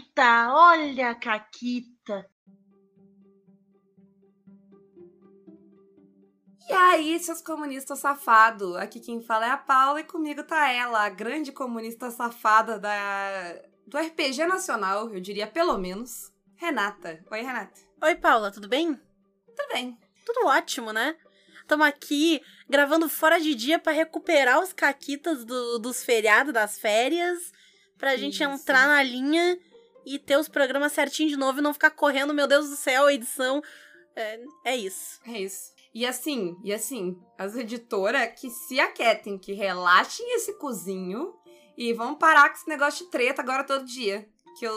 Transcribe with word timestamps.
Caquita, 0.00 0.52
olha 0.52 1.10
a 1.10 1.14
Caquita. 1.14 2.26
E 6.68 6.72
aí, 6.72 7.18
seus 7.18 7.42
comunistas 7.42 7.98
safados? 7.98 8.76
Aqui 8.76 9.00
quem 9.00 9.20
fala 9.20 9.46
é 9.46 9.50
a 9.50 9.56
Paula 9.56 10.00
e 10.00 10.04
comigo 10.04 10.42
tá 10.44 10.70
ela, 10.70 11.04
a 11.04 11.08
grande 11.08 11.52
comunista 11.52 12.10
safada 12.10 12.78
da 12.78 13.60
do 13.86 13.98
RPG 13.98 14.46
nacional, 14.46 15.12
eu 15.12 15.20
diria 15.20 15.48
pelo 15.48 15.76
menos, 15.76 16.32
Renata. 16.54 17.24
Oi, 17.28 17.42
Renata. 17.42 17.80
Oi, 18.00 18.14
Paula, 18.14 18.52
tudo 18.52 18.68
bem? 18.68 18.94
Tudo 18.94 19.68
bem. 19.72 19.98
Tudo 20.24 20.46
ótimo, 20.46 20.92
né? 20.92 21.16
Estamos 21.60 21.86
aqui 21.86 22.40
gravando 22.68 23.08
fora 23.08 23.40
de 23.40 23.52
dia 23.54 23.80
para 23.80 23.92
recuperar 23.92 24.62
os 24.62 24.72
caquitas 24.72 25.44
do, 25.44 25.80
dos 25.80 26.04
feriados, 26.04 26.54
das 26.54 26.78
férias, 26.78 27.52
pra 27.98 28.16
gente 28.16 28.42
Isso. 28.42 28.44
entrar 28.44 28.86
na 28.86 29.02
linha 29.02 29.58
e 30.04 30.18
ter 30.18 30.36
os 30.36 30.48
programas 30.48 30.92
certinho 30.92 31.28
de 31.28 31.36
novo 31.36 31.58
e 31.58 31.62
não 31.62 31.72
ficar 31.72 31.90
correndo, 31.90 32.34
meu 32.34 32.46
Deus 32.46 32.68
do 32.68 32.76
céu, 32.76 33.06
a 33.06 33.12
edição. 33.12 33.62
É, 34.16 34.40
é 34.64 34.76
isso. 34.76 35.20
É 35.26 35.40
isso. 35.40 35.72
E 35.92 36.06
assim, 36.06 36.56
e 36.62 36.72
assim, 36.72 37.20
as 37.36 37.56
editoras 37.56 38.40
que 38.40 38.48
se 38.48 38.78
aquietem, 38.78 39.38
que 39.38 39.52
relaxem 39.52 40.34
esse 40.34 40.56
cozinho 40.58 41.34
e 41.76 41.92
vão 41.92 42.14
parar 42.14 42.48
com 42.48 42.56
esse 42.56 42.68
negócio 42.68 43.04
de 43.04 43.10
treta 43.10 43.42
agora 43.42 43.64
todo 43.64 43.84
dia. 43.84 44.28
Que 44.58 44.66
eu, 44.66 44.74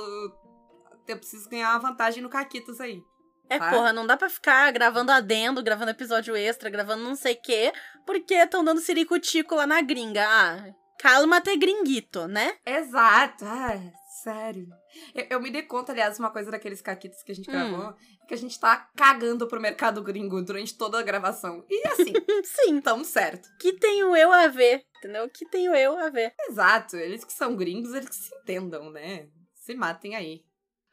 eu 1.07 1.17
preciso 1.17 1.49
ganhar 1.49 1.69
uma 1.71 1.89
vantagem 1.89 2.23
no 2.23 2.29
Caquitas 2.29 2.79
aí. 2.79 3.01
É, 3.49 3.59
tá? 3.59 3.69
porra, 3.69 3.93
não 3.93 4.07
dá 4.07 4.17
pra 4.17 4.29
ficar 4.29 4.71
gravando 4.71 5.11
adendo, 5.11 5.61
gravando 5.61 5.91
episódio 5.91 6.35
extra, 6.35 6.69
gravando 6.69 7.03
não 7.03 7.15
sei 7.15 7.33
o 7.33 7.41
quê, 7.41 7.71
porque 8.05 8.33
estão 8.33 8.63
dando 8.63 8.79
ciricutico 8.79 9.53
lá 9.55 9.67
na 9.67 9.81
gringa. 9.81 10.25
Ah, 10.27 10.73
calma 10.97 11.37
até 11.37 11.55
gringuito, 11.55 12.27
né? 12.27 12.55
Exato. 12.65 13.45
Ah, 13.45 13.79
sério. 14.23 14.67
Eu, 15.13 15.25
eu, 15.31 15.41
me 15.41 15.51
dei 15.51 15.63
conta, 15.63 15.91
aliás, 15.91 16.19
uma 16.19 16.31
coisa 16.31 16.51
daqueles 16.51 16.81
caquitos 16.81 17.23
que 17.23 17.31
a 17.31 17.35
gente 17.35 17.49
hum. 17.49 17.53
gravou, 17.53 17.93
que 18.27 18.33
a 18.33 18.37
gente 18.37 18.59
tá 18.59 18.89
cagando 18.95 19.47
pro 19.47 19.61
mercado 19.61 20.01
gringo 20.01 20.41
durante 20.41 20.77
toda 20.77 20.99
a 20.99 21.03
gravação. 21.03 21.65
E 21.69 21.87
assim, 21.87 22.13
sim, 22.43 22.81
tamo 22.81 23.05
certo. 23.05 23.49
Que 23.59 23.73
tenho 23.73 24.15
eu 24.15 24.31
a 24.31 24.47
ver, 24.47 24.83
entendeu? 24.97 25.29
Que 25.29 25.45
tenho 25.49 25.73
eu 25.75 25.97
a 25.97 26.09
ver. 26.09 26.33
Exato, 26.49 26.95
eles 26.97 27.23
que 27.23 27.33
são 27.33 27.55
gringos, 27.55 27.93
eles 27.93 28.09
que 28.09 28.15
se 28.15 28.35
entendam, 28.35 28.89
né? 28.91 29.27
Se 29.55 29.73
matem 29.75 30.15
aí. 30.15 30.43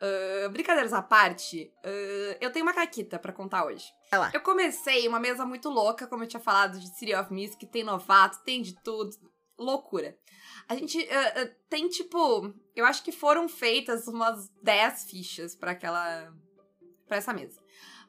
Uh, 0.02 0.48
brincadeiras 0.48 0.94
à 0.94 1.02
parte, 1.02 1.70
uh, 1.84 2.36
eu 2.40 2.50
tenho 2.50 2.64
uma 2.64 2.72
caquita 2.72 3.18
para 3.18 3.34
contar 3.34 3.66
hoje. 3.66 3.84
lá. 4.10 4.30
Eu 4.32 4.40
comecei 4.40 5.06
uma 5.06 5.20
mesa 5.20 5.44
muito 5.44 5.68
louca, 5.68 6.06
como 6.06 6.24
eu 6.24 6.26
tinha 6.26 6.40
falado, 6.40 6.80
de 6.80 6.88
City 6.96 7.14
of 7.14 7.30
Mist, 7.30 7.58
que 7.58 7.66
tem 7.66 7.84
novato, 7.84 8.42
tem 8.42 8.62
de 8.62 8.74
tudo. 8.82 9.10
Loucura. 9.60 10.16
A 10.68 10.74
gente 10.74 10.98
uh, 10.98 11.54
tem, 11.68 11.88
tipo, 11.88 12.52
eu 12.74 12.84
acho 12.86 13.04
que 13.04 13.12
foram 13.12 13.48
feitas 13.48 14.08
umas 14.08 14.48
10 14.62 15.04
fichas 15.04 15.54
para 15.54 15.72
aquela. 15.72 16.32
para 17.06 17.18
essa 17.18 17.32
mesa. 17.32 17.60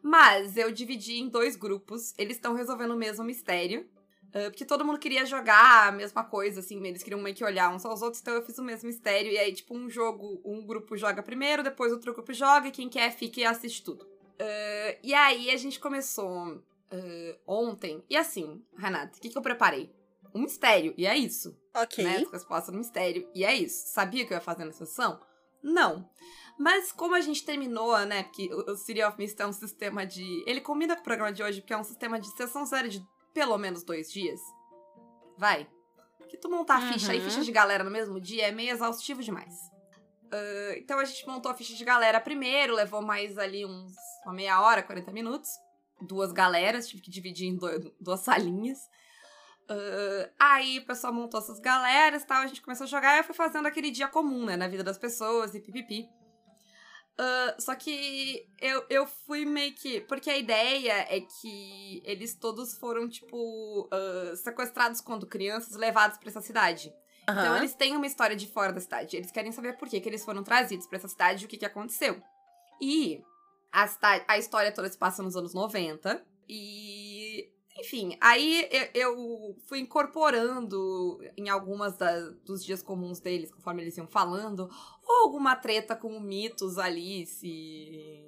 Mas 0.02 0.58
eu 0.58 0.71
dividi 0.71 1.19
em 1.19 1.30
dois 1.30 1.55
grupos, 1.55 2.13
eles 2.17 2.38
estão 2.38 2.53
resolvendo 2.53 2.91
o 2.91 2.97
mesmo 2.97 3.23
mistério. 3.23 3.88
Uh, 4.30 4.49
porque 4.49 4.63
todo 4.63 4.85
mundo 4.85 4.97
queria 4.97 5.25
jogar 5.25 5.89
a 5.89 5.91
mesma 5.91 6.23
coisa, 6.23 6.61
assim, 6.61 6.81
eles 6.88 7.03
queriam 7.03 7.21
meio 7.21 7.35
que 7.35 7.43
olhar 7.43 7.69
uns 7.69 7.86
aos 7.86 8.02
outros, 8.02 8.21
então 8.21 8.33
eu 8.33 8.45
fiz 8.45 8.58
o 8.58 8.63
mesmo 8.63 8.88
mistério. 8.88 9.30
E 9.30 9.38
aí, 9.38 9.53
tipo, 9.53 9.75
um 9.75 9.89
jogo, 9.89 10.41
um 10.45 10.65
grupo 10.65 10.95
joga 10.95 11.21
primeiro, 11.21 11.61
depois 11.61 11.91
outro 11.91 12.13
grupo 12.13 12.31
joga, 12.31 12.69
e 12.69 12.71
quem 12.71 12.88
quer 12.88 13.11
fica 13.11 13.41
e 13.41 13.45
assiste 13.45 13.83
tudo. 13.83 14.05
Uh, 14.05 14.97
e 15.03 15.13
aí 15.13 15.52
a 15.52 15.58
gente 15.58 15.80
começou 15.80 16.55
uh, 16.55 17.39
ontem, 17.45 18.02
e 18.09 18.15
assim, 18.15 18.63
Renata, 18.77 19.17
o 19.17 19.21
que, 19.21 19.30
que 19.30 19.38
eu 19.38 19.41
preparei? 19.41 19.91
Um 20.33 20.41
mistério, 20.41 20.93
e 20.97 21.05
é 21.05 21.17
isso. 21.17 21.57
Ok. 21.75 22.03
Né? 22.03 22.25
Resposta 22.31 22.71
no 22.71 22.77
mistério, 22.77 23.29
e 23.33 23.43
é 23.43 23.55
isso. 23.55 23.87
Sabia 23.87 24.25
que 24.25 24.33
eu 24.33 24.37
ia 24.37 24.41
fazer 24.41 24.65
na 24.65 24.71
sessão? 24.71 25.19
Não. 25.63 26.09
Mas 26.57 26.91
como 26.91 27.15
a 27.15 27.21
gente 27.21 27.43
terminou, 27.45 27.97
né? 28.05 28.23
Porque 28.23 28.53
o 28.53 28.75
City 28.75 29.03
of 29.03 29.17
Mist 29.17 29.39
é 29.39 29.47
um 29.47 29.53
sistema 29.53 30.05
de. 30.05 30.43
Ele 30.45 30.61
combina 30.61 30.95
com 30.95 31.02
o 31.02 31.03
programa 31.03 31.31
de 31.31 31.41
hoje, 31.41 31.61
porque 31.61 31.73
é 31.73 31.77
um 31.77 31.83
sistema 31.83 32.19
de 32.19 32.27
sessão 32.36 32.65
séria 32.65 32.89
de 32.89 33.03
pelo 33.33 33.58
menos 33.58 33.83
dois 33.83 34.11
dias. 34.11 34.39
Vai. 35.37 35.67
Que 36.30 36.37
tu 36.37 36.49
montar 36.49 36.81
uhum. 36.81 36.93
ficha 36.93 37.14
e 37.14 37.20
ficha 37.20 37.41
de 37.41 37.52
galera 37.52 37.83
no 37.83 37.91
mesmo 37.91 38.20
dia 38.20 38.47
é 38.47 38.52
meio 38.52 38.71
exaustivo 38.71 39.21
demais. 39.21 39.53
Uh, 40.27 40.77
então 40.77 40.97
a 40.97 41.03
gente 41.03 41.27
montou 41.27 41.52
a 41.52 41.55
ficha 41.55 41.75
de 41.75 41.83
galera 41.83 42.21
primeiro, 42.21 42.73
levou 42.73 43.02
mais 43.02 43.37
ali 43.37 43.65
uns 43.65 43.93
uma 44.23 44.33
meia 44.33 44.61
hora, 44.61 44.83
40 44.83 45.11
minutos. 45.11 45.49
Duas 45.99 46.31
galeras, 46.31 46.87
tive 46.87 47.02
que 47.02 47.11
dividir 47.11 47.47
em 47.47 47.59
duas 47.99 48.21
salinhas. 48.21 48.80
Uh, 49.71 50.30
aí 50.37 50.80
o 50.80 50.86
pessoal 50.86 51.14
montou 51.14 51.39
essas 51.39 51.59
galeras 51.59 52.23
e 52.23 52.27
tal, 52.27 52.42
a 52.42 52.48
gente 52.48 52.61
começou 52.61 52.83
a 52.83 52.87
jogar 52.87 53.15
e 53.15 53.20
eu 53.20 53.23
fui 53.23 53.33
fazendo 53.33 53.65
aquele 53.65 53.89
dia 53.89 54.08
comum, 54.08 54.45
né, 54.45 54.58
na 54.58 54.67
vida 54.67 54.83
das 54.83 54.98
pessoas 54.98 55.55
e 55.55 55.61
pipipi. 55.61 56.09
Uh, 57.14 57.61
só 57.61 57.73
que 57.76 58.49
eu, 58.59 58.83
eu 58.89 59.05
fui 59.05 59.45
meio 59.45 59.73
que. 59.73 60.02
Porque 60.02 60.30
a 60.30 60.37
ideia 60.37 61.05
é 61.09 61.21
que 61.21 62.02
eles 62.04 62.33
todos 62.33 62.77
foram, 62.77 63.08
tipo, 63.08 63.87
uh, 63.87 64.36
sequestrados 64.36 64.99
quando 64.99 65.27
crianças, 65.27 65.76
levados 65.76 66.17
para 66.17 66.30
essa 66.30 66.42
cidade. 66.42 66.89
Uhum. 67.30 67.36
Então 67.36 67.58
eles 67.58 67.73
têm 67.73 67.95
uma 67.95 68.08
história 68.08 68.36
de 68.36 68.48
fora 68.48 68.73
da 68.73 68.82
cidade. 68.82 69.15
Eles 69.15 69.32
querem 69.32 69.52
saber 69.52 69.77
por 69.77 69.88
que, 69.88 70.02
que 70.02 70.09
eles 70.09 70.26
foram 70.26 70.43
trazidos 70.43 70.88
para 70.88 70.98
essa 70.98 71.08
cidade 71.08 71.43
e 71.43 71.45
o 71.45 71.49
que, 71.49 71.58
que 71.58 71.65
aconteceu. 71.65 72.21
E 72.82 73.23
a, 73.71 73.88
a 74.27 74.38
história 74.38 74.71
toda 74.71 74.89
se 74.89 74.98
passa 74.98 75.21
nos 75.21 75.36
anos 75.36 75.53
90. 75.53 76.26
E 76.49 77.11
enfim, 77.81 78.15
aí 78.21 78.69
eu, 78.93 79.55
fui 79.65 79.80
incorporando 79.80 81.19
em 81.36 81.49
algumas 81.49 81.97
da, 81.97 82.30
dos 82.45 82.64
dias 82.64 82.83
comuns 82.83 83.19
deles, 83.19 83.52
conforme 83.52 83.81
eles 83.81 83.97
iam 83.97 84.08
falando, 84.08 84.69
ou 85.03 85.23
alguma 85.23 85.55
treta 85.55 85.95
com 85.95 86.20
mitos 86.20 86.77
ali, 86.77 87.25
se 87.25 88.27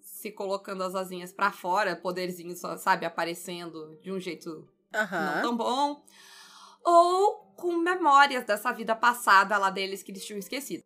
se 0.00 0.32
colocando 0.32 0.82
as 0.82 0.94
asinhas 0.94 1.30
para 1.30 1.52
fora, 1.52 1.94
poderzinho, 1.94 2.56
sabe, 2.78 3.04
aparecendo 3.04 3.98
de 4.02 4.10
um 4.10 4.18
jeito 4.18 4.48
uhum. 4.94 5.34
não 5.34 5.42
tão 5.42 5.56
bom, 5.56 6.04
ou 6.82 7.52
com 7.54 7.76
memórias 7.76 8.44
dessa 8.44 8.72
vida 8.72 8.96
passada 8.96 9.58
lá 9.58 9.68
deles 9.68 10.02
que 10.02 10.10
eles 10.10 10.24
tinham 10.24 10.38
esquecido. 10.38 10.82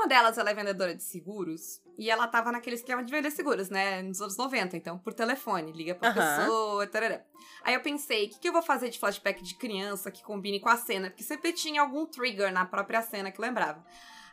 Uma 0.00 0.08
delas 0.08 0.38
ela 0.38 0.48
é 0.48 0.54
vendedora 0.54 0.94
de 0.94 1.02
seguros 1.02 1.82
e 1.98 2.08
ela 2.08 2.26
tava 2.26 2.50
naquele 2.50 2.76
esquema 2.76 3.04
de 3.04 3.12
vender 3.12 3.30
seguros, 3.30 3.68
né? 3.68 4.00
Nos 4.00 4.22
anos 4.22 4.34
90, 4.34 4.74
então, 4.74 4.98
por 4.98 5.12
telefone, 5.12 5.72
liga 5.72 5.94
pra 5.94 6.08
uhum. 6.08 6.14
pessoa, 6.14 6.86
tarará. 6.86 7.22
Aí 7.62 7.74
eu 7.74 7.82
pensei, 7.82 8.24
o 8.24 8.30
que, 8.30 8.38
que 8.38 8.48
eu 8.48 8.52
vou 8.54 8.62
fazer 8.62 8.88
de 8.88 8.98
flashback 8.98 9.42
de 9.42 9.54
criança 9.56 10.10
que 10.10 10.22
combine 10.22 10.58
com 10.58 10.70
a 10.70 10.76
cena? 10.78 11.10
Porque 11.10 11.22
sempre 11.22 11.52
tinha 11.52 11.82
algum 11.82 12.06
trigger 12.06 12.50
na 12.50 12.64
própria 12.64 13.02
cena 13.02 13.30
que 13.30 13.42
lembrava. 13.42 13.84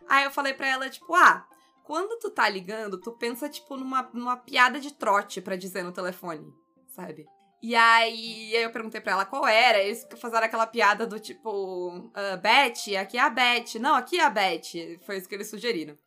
Aí 0.08 0.24
eu 0.24 0.32
falei 0.32 0.54
pra 0.54 0.68
ela, 0.68 0.90
tipo, 0.90 1.14
ah, 1.14 1.46
quando 1.84 2.18
tu 2.18 2.32
tá 2.32 2.48
ligando, 2.48 2.98
tu 2.98 3.12
pensa, 3.12 3.50
tipo, 3.50 3.76
numa, 3.76 4.10
numa 4.14 4.38
piada 4.38 4.80
de 4.80 4.94
trote 4.94 5.42
para 5.42 5.58
dizer 5.58 5.84
no 5.84 5.92
telefone, 5.92 6.50
sabe? 6.96 7.28
E 7.62 7.76
aí, 7.76 8.54
eu 8.56 8.72
perguntei 8.72 9.02
pra 9.02 9.14
ela 9.14 9.26
qual 9.26 9.48
era. 9.48 9.80
Eles 9.80 10.08
fizeram 10.16 10.46
aquela 10.46 10.68
piada 10.68 11.08
do 11.08 11.20
tipo, 11.20 11.98
uh, 11.98 12.38
Beth, 12.42 12.96
aqui 13.00 13.18
é 13.18 13.22
a 13.22 13.30
Beth. 13.30 13.80
Não, 13.80 13.96
aqui 13.96 14.20
é 14.20 14.24
a 14.24 14.30
Beth. 14.30 15.00
Foi 15.06 15.18
isso 15.18 15.28
que 15.28 15.36
eles 15.36 15.50
sugeriram. 15.50 15.98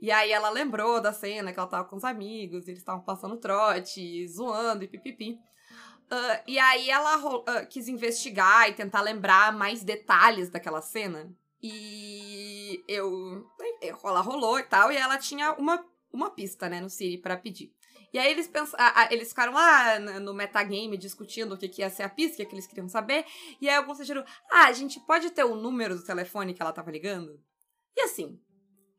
E 0.00 0.10
aí 0.10 0.32
ela 0.32 0.48
lembrou 0.48 1.00
da 1.00 1.12
cena 1.12 1.52
que 1.52 1.58
ela 1.58 1.68
tava 1.68 1.84
com 1.84 1.96
os 1.96 2.04
amigos, 2.04 2.66
eles 2.66 2.80
estavam 2.80 3.02
passando 3.02 3.36
trote, 3.36 4.26
zoando 4.28 4.82
e 4.82 4.88
pipipi. 4.88 5.38
Uh, 6.10 6.42
e 6.46 6.58
aí 6.58 6.90
ela 6.90 7.16
uh, 7.18 7.66
quis 7.68 7.86
investigar 7.86 8.68
e 8.68 8.72
tentar 8.72 9.02
lembrar 9.02 9.52
mais 9.52 9.84
detalhes 9.84 10.48
daquela 10.50 10.80
cena. 10.80 11.30
E 11.62 12.82
eu. 12.88 13.46
Ela 14.02 14.20
rolou 14.20 14.58
e 14.58 14.62
tal, 14.62 14.90
e 14.90 14.96
ela 14.96 15.18
tinha 15.18 15.52
uma, 15.52 15.84
uma 16.12 16.30
pista, 16.30 16.68
né, 16.68 16.80
no 16.80 16.88
Siri 16.88 17.18
para 17.18 17.36
pedir. 17.36 17.72
E 18.12 18.18
aí 18.18 18.32
eles 18.32 18.48
pensaram, 18.48 19.08
eles 19.10 19.28
ficaram 19.28 19.52
lá 19.52 19.98
no 19.98 20.34
metagame 20.34 20.96
discutindo 20.96 21.54
o 21.54 21.56
que, 21.56 21.68
que 21.68 21.82
ia 21.82 21.90
ser 21.90 22.02
a 22.02 22.08
pista, 22.08 22.42
o 22.42 22.46
que, 22.46 22.54
eles 22.54 22.66
queriam 22.66 22.88
saber. 22.88 23.24
E 23.60 23.68
aí 23.68 23.76
alguns 23.76 23.98
sugeriram: 23.98 24.26
ah, 24.50 24.66
a 24.66 24.72
gente 24.72 24.98
pode 25.00 25.30
ter 25.30 25.44
o 25.44 25.54
número 25.54 25.96
do 25.96 26.04
telefone 26.04 26.52
que 26.52 26.60
ela 26.60 26.72
tava 26.72 26.90
ligando? 26.90 27.40
E 27.96 28.02
assim, 28.02 28.40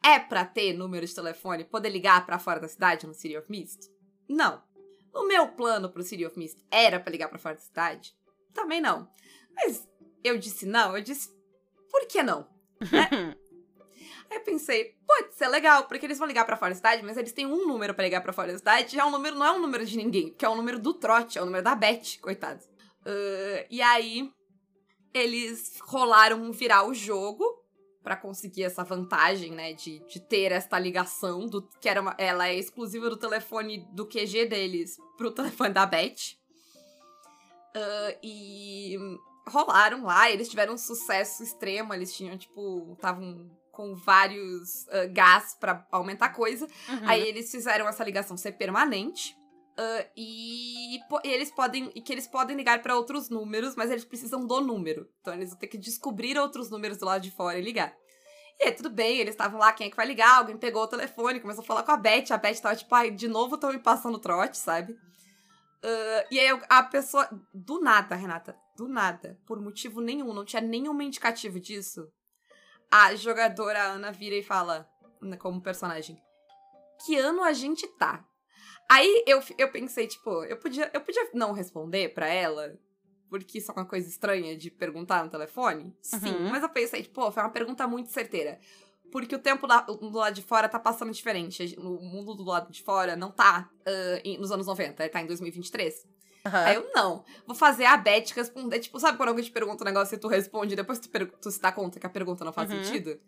é 0.04 0.18
pra 0.20 0.46
ter 0.46 0.74
número 0.74 1.06
de 1.06 1.14
telefone, 1.14 1.66
poder 1.66 1.90
ligar 1.90 2.26
para 2.26 2.40
fora 2.40 2.60
da 2.60 2.68
cidade 2.68 3.06
no 3.06 3.14
City 3.14 3.38
of 3.38 3.50
Mist? 3.50 3.90
Não. 4.30 4.64
O 5.14 5.28
meu 5.28 5.50
plano 5.50 5.90
pro 5.90 6.04
City 6.04 6.26
of 6.26 6.38
Mist 6.40 6.66
era 6.72 7.00
para 7.00 7.12
ligar 7.12 7.28
para 7.28 7.38
fora 7.38 7.56
da 7.56 7.62
cidade? 7.62 8.16
Também 8.54 8.80
não. 8.80 9.10
Mas 9.54 9.88
eu 10.24 10.38
disse 10.38 10.66
não, 10.66 10.96
eu 10.96 11.04
disse, 11.04 11.30
por 11.90 12.08
que 12.08 12.24
não? 12.24 12.50
Né? 12.92 13.36
Aí 14.32 14.40
pensei, 14.40 14.96
pode 15.06 15.36
ser 15.36 15.50
legal, 15.50 15.84
porque 15.84 16.06
eles 16.06 16.18
vão 16.18 16.26
ligar 16.26 16.46
pra 16.46 16.56
fora 16.56 16.72
da 16.72 16.78
cidade, 16.78 17.04
mas 17.04 17.18
eles 17.18 17.34
têm 17.34 17.46
um 17.46 17.68
número 17.68 17.94
para 17.94 18.06
ligar 18.06 18.22
pra 18.22 18.32
fora 18.32 18.54
da 18.54 18.58
cidade, 18.58 18.96
já 18.96 19.02
é 19.02 19.06
um 19.06 19.12
número, 19.12 19.36
não 19.36 19.46
é 19.46 19.52
um 19.52 19.60
número 19.60 19.86
de 19.86 19.98
ninguém, 19.98 20.34
que 20.34 20.46
é 20.46 20.50
o 20.50 20.54
um 20.54 20.56
número 20.56 20.80
do 20.80 20.94
trote, 20.94 21.38
é 21.38 21.42
o 21.42 21.44
um 21.44 21.48
número 21.48 21.64
da 21.66 21.76
Beth, 21.76 22.18
coitado. 22.22 22.64
Uh, 23.02 23.68
e 23.70 23.82
aí, 23.82 24.32
eles 25.14 25.80
rolaram 25.82 26.50
virar 26.54 26.88
o 26.88 26.94
jogo 26.94 27.44
para 28.02 28.16
conseguir 28.16 28.64
essa 28.64 28.86
vantagem, 28.86 29.52
né, 29.52 29.74
de, 29.74 30.00
de 30.08 30.22
ter 30.22 30.54
esta 30.54 30.80
ligação, 30.80 31.46
do 31.46 31.62
que 31.82 31.90
era 31.90 32.02
uma, 32.02 32.16
ela 32.18 32.48
é 32.48 32.56
exclusiva 32.56 33.10
do 33.10 33.18
telefone 33.18 33.86
do 33.92 34.08
QG 34.08 34.46
deles 34.46 34.96
pro 35.18 35.32
telefone 35.32 35.74
da 35.74 35.86
Beth. 35.86 36.38
Uh, 37.76 38.18
e 38.24 38.98
rolaram 39.46 40.06
lá, 40.06 40.32
eles 40.32 40.48
tiveram 40.48 40.76
um 40.76 40.78
sucesso 40.78 41.44
extremo, 41.44 41.94
eles 41.94 42.16
tinham, 42.16 42.38
tipo, 42.38 42.94
estavam 42.94 43.52
com 43.72 43.96
vários 43.96 44.86
uh, 44.88 45.12
gás 45.12 45.56
para 45.60 45.86
aumentar 45.92 46.30
coisa. 46.30 46.68
Uhum. 46.90 47.00
Aí 47.10 47.22
eles 47.22 47.50
fizeram 47.50 47.88
essa 47.88 48.04
ligação 48.04 48.38
ser 48.38 48.54
permanente. 48.54 49.36
Uh, 49.80 50.06
e, 50.16 50.98
e, 50.98 51.02
eles 51.24 51.50
podem 51.50 51.90
e 51.96 52.02
que 52.02 52.12
eles 52.12 52.28
podem 52.28 52.56
ligar 52.56 52.82
para 52.82 52.96
outros 52.96 53.30
números, 53.30 53.76
mas 53.76 53.90
eles 53.90 54.06
precisam 54.06 54.46
do 54.46 54.62
número. 54.62 55.10
Então 55.22 55.34
eles 55.34 55.50
vão 55.50 55.60
ter 55.60 55.68
que 55.68 55.78
descobrir 55.78 56.38
outros 56.38 56.70
números 56.70 56.98
do 56.98 57.06
lado 57.06 57.22
de 57.22 57.32
fora 57.32 57.58
e 57.58 57.62
ligar. 57.62 57.96
E 58.60 58.66
aí, 58.66 58.72
tudo 58.74 58.92
bem, 58.92 59.18
eles 59.18 59.34
estavam 59.34 59.60
lá, 59.60 59.74
quem 59.74 59.88
é 59.88 59.90
que 59.90 59.96
vai 59.96 60.06
ligar? 60.06 60.38
Alguém 60.38 60.56
pegou 60.56 60.84
o 60.84 60.88
telefone, 60.88 61.40
começou 61.40 61.64
a 61.64 61.66
falar 61.66 61.84
com 61.84 61.92
a 61.92 61.98
Beth. 61.98 62.26
A 62.30 62.38
Beth 62.38 62.60
tava 62.62 62.76
tipo, 62.76 62.94
ai, 62.94 63.10
de 63.10 63.28
novo 63.28 63.56
estão 63.56 63.72
me 63.72 63.80
passando 63.80 64.20
trote, 64.20 64.58
sabe? 64.58 64.94
Uh, 64.94 66.28
e 66.30 66.40
aí 66.40 66.60
a 66.70 66.84
pessoa, 66.84 67.28
do 67.52 67.80
nada, 67.80 68.16
Renata, 68.16 68.56
do 68.78 68.88
nada, 68.88 69.40
por 69.48 69.60
motivo 69.60 70.00
nenhum, 70.00 70.32
não 70.32 70.46
tinha 70.46 70.62
nenhum 70.62 71.02
indicativo 71.02 71.60
disso. 71.60 72.08
A 72.92 73.16
jogadora 73.16 73.82
Ana 73.84 74.12
vira 74.12 74.36
e 74.36 74.44
fala, 74.44 74.88
né, 75.22 75.38
como 75.38 75.62
personagem, 75.62 76.22
que 77.06 77.18
ano 77.18 77.44
a 77.44 77.54
gente 77.54 77.88
tá? 77.98 78.26
Aí 78.90 79.24
eu, 79.26 79.42
eu 79.58 79.72
pensei, 79.72 80.08
tipo, 80.08 80.44
eu 80.44 80.58
podia, 80.58 80.92
eu 80.94 81.00
podia 81.02 81.30
não 81.34 81.54
responder 81.54 82.14
para 82.14 82.28
ela, 82.28 82.78
porque 83.30 83.60
isso 83.60 83.72
é 83.72 83.74
uma 83.76 83.86
coisa 83.86 84.10
estranha 84.10 84.58
de 84.58 84.70
perguntar 84.70 85.24
no 85.24 85.30
telefone. 85.30 85.96
Sim, 86.02 86.36
Uhum. 86.36 86.50
mas 86.50 86.62
eu 86.62 86.70
pensei, 86.70 87.02
tipo, 87.04 87.16
pô, 87.16 87.32
foi 87.32 87.42
uma 87.42 87.50
pergunta 87.50 87.88
muito 87.88 88.10
certeira. 88.12 88.60
Porque 89.10 89.36
o 89.36 89.40
tempo 89.40 89.66
lá- 89.68 89.82
do 89.82 90.10
lado 90.12 90.34
de 90.34 90.42
fora 90.42 90.68
tá 90.70 90.80
passando 90.80 91.12
diferente. 91.12 91.76
O 91.78 92.02
mundo 92.02 92.34
do 92.34 92.44
lado 92.44 92.72
de 92.72 92.82
fora 92.82 93.16
não 93.16 93.30
tá 93.32 93.70
em- 94.24 94.38
nos 94.38 94.52
anos 94.52 94.68
90, 94.68 95.04
ele 95.04 95.10
tá 95.10 95.22
em 95.22 95.26
2023. 95.26 96.06
Aham. 96.46 96.66
Aí 96.66 96.76
eu, 96.76 96.90
não. 96.94 97.24
Vou 97.46 97.56
fazer 97.56 97.86
a 97.86 97.96
Beth 97.98 98.32
responder. 98.36 98.80
Tipo, 98.80 99.00
sabe 99.00 99.18
quando 99.18 99.30
alguém 99.30 99.44
te 99.46 99.52
pergunta 99.52 99.84
um 99.84 99.86
negócio 99.86 100.16
e 100.16 100.18
tu 100.18 100.28
responde, 100.28 100.76
depois 100.76 101.00
tu, 101.00 101.10
tu 101.42 101.52
se 101.52 101.62
dá 101.62 101.72
conta 101.72 102.00
que 102.00 102.06
a 102.06 102.10
pergunta 102.10 102.44
não 102.44 102.52
faz 102.54 102.72
Uhum. 102.72 102.84
sentido? 102.84 103.20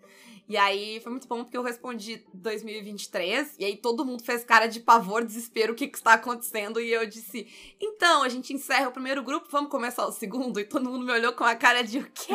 E 0.50 0.58
aí 0.58 1.00
foi 1.02 1.12
muito 1.12 1.28
bom 1.28 1.44
porque 1.44 1.56
eu 1.56 1.64
respondi 1.64 2.26
2023, 2.34 3.56
e 3.58 3.64
aí 3.64 3.78
todo 3.78 4.04
mundo 4.04 4.24
fez 4.26 4.44
cara 4.44 4.68
de 4.68 4.82
pavor, 4.82 5.24
desespero, 5.24 5.72
o 5.72 5.76
que 5.76 5.88
que 5.88 5.98
está 5.98 6.14
acontecendo? 6.16 6.82
E 6.82 6.92
eu 6.92 7.06
disse, 7.08 7.48
então, 7.80 8.24
a 8.24 8.28
gente 8.30 8.52
encerra 8.52 8.90
o 8.90 8.92
primeiro 8.92 9.24
grupo, 9.24 9.48
vamos 9.50 9.70
começar 9.72 10.06
o 10.06 10.12
segundo? 10.12 10.60
E 10.60 10.66
todo 10.66 10.90
mundo 10.90 11.06
me 11.06 11.14
olhou 11.14 11.32
com 11.32 11.46
a 11.46 11.56
cara 11.56 11.82
de 11.82 12.00
o 12.00 12.12
quê? 12.12 12.34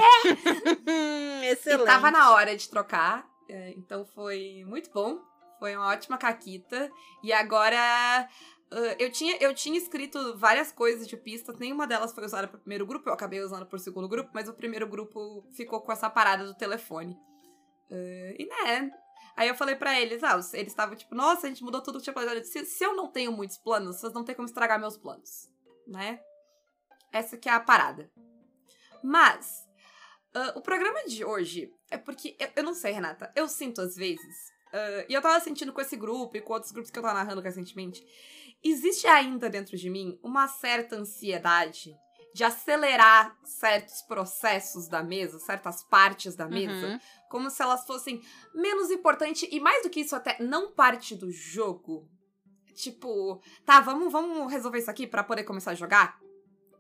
Hum, 0.87 1.43
E 1.43 1.47
excelente. 1.53 1.87
tava 1.87 2.11
na 2.11 2.31
hora 2.33 2.57
de 2.57 2.69
trocar, 2.69 3.29
é, 3.49 3.75
então 3.77 4.07
foi 4.15 4.65
muito 4.67 4.91
bom. 4.91 5.19
Foi 5.59 5.75
uma 5.77 5.89
ótima 5.89 6.17
caquita. 6.17 6.89
E 7.23 7.33
agora. 7.33 8.29
Ah, 8.71 8.97
eu, 8.99 9.11
tinha, 9.11 9.37
eu 9.39 9.55
tinha 9.55 9.79
escrito 9.79 10.37
várias 10.37 10.71
coisas 10.71 11.07
de 11.07 11.17
pistas, 11.17 11.59
nenhuma 11.59 11.87
delas 11.87 12.13
foi 12.13 12.25
usada 12.25 12.47
pro 12.47 12.59
primeiro 12.59 12.87
grupo, 12.87 13.09
eu 13.09 13.13
acabei 13.13 13.41
usando 13.41 13.67
pro 13.67 13.79
segundo 13.79 14.09
grupo, 14.09 14.31
mas 14.35 14.49
o 14.49 14.53
primeiro 14.55 14.87
grupo 14.87 15.45
ficou 15.53 15.81
com 15.81 15.93
essa 15.93 16.11
parada 16.11 16.45
do 16.45 16.55
telefone. 16.55 17.19
Ah, 17.91 18.35
e 18.39 18.47
né. 18.47 18.91
Aí 19.37 19.49
eu 19.49 19.55
falei 19.55 19.77
pra 19.77 19.99
eles, 19.99 20.23
ah, 20.25 20.35
eles 20.53 20.73
estavam 20.73 20.97
tipo, 20.97 21.15
nossa, 21.15 21.47
a 21.47 21.49
gente 21.49 21.63
mudou 21.63 21.81
tudo 21.81 21.99
que 21.99 22.05
tinha 22.05 22.13
planejado. 22.13 22.45
Se, 22.45 22.65
se 22.65 22.85
eu 22.85 22.95
não 22.95 23.09
tenho 23.09 23.33
muitos 23.33 23.57
planos, 23.57 23.97
vocês 23.97 24.13
não 24.13 24.25
têm 24.25 24.35
como 24.35 24.49
estragar 24.49 24.81
meus 24.81 24.97
planos, 24.97 25.49
né? 25.87 26.21
Essa 27.13 27.37
que 27.37 27.49
é 27.49 27.53
a 27.53 27.61
parada. 27.61 28.11
Mas, 29.03 29.67
ah, 30.35 30.53
o 30.57 30.61
programa 30.61 31.05
de 31.07 31.25
hoje 31.25 31.73
é 31.91 31.97
porque, 31.97 32.37
eu, 32.39 32.49
eu 32.57 32.63
não 32.65 32.75
sei, 32.75 32.93
Renata, 32.93 33.33
eu 33.35 33.49
sinto 33.49 33.81
às 33.81 33.95
vezes, 33.97 34.53
ah, 34.73 35.07
e 35.09 35.15
eu 35.15 35.23
tava 35.23 35.39
sentindo 35.41 35.73
com 35.73 35.81
esse 35.81 35.97
grupo 35.97 36.37
e 36.37 36.41
com 36.41 36.53
outros 36.53 36.73
grupos 36.73 36.91
que 36.91 36.99
eu 36.99 37.03
tava 37.03 37.15
narrando 37.15 37.41
recentemente, 37.41 38.05
existe 38.63 39.07
ainda 39.07 39.49
dentro 39.51 39.77
de 39.77 39.89
mim 39.91 40.19
uma 40.23 40.49
certa 40.49 40.97
ansiedade 40.97 41.95
de 42.35 42.45
acelerar 42.45 43.37
certos 43.43 44.03
processos 44.03 44.87
da 44.87 45.03
mesa, 45.03 45.39
certas 45.41 45.83
partes 45.83 46.37
da 46.37 46.47
mesa, 46.47 46.87
Uhum. 46.87 47.01
como 47.31 47.51
se 47.51 47.61
elas 47.63 47.85
fossem 47.87 48.23
menos 48.55 48.91
importantes 48.91 49.49
e 49.51 49.59
mais 49.59 49.83
do 49.83 49.91
que 49.91 50.01
isso 50.01 50.15
até 50.15 50.37
não 50.41 50.71
parte 50.73 51.15
do 51.17 51.33
jogo. 51.33 52.09
Tipo, 52.77 53.43
tá, 53.65 53.81
vamos, 53.81 54.13
vamos 54.13 54.53
resolver 54.53 54.79
isso 54.79 54.91
aqui 54.91 55.07
pra 55.07 55.25
poder 55.25 55.43
começar 55.43 55.73
a 55.73 55.75
jogar? 55.75 56.17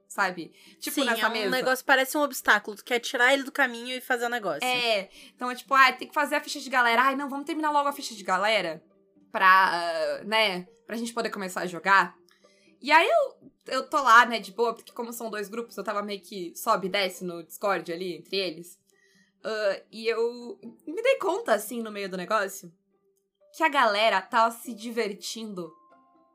Sabe? 0.06 0.52
Tipo 0.78 0.94
Sim, 0.94 1.04
nessa 1.04 1.26
é 1.26 1.28
um 1.28 1.32
mesa. 1.32 1.50
negócio 1.50 1.84
parece 1.84 2.16
um 2.16 2.22
obstáculo. 2.22 2.76
Tu 2.76 2.84
quer 2.84 3.00
tirar 3.00 3.34
ele 3.34 3.42
do 3.42 3.50
caminho 3.52 3.96
e 3.96 4.00
fazer 4.00 4.26
o 4.26 4.30
negócio. 4.30 4.64
É, 4.64 5.10
então 5.34 5.50
é 5.50 5.54
tipo, 5.56 5.74
ah, 5.74 5.92
tem 5.92 6.06
que 6.08 6.14
fazer 6.14 6.36
a 6.36 6.40
ficha 6.40 6.60
de 6.60 6.70
galera. 6.70 7.02
Ai, 7.02 7.16
não, 7.16 7.28
vamos 7.28 7.44
terminar 7.46 7.70
logo 7.72 7.88
a 7.88 7.92
ficha 7.92 8.14
de 8.14 8.22
galera 8.22 8.82
pra, 9.30 10.20
né, 10.24 10.66
pra 10.86 10.96
gente 10.96 11.12
poder 11.12 11.30
começar 11.30 11.62
a 11.62 11.66
jogar. 11.66 12.16
E 12.80 12.92
aí 12.92 13.08
eu, 13.08 13.74
eu 13.74 13.88
tô 13.88 14.00
lá, 14.02 14.24
né, 14.24 14.38
de 14.38 14.52
boa, 14.52 14.74
porque 14.74 14.92
como 14.92 15.12
são 15.12 15.30
dois 15.30 15.48
grupos, 15.48 15.76
eu 15.76 15.84
tava 15.84 16.02
meio 16.02 16.20
que 16.20 16.54
sobe 16.56 16.86
e 16.86 16.90
desce 16.90 17.24
no 17.24 17.42
Discord 17.42 17.92
ali, 17.92 18.16
entre 18.16 18.36
eles. 18.36 18.78
Ah, 19.42 19.82
e 19.90 20.06
eu 20.06 20.58
me 20.86 21.02
dei 21.02 21.16
conta, 21.16 21.54
assim, 21.54 21.82
no 21.82 21.90
meio 21.90 22.08
do 22.08 22.16
negócio, 22.16 22.72
que 23.56 23.62
a 23.62 23.68
galera 23.68 24.20
tava 24.20 24.54
se 24.54 24.74
divertindo 24.74 25.72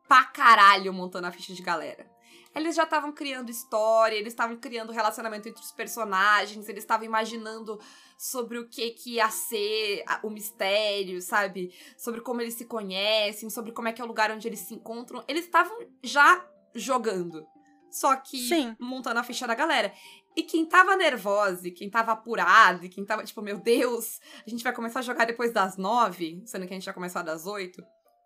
pra 0.07 0.25
caralho 0.25 0.93
montando 0.93 1.27
a 1.27 1.31
ficha 1.31 1.53
de 1.53 1.61
galera. 1.61 2.09
Eles 2.55 2.75
já 2.75 2.83
estavam 2.83 3.11
criando 3.11 3.49
história, 3.49 4.15
eles 4.15 4.33
estavam 4.33 4.57
criando 4.57 4.91
relacionamento 4.91 5.49
entre 5.49 5.61
os 5.61 5.71
personagens, 5.71 6.69
eles 6.69 6.83
estavam 6.83 7.05
imaginando 7.05 7.79
sobre 8.17 8.57
o 8.59 8.69
que 8.69 8.91
que 8.91 9.15
ia 9.15 9.29
ser 9.29 10.03
o 10.21 10.29
mistério, 10.29 11.21
sabe? 11.21 11.73
Sobre 11.97 12.21
como 12.21 12.41
eles 12.41 12.53
se 12.53 12.65
conhecem, 12.65 13.49
sobre 13.49 13.71
como 13.71 13.87
é 13.87 13.93
que 13.93 14.01
é 14.01 14.05
o 14.05 14.07
lugar 14.07 14.31
onde 14.31 14.47
eles 14.47 14.59
se 14.59 14.73
encontram. 14.73 15.23
Eles 15.27 15.45
estavam 15.45 15.77
já 16.03 16.45
jogando. 16.75 17.45
Só 17.89 18.15
que 18.15 18.47
Sim. 18.47 18.75
montando 18.79 19.19
a 19.19 19.23
ficha 19.23 19.45
da 19.45 19.53
galera. 19.53 19.93
E 20.35 20.41
quem 20.41 20.65
tava 20.65 20.95
nervosa, 20.95 21.67
e 21.67 21.71
quem 21.71 21.89
tava 21.89 22.11
apurado, 22.11 22.85
e 22.85 22.89
quem 22.89 23.05
tava 23.05 23.23
tipo, 23.23 23.41
meu 23.41 23.59
Deus, 23.59 24.19
a 24.45 24.49
gente 24.49 24.63
vai 24.63 24.73
começar 24.73 24.99
a 24.99 25.03
jogar 25.03 25.25
depois 25.25 25.53
das 25.53 25.77
nove, 25.77 26.41
sendo 26.45 26.65
que 26.65 26.73
a 26.73 26.75
gente 26.75 26.85
já 26.85 26.93
começou 26.93 27.21
das 27.23 27.45
oito, 27.45 27.83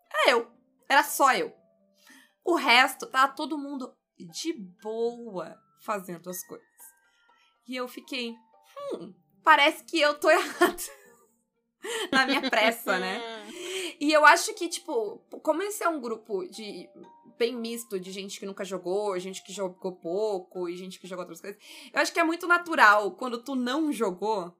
era 0.09 0.31
eu. 0.31 0.47
Era 0.87 1.03
só 1.03 1.33
eu. 1.33 1.53
O 2.45 2.55
resto, 2.55 3.07
tava 3.07 3.33
todo 3.33 3.57
mundo 3.57 3.93
de 4.25 4.53
boa 4.81 5.57
fazendo 5.81 6.29
as 6.29 6.45
coisas. 6.45 6.67
E 7.67 7.75
eu 7.75 7.87
fiquei, 7.87 8.35
hum, 8.93 9.13
parece 9.43 9.83
que 9.83 9.99
eu 9.99 10.17
tô 10.19 10.29
errada. 10.31 10.97
Na 12.11 12.25
minha 12.25 12.49
pressa, 12.49 12.97
né? 12.99 13.21
E 13.99 14.13
eu 14.13 14.23
acho 14.23 14.53
que, 14.53 14.69
tipo, 14.69 15.17
como 15.41 15.63
esse 15.63 15.83
é 15.83 15.89
um 15.89 15.99
grupo 15.99 16.45
de 16.47 16.87
bem 17.37 17.55
misto 17.55 17.99
de 17.99 18.11
gente 18.11 18.39
que 18.39 18.45
nunca 18.45 18.63
jogou, 18.63 19.17
gente 19.19 19.43
que 19.43 19.51
jogou 19.53 19.91
pouco 19.91 20.69
e 20.69 20.75
gente 20.75 20.99
que 20.99 21.07
jogou 21.07 21.23
outras 21.23 21.41
coisas, 21.41 21.59
eu 21.91 21.99
acho 21.99 22.13
que 22.13 22.19
é 22.19 22.23
muito 22.23 22.47
natural 22.47 23.11
quando 23.11 23.41
tu 23.43 23.55
não 23.55 23.91
jogou, 23.91 24.55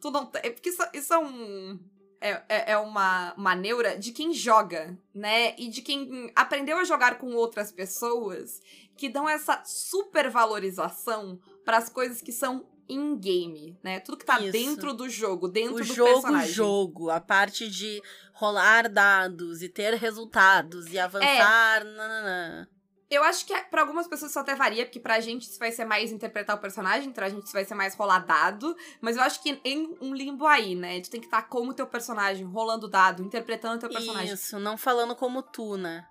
tu 0.00 0.10
não. 0.10 0.30
É 0.42 0.50
porque 0.50 0.70
isso, 0.70 0.82
isso 0.92 1.14
é 1.14 1.18
um. 1.18 1.78
É, 2.20 2.42
é, 2.48 2.72
é 2.72 2.76
uma, 2.76 3.32
uma 3.34 3.54
neura 3.54 3.98
de 3.98 4.12
quem 4.12 4.34
joga, 4.34 4.96
né? 5.14 5.54
E 5.56 5.68
de 5.68 5.80
quem 5.80 6.30
aprendeu 6.36 6.76
a 6.76 6.84
jogar 6.84 7.18
com 7.18 7.34
outras 7.34 7.72
pessoas 7.72 8.60
que 8.96 9.08
dão 9.08 9.26
essa 9.28 9.62
super 9.64 10.28
valorização 10.30 11.40
para 11.64 11.78
as 11.78 11.88
coisas 11.88 12.20
que 12.20 12.30
são 12.32 12.66
in-game, 12.88 13.78
né? 13.82 14.00
Tudo 14.00 14.18
que 14.18 14.24
tá 14.26 14.38
Isso. 14.40 14.52
dentro 14.52 14.92
do 14.92 15.08
jogo, 15.08 15.48
dentro 15.48 15.76
O 15.76 15.78
do 15.78 15.84
jogo, 15.84 16.12
personagem. 16.12 16.52
jogo, 16.52 17.08
a 17.08 17.20
parte 17.20 17.70
de 17.70 18.02
rolar 18.34 18.88
dados 18.88 19.62
e 19.62 19.68
ter 19.68 19.94
resultados 19.94 20.92
e 20.92 20.98
avançar. 20.98 21.84
nananã. 21.84 22.68
Eu 23.10 23.24
acho 23.24 23.44
que 23.44 23.52
para 23.64 23.80
algumas 23.80 24.06
pessoas 24.06 24.30
isso 24.30 24.38
até 24.38 24.54
varia, 24.54 24.84
porque 24.84 25.00
pra 25.00 25.18
gente 25.18 25.42
isso 25.42 25.58
vai 25.58 25.72
ser 25.72 25.84
mais 25.84 26.12
interpretar 26.12 26.56
o 26.56 26.60
personagem, 26.60 27.10
pra 27.10 27.28
gente 27.28 27.42
isso 27.44 27.52
vai 27.52 27.64
ser 27.64 27.74
mais 27.74 27.94
rolar 27.96 28.20
dado, 28.20 28.76
mas 29.00 29.16
eu 29.16 29.22
acho 29.22 29.42
que 29.42 29.60
em 29.64 29.96
um 30.00 30.14
limbo 30.14 30.46
aí, 30.46 30.76
né? 30.76 31.00
Tu 31.00 31.10
tem 31.10 31.20
que 31.20 31.26
estar 31.26 31.42
como 31.42 31.74
teu 31.74 31.88
personagem, 31.88 32.46
rolando 32.46 32.88
dado, 32.88 33.22
interpretando 33.24 33.80
teu 33.80 33.88
personagem. 33.90 34.32
Isso, 34.32 34.60
não 34.60 34.76
falando 34.78 35.16
como 35.16 35.42
tu, 35.42 35.76
né? 35.76 36.06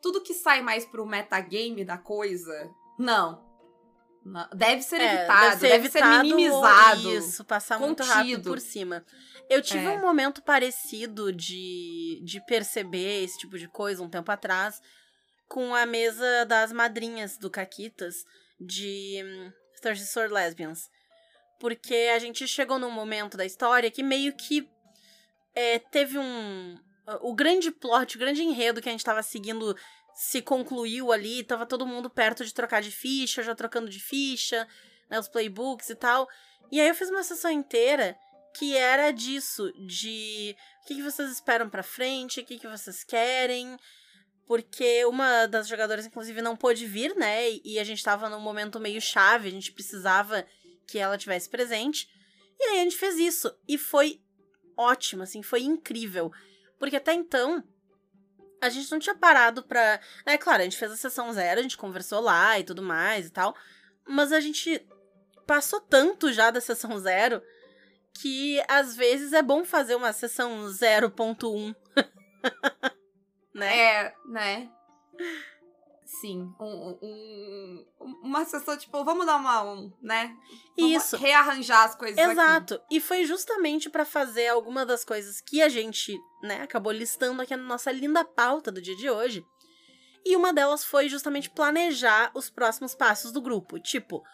Tudo 0.00 0.22
que 0.22 0.32
sai 0.32 0.62
mais 0.62 0.86
pro 0.86 1.04
metagame 1.04 1.84
da 1.84 1.98
coisa, 1.98 2.70
não. 2.98 3.46
Não. 4.24 4.46
Deve 4.54 4.82
ser 4.82 5.00
É, 5.00 5.14
evitado, 5.14 5.60
deve 5.60 5.88
ser, 5.90 5.98
evitado 5.98 6.22
minimizado. 6.24 7.10
Isso, 7.14 7.44
passar 7.44 7.78
muito 7.78 8.02
rápido 8.02 8.30
contido. 8.36 8.50
por 8.50 8.60
cima. 8.60 9.04
Eu 9.48 9.62
tive 9.62 9.84
É. 9.84 9.90
um 9.90 10.00
momento 10.00 10.42
parecido 10.42 11.32
de, 11.32 12.20
de 12.24 12.44
perceber 12.46 13.24
esse 13.24 13.38
tipo 13.38 13.56
de 13.58 13.68
coisa 13.68 14.02
um 14.02 14.08
tempo 14.08 14.30
atrás 14.30 14.80
com 15.48 15.74
a 15.74 15.86
mesa 15.86 16.44
das 16.44 16.72
madrinhas 16.72 17.38
do 17.38 17.50
Caquitas 17.50 18.24
de 18.60 19.22
hum, 19.24 19.52
Lesbians. 20.30 20.90
Porque 21.58 22.10
a 22.14 22.18
gente 22.18 22.46
chegou 22.46 22.78
num 22.78 22.90
momento 22.90 23.36
da 23.36 23.44
história 23.44 23.90
que 23.90 24.02
meio 24.02 24.32
que 24.36 24.68
é, 25.54 25.78
teve 25.78 26.18
um. 26.18 26.78
O 27.22 27.34
grande 27.34 27.70
plot, 27.70 28.16
o 28.16 28.20
grande 28.20 28.42
enredo 28.42 28.82
que 28.82 28.88
a 28.88 28.92
gente 28.92 29.04
tava 29.04 29.22
seguindo 29.22 29.74
se 30.14 30.42
concluiu 30.42 31.10
ali, 31.10 31.42
tava 31.42 31.64
todo 31.64 31.86
mundo 31.86 32.10
perto 32.10 32.44
de 32.44 32.52
trocar 32.52 32.82
de 32.82 32.90
ficha, 32.90 33.42
já 33.42 33.54
trocando 33.54 33.88
de 33.88 33.98
ficha, 33.98 34.68
né, 35.08 35.18
os 35.18 35.28
playbooks 35.28 35.88
e 35.90 35.94
tal. 35.94 36.28
E 36.70 36.80
aí 36.80 36.88
eu 36.88 36.94
fiz 36.94 37.08
uma 37.08 37.22
sessão 37.22 37.50
inteira 37.50 38.16
que 38.54 38.76
era 38.76 39.10
disso, 39.10 39.72
de 39.86 40.56
o 40.82 40.86
que, 40.86 40.96
que 40.96 41.02
vocês 41.02 41.30
esperam 41.30 41.70
pra 41.70 41.82
frente, 41.82 42.40
o 42.40 42.44
que, 42.44 42.58
que 42.58 42.68
vocês 42.68 43.04
querem. 43.04 43.78
Porque 44.48 45.04
uma 45.04 45.44
das 45.44 45.68
jogadoras, 45.68 46.06
inclusive, 46.06 46.40
não 46.40 46.56
pôde 46.56 46.86
vir, 46.86 47.14
né? 47.14 47.52
E 47.62 47.78
a 47.78 47.84
gente 47.84 48.02
tava 48.02 48.30
num 48.30 48.40
momento 48.40 48.80
meio 48.80 48.98
chave, 48.98 49.46
a 49.46 49.50
gente 49.50 49.70
precisava 49.70 50.42
que 50.86 50.98
ela 50.98 51.18
tivesse 51.18 51.50
presente. 51.50 52.08
E 52.58 52.64
aí 52.64 52.80
a 52.80 52.84
gente 52.84 52.96
fez 52.96 53.18
isso. 53.18 53.54
E 53.68 53.76
foi 53.76 54.22
ótimo, 54.74 55.22
assim, 55.22 55.42
foi 55.42 55.60
incrível. 55.60 56.32
Porque 56.78 56.96
até 56.96 57.12
então, 57.12 57.62
a 58.58 58.70
gente 58.70 58.90
não 58.90 58.98
tinha 58.98 59.14
parado 59.14 59.62
pra. 59.62 60.00
É 60.24 60.38
claro, 60.38 60.62
a 60.62 60.64
gente 60.64 60.78
fez 60.78 60.92
a 60.92 60.96
sessão 60.96 61.30
zero, 61.30 61.60
a 61.60 61.62
gente 61.62 61.76
conversou 61.76 62.20
lá 62.20 62.58
e 62.58 62.64
tudo 62.64 62.82
mais 62.82 63.26
e 63.26 63.30
tal. 63.30 63.54
Mas 64.06 64.32
a 64.32 64.40
gente 64.40 64.82
passou 65.46 65.78
tanto 65.78 66.32
já 66.32 66.50
da 66.50 66.62
sessão 66.62 66.96
zero 66.98 67.42
que 68.14 68.62
às 68.66 68.96
vezes 68.96 69.34
é 69.34 69.42
bom 69.42 69.62
fazer 69.62 69.94
uma 69.94 70.14
sessão 70.14 70.64
0.1. 70.68 71.76
né? 73.58 73.78
É, 73.78 74.14
né? 74.26 74.70
Sim, 76.04 76.50
um, 76.58 76.98
um, 77.02 77.86
uma 78.22 78.42
sessão, 78.46 78.78
tipo, 78.78 79.04
vamos 79.04 79.26
dar 79.26 79.36
uma, 79.36 79.62
um, 79.62 79.92
né? 80.00 80.34
Vamos 80.74 81.04
Isso. 81.04 81.16
rearranjar 81.18 81.84
as 81.84 81.94
coisas 81.94 82.18
aqui. 82.18 82.30
Exato. 82.30 82.80
E 82.90 82.98
foi 82.98 83.26
justamente 83.26 83.90
pra 83.90 84.06
fazer 84.06 84.48
alguma 84.48 84.86
das 84.86 85.04
coisas 85.04 85.42
que 85.42 85.60
a 85.60 85.68
gente, 85.68 86.18
né, 86.42 86.62
acabou 86.62 86.92
listando 86.92 87.42
aqui 87.42 87.54
na 87.54 87.62
nossa 87.62 87.92
linda 87.92 88.24
pauta 88.24 88.72
do 88.72 88.80
dia 88.80 88.96
de 88.96 89.10
hoje. 89.10 89.44
E 90.24 90.34
uma 90.34 90.52
delas 90.52 90.82
foi 90.82 91.10
justamente 91.10 91.50
planejar 91.50 92.30
os 92.34 92.48
próximos 92.48 92.94
passos 92.94 93.30
do 93.30 93.42
grupo. 93.42 93.78
Tipo, 93.78 94.24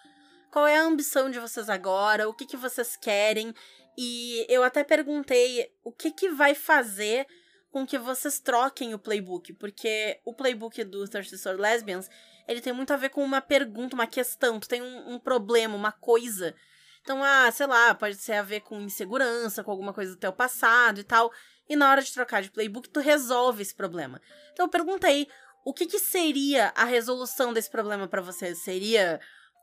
qual 0.52 0.68
é 0.68 0.78
a 0.78 0.84
ambição 0.84 1.28
de 1.28 1.40
vocês 1.40 1.68
agora? 1.68 2.28
O 2.28 2.34
que, 2.34 2.46
que 2.46 2.56
vocês 2.56 2.96
querem? 2.96 3.52
E 3.98 4.46
eu 4.48 4.62
até 4.62 4.84
perguntei 4.84 5.68
o 5.82 5.90
que, 5.90 6.12
que 6.12 6.28
vai 6.28 6.54
fazer 6.54 7.26
com 7.74 7.84
que 7.84 7.98
vocês 7.98 8.38
troquem 8.38 8.94
o 8.94 8.98
playbook, 9.00 9.52
porque 9.54 10.20
o 10.24 10.32
playbook 10.32 10.84
do 10.84 11.08
Thirsty 11.08 11.36
Sword 11.36 11.60
Lesbians, 11.60 12.08
ele 12.46 12.60
tem 12.60 12.72
muito 12.72 12.92
a 12.92 12.96
ver 12.96 13.08
com 13.08 13.20
uma 13.24 13.40
pergunta, 13.40 13.96
uma 13.96 14.06
questão, 14.06 14.60
tu 14.60 14.68
tem 14.68 14.80
um, 14.80 15.14
um 15.14 15.18
problema, 15.18 15.74
uma 15.74 15.90
coisa. 15.90 16.54
Então, 17.02 17.20
ah, 17.20 17.50
sei 17.50 17.66
lá, 17.66 17.92
pode 17.92 18.14
ser 18.14 18.34
a 18.34 18.42
ver 18.42 18.60
com 18.60 18.80
insegurança, 18.80 19.64
com 19.64 19.72
alguma 19.72 19.92
coisa 19.92 20.12
do 20.12 20.20
teu 20.20 20.32
passado 20.32 21.00
e 21.00 21.02
tal. 21.02 21.32
E 21.68 21.74
na 21.74 21.90
hora 21.90 22.00
de 22.00 22.12
trocar 22.12 22.42
de 22.42 22.50
playbook, 22.52 22.88
tu 22.88 23.00
resolve 23.00 23.62
esse 23.62 23.74
problema. 23.74 24.22
Então 24.52 24.66
eu 24.66 24.70
perguntei, 24.70 25.26
o 25.64 25.74
que, 25.74 25.86
que 25.86 25.98
seria 25.98 26.72
a 26.76 26.84
resolução 26.84 27.52
desse 27.52 27.68
problema 27.72 28.06
para 28.06 28.22
vocês? 28.22 28.58
Seria 28.58 29.20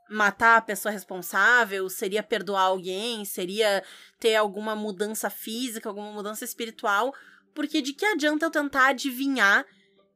matar 0.09 0.57
a 0.57 0.61
pessoa 0.61 0.91
responsável? 0.91 1.89
Seria 1.89 2.21
perdoar 2.21 2.63
alguém? 2.63 3.23
Seria 3.23 3.81
ter 4.19 4.35
alguma 4.35 4.75
mudança 4.75 5.29
física, 5.29 5.87
alguma 5.87 6.11
mudança 6.11 6.43
espiritual? 6.43 7.15
Porque 7.53 7.81
de 7.81 7.93
que 7.93 8.05
adianta 8.05 8.45
eu 8.45 8.51
tentar 8.51 8.87
adivinhar 8.87 9.65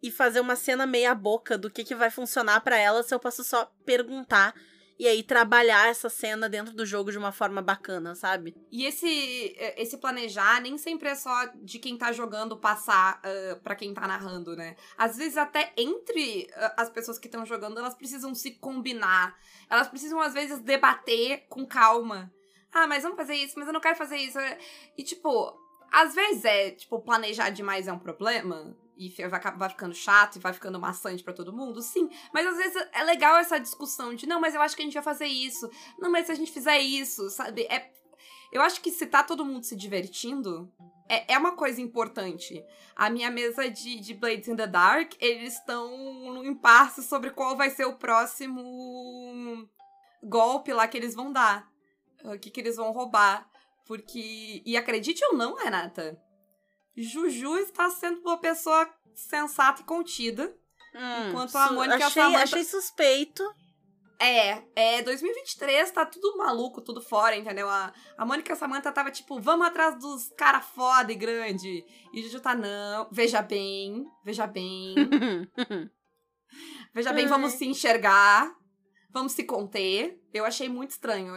e 0.02 0.12
fazer 0.12 0.40
uma 0.40 0.56
cena 0.56 0.86
meia 0.86 1.16
boca 1.16 1.58
do 1.58 1.70
que, 1.70 1.84
que 1.84 1.96
vai 1.96 2.10
funcionar 2.10 2.62
para 2.62 2.78
ela 2.78 3.02
se 3.04 3.14
eu 3.14 3.20
posso 3.20 3.44
só 3.44 3.66
perguntar 3.86 4.54
e 4.98 5.08
aí 5.08 5.24
trabalhar 5.24 5.90
essa 5.90 6.10
cena 6.10 6.48
dentro 6.48 6.74
do 6.74 6.86
jogo 6.86 7.12
de 7.12 7.18
uma 7.18 7.32
forma 7.32 7.62
bacana, 7.62 8.16
sabe? 8.16 8.56
E 8.72 8.86
esse, 8.86 9.56
esse 9.76 9.98
planejar 9.98 10.62
nem 10.62 10.78
sempre 10.78 11.10
é 11.10 11.16
só 11.16 11.48
de 11.56 11.80
quem 11.80 11.98
tá 11.98 12.12
jogando 12.12 12.58
passar 12.58 13.20
uh, 13.20 13.60
para 13.62 13.76
quem 13.76 13.94
tá 13.94 14.08
narrando, 14.08 14.56
né? 14.56 14.76
Às 14.98 15.18
vezes 15.18 15.38
até 15.38 15.74
entre 15.76 16.48
uh, 16.52 16.72
as 16.78 16.90
pessoas 16.90 17.20
que 17.20 17.28
estão 17.28 17.46
jogando, 17.46 17.78
elas 17.78 17.94
precisam 17.94 18.34
se 18.34 18.52
combinar. 18.52 19.36
Elas 19.70 19.90
precisam 19.90 20.22
às 20.22 20.34
vezes 20.34 20.60
debater 20.60 21.46
com 21.50 21.66
calma. 21.66 22.32
Ah, 22.72 22.88
mas 22.88 23.04
vamos 23.04 23.18
fazer 23.18 23.36
isso, 23.36 23.56
mas 23.58 23.68
eu 23.68 23.74
não 23.74 23.82
quero 23.82 23.98
fazer 23.98 24.18
isso. 24.18 24.38
E 24.98 25.04
tipo, 25.04 25.58
às 25.96 26.14
vezes 26.14 26.44
é, 26.44 26.72
tipo, 26.72 27.00
planejar 27.00 27.50
demais 27.52 27.88
é 27.88 27.94
um 27.94 27.98
problema 27.98 28.76
e 28.98 29.10
vai, 29.58 29.70
ficando 29.70 29.96
chato 29.96 30.36
e 30.36 30.40
vai 30.40 30.52
ficando 30.52 30.78
maçante 30.78 31.24
para 31.24 31.32
todo 31.32 31.54
mundo, 31.54 31.82
sim. 31.82 32.10
Mas 32.34 32.46
às 32.46 32.58
vezes 32.58 32.88
é 32.92 33.04
legal 33.04 33.38
essa 33.38 33.58
discussão 33.58 34.14
de, 34.14 34.28
não, 34.28 34.42
mas 34.42 34.54
eu 34.54 34.62
acho 34.62 34.76
que 34.76 34.82
a 34.82 34.86
gente 34.86 34.94
vai 34.94 35.04
fazer 35.04 35.26
isso. 35.26 35.70
Não, 35.98 36.12
mas 36.12 36.26
se 36.26 36.34
a 36.34 36.36
gente 36.36 36.52
fizer 36.52 36.80
isso, 36.80 37.30
sabe? 37.30 37.62
É, 37.70 37.90
eu 38.52 38.62
acho 38.62 38.82
que 38.82 38.92
se 38.92 39.06
tá 39.06 39.24
todo 39.24 39.46
mundo 39.46 39.64
se 39.64 39.74
divertindo, 39.74 40.70
é, 41.08 41.34
é 41.34 41.38
uma 41.38 41.56
coisa 41.56 41.80
importante. 41.82 42.62
A 42.94 43.10
minha 43.10 43.32
mesa 43.32 43.70
de, 43.70 44.02
de 44.02 44.14
Blades 44.14 44.50
in 44.50 44.58
the 44.58 44.68
Dark, 44.68 45.14
eles 45.22 45.54
estão 45.54 45.90
no 46.34 46.46
impasse 46.46 47.04
sobre 47.04 47.30
qual 47.30 47.56
vai 47.56 47.70
ser 47.70 47.86
o 47.86 47.96
próximo 47.96 49.66
golpe 50.22 50.74
lá 50.74 50.90
que 50.90 50.98
eles 50.98 51.16
vão 51.16 51.32
dar. 51.32 51.72
O 52.22 52.38
que, 52.38 52.50
que 52.50 52.60
eles 52.60 52.76
vão 52.76 52.92
roubar. 52.92 53.50
Porque. 53.86 54.62
E 54.66 54.76
acredite 54.76 55.24
ou 55.26 55.36
não, 55.36 55.56
Renata, 55.56 56.20
Juju 56.98 57.58
está 57.58 57.90
sendo 57.90 58.22
uma 58.22 58.38
pessoa 58.38 58.90
sensata 59.14 59.82
e 59.82 59.86
contida. 59.86 60.56
Hum, 60.94 61.30
enquanto 61.30 61.56
a 61.56 61.72
Mônica 61.72 62.08
achei, 62.08 62.24
Samantha... 62.24 62.44
achei 62.44 62.64
suspeito. 62.64 63.44
É, 64.18 64.64
é 64.76 65.02
2023, 65.02 65.92
tá 65.92 66.06
tudo 66.06 66.38
maluco, 66.38 66.82
tudo 66.82 67.02
fora, 67.02 67.36
entendeu? 67.36 67.70
A, 67.70 67.94
a 68.18 68.26
Mônica 68.26 68.56
Samantha 68.56 68.92
tava 68.92 69.12
tipo, 69.12 69.42
vamos 69.42 69.68
atrás 69.68 70.00
dos 70.00 70.30
cara 70.38 70.62
foda 70.62 71.12
e 71.12 71.16
grande. 71.16 71.86
E 72.14 72.24
Juju 72.24 72.40
tá, 72.40 72.56
não, 72.56 73.10
veja 73.12 73.42
bem, 73.42 74.06
veja 74.24 74.48
bem. 74.48 74.96
veja 76.96 77.12
bem, 77.12 77.28
vamos 77.28 77.54
se 77.54 77.66
enxergar, 77.66 78.56
vamos 79.12 79.34
se 79.34 79.44
conter. 79.44 80.18
Eu 80.34 80.46
achei 80.46 80.70
muito 80.70 80.92
estranho. 80.92 81.36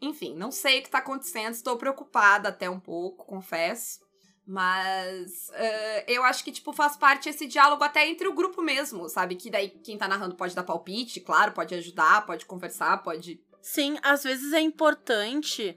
Enfim, 0.00 0.34
não 0.34 0.50
sei 0.50 0.80
o 0.80 0.82
que 0.82 0.90
tá 0.90 0.98
acontecendo, 0.98 1.52
estou 1.52 1.76
preocupada 1.76 2.48
até 2.48 2.68
um 2.70 2.80
pouco, 2.80 3.26
confesso. 3.26 4.00
Mas 4.46 5.48
uh, 5.50 6.04
eu 6.08 6.24
acho 6.24 6.42
que, 6.42 6.50
tipo, 6.50 6.72
faz 6.72 6.96
parte 6.96 7.28
esse 7.28 7.46
diálogo 7.46 7.84
até 7.84 8.08
entre 8.08 8.26
o 8.26 8.34
grupo 8.34 8.60
mesmo, 8.62 9.08
sabe? 9.08 9.36
Que 9.36 9.50
daí 9.50 9.68
quem 9.68 9.96
tá 9.96 10.08
narrando 10.08 10.34
pode 10.34 10.54
dar 10.54 10.64
palpite, 10.64 11.20
claro, 11.20 11.52
pode 11.52 11.74
ajudar, 11.74 12.26
pode 12.26 12.46
conversar, 12.46 13.02
pode. 13.02 13.40
Sim, 13.62 13.96
às 14.02 14.24
vezes 14.24 14.52
é 14.52 14.60
importante, 14.60 15.74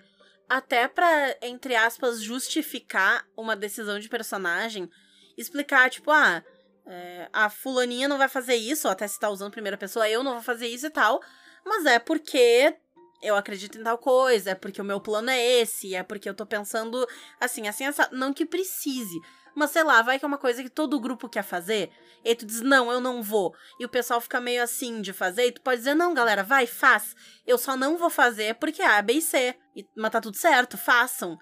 até 0.50 0.88
pra, 0.88 1.38
entre 1.42 1.76
aspas, 1.76 2.22
justificar 2.22 3.28
uma 3.38 3.56
decisão 3.56 4.00
de 4.00 4.10
personagem, 4.10 4.90
explicar, 5.38 5.90
tipo, 5.90 6.10
ah, 6.10 6.42
é, 6.86 7.30
a 7.32 7.50
fulaninha 7.50 8.08
não 8.08 8.18
vai 8.18 8.28
fazer 8.28 8.56
isso, 8.56 8.88
ou 8.88 8.92
até 8.92 9.08
se 9.08 9.20
tá 9.20 9.30
usando 9.30 9.52
primeira 9.52 9.78
pessoa, 9.78 10.10
eu 10.10 10.24
não 10.24 10.34
vou 10.34 10.42
fazer 10.42 10.68
isso 10.68 10.88
e 10.88 10.90
tal. 10.90 11.22
Mas 11.66 11.86
é 11.86 12.00
porque 12.00 12.76
eu 13.24 13.36
acredito 13.36 13.80
em 13.80 13.84
tal 13.84 13.98
coisa, 13.98 14.52
é 14.52 14.56
porque 14.56 14.82
o 14.82 14.86
meu 14.86 15.00
plano 15.00 15.30
é 15.30 15.42
esse, 15.42 15.96
é 15.96 16.04
porque 16.04 16.30
eu 16.30 16.34
tô 16.34 16.46
pensando 16.46 17.08
assim, 17.40 17.68
assim, 17.68 17.86
essa. 17.86 18.10
Não 18.12 18.34
que 18.34 18.46
precise. 18.46 19.20
Mas 19.56 19.72
sei 19.72 19.84
lá, 19.84 20.02
vai 20.02 20.20
que 20.20 20.26
é 20.26 20.28
uma 20.28 20.38
coisa 20.38 20.64
que 20.64 20.70
todo 20.70 21.00
grupo 21.00 21.30
quer 21.30 21.44
fazer. 21.44 21.92
E 22.24 22.36
tu 22.36 22.46
diz, 22.46 22.62
não, 22.62 22.92
eu 22.92 23.00
não 23.00 23.22
vou. 23.22 23.56
E 23.80 23.86
o 23.86 23.90
pessoal 23.90 24.20
fica 24.20 24.42
meio 24.42 24.64
assim 24.64 25.02
de 25.02 25.14
fazer. 25.14 25.48
E 25.48 25.52
tu 25.52 25.62
pode 25.62 25.78
dizer, 25.78 25.94
não, 25.94 26.14
galera, 26.14 26.44
vai, 26.44 26.66
faz. 26.66 27.16
Eu 27.46 27.58
só 27.58 27.78
não 27.78 27.98
vou 27.98 28.10
fazer 28.10 28.56
porque 28.56 28.82
é 28.82 28.88
A, 28.88 29.02
B 29.02 29.14
e 29.14 29.22
C. 29.22 29.56
E, 29.76 29.88
mas 29.96 30.12
tá 30.12 30.20
tudo 30.20 30.38
certo, 30.38 30.78
façam. 30.78 31.38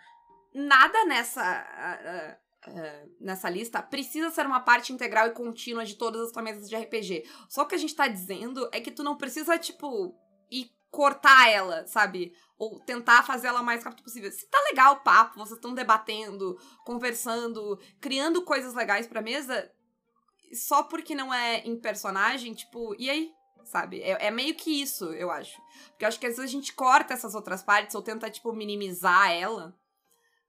Nada 0.54 1.06
nessa. 1.06 2.38
Uh, 2.66 2.70
uh, 2.72 3.12
nessa 3.20 3.50
lista 3.50 3.82
precisa 3.82 4.30
ser 4.30 4.46
uma 4.46 4.60
parte 4.60 4.92
integral 4.92 5.28
e 5.28 5.32
contínua 5.32 5.86
de 5.86 5.96
todas 5.96 6.22
as 6.22 6.32
tuas 6.32 6.44
mesas 6.44 6.70
de 6.70 6.76
RPG. 6.76 7.24
Só 7.48 7.62
o 7.64 7.66
que 7.66 7.76
a 7.76 7.80
gente 7.80 7.96
tá 7.96 8.08
dizendo 8.08 8.70
é 8.74 8.82
que 8.82 8.92
tu 8.92 9.04
não 9.04 9.16
precisa, 9.16 9.58
tipo, 9.58 10.14
ir 10.52 10.70
cortar 10.92 11.50
ela, 11.50 11.88
sabe? 11.88 12.34
Ou 12.58 12.80
tentar 12.82 13.24
fazer 13.24 13.48
ela 13.48 13.62
o 13.62 13.66
mais 13.66 13.84
rápido 13.84 14.04
possível. 14.04 14.30
Se 14.32 14.46
tá 14.48 14.62
legal 14.70 14.96
o 14.96 15.00
papo, 15.00 15.40
vocês 15.40 15.56
estão 15.56 15.74
debatendo, 15.74 16.60
conversando, 16.86 17.80
criando 18.00 18.44
coisas 18.44 18.74
legais 18.74 19.08
pra 19.08 19.22
mesa, 19.22 19.72
só 20.54 20.84
porque 20.84 21.16
não 21.16 21.34
é 21.34 21.60
em 21.66 21.80
personagem, 21.80 22.54
tipo, 22.54 22.94
e 23.00 23.10
aí? 23.10 23.32
Sabe? 23.64 24.02
É, 24.02 24.28
é 24.28 24.32
meio 24.32 24.54
que 24.54 24.82
isso, 24.82 25.06
eu 25.14 25.32
acho. 25.32 25.62
Porque 25.90 26.04
eu 26.04 26.10
acho 26.10 26.20
que 26.20 26.28
às 26.28 26.36
vezes 26.36 26.52
a 26.52 26.54
gente 26.54 26.74
corta 26.74 27.14
essas 27.14 27.34
outras 27.34 27.64
partes 27.64 27.96
ou 27.96 28.02
tenta, 28.02 28.30
tipo, 28.30 28.52
minimizar 28.52 29.32
ela. 29.32 29.74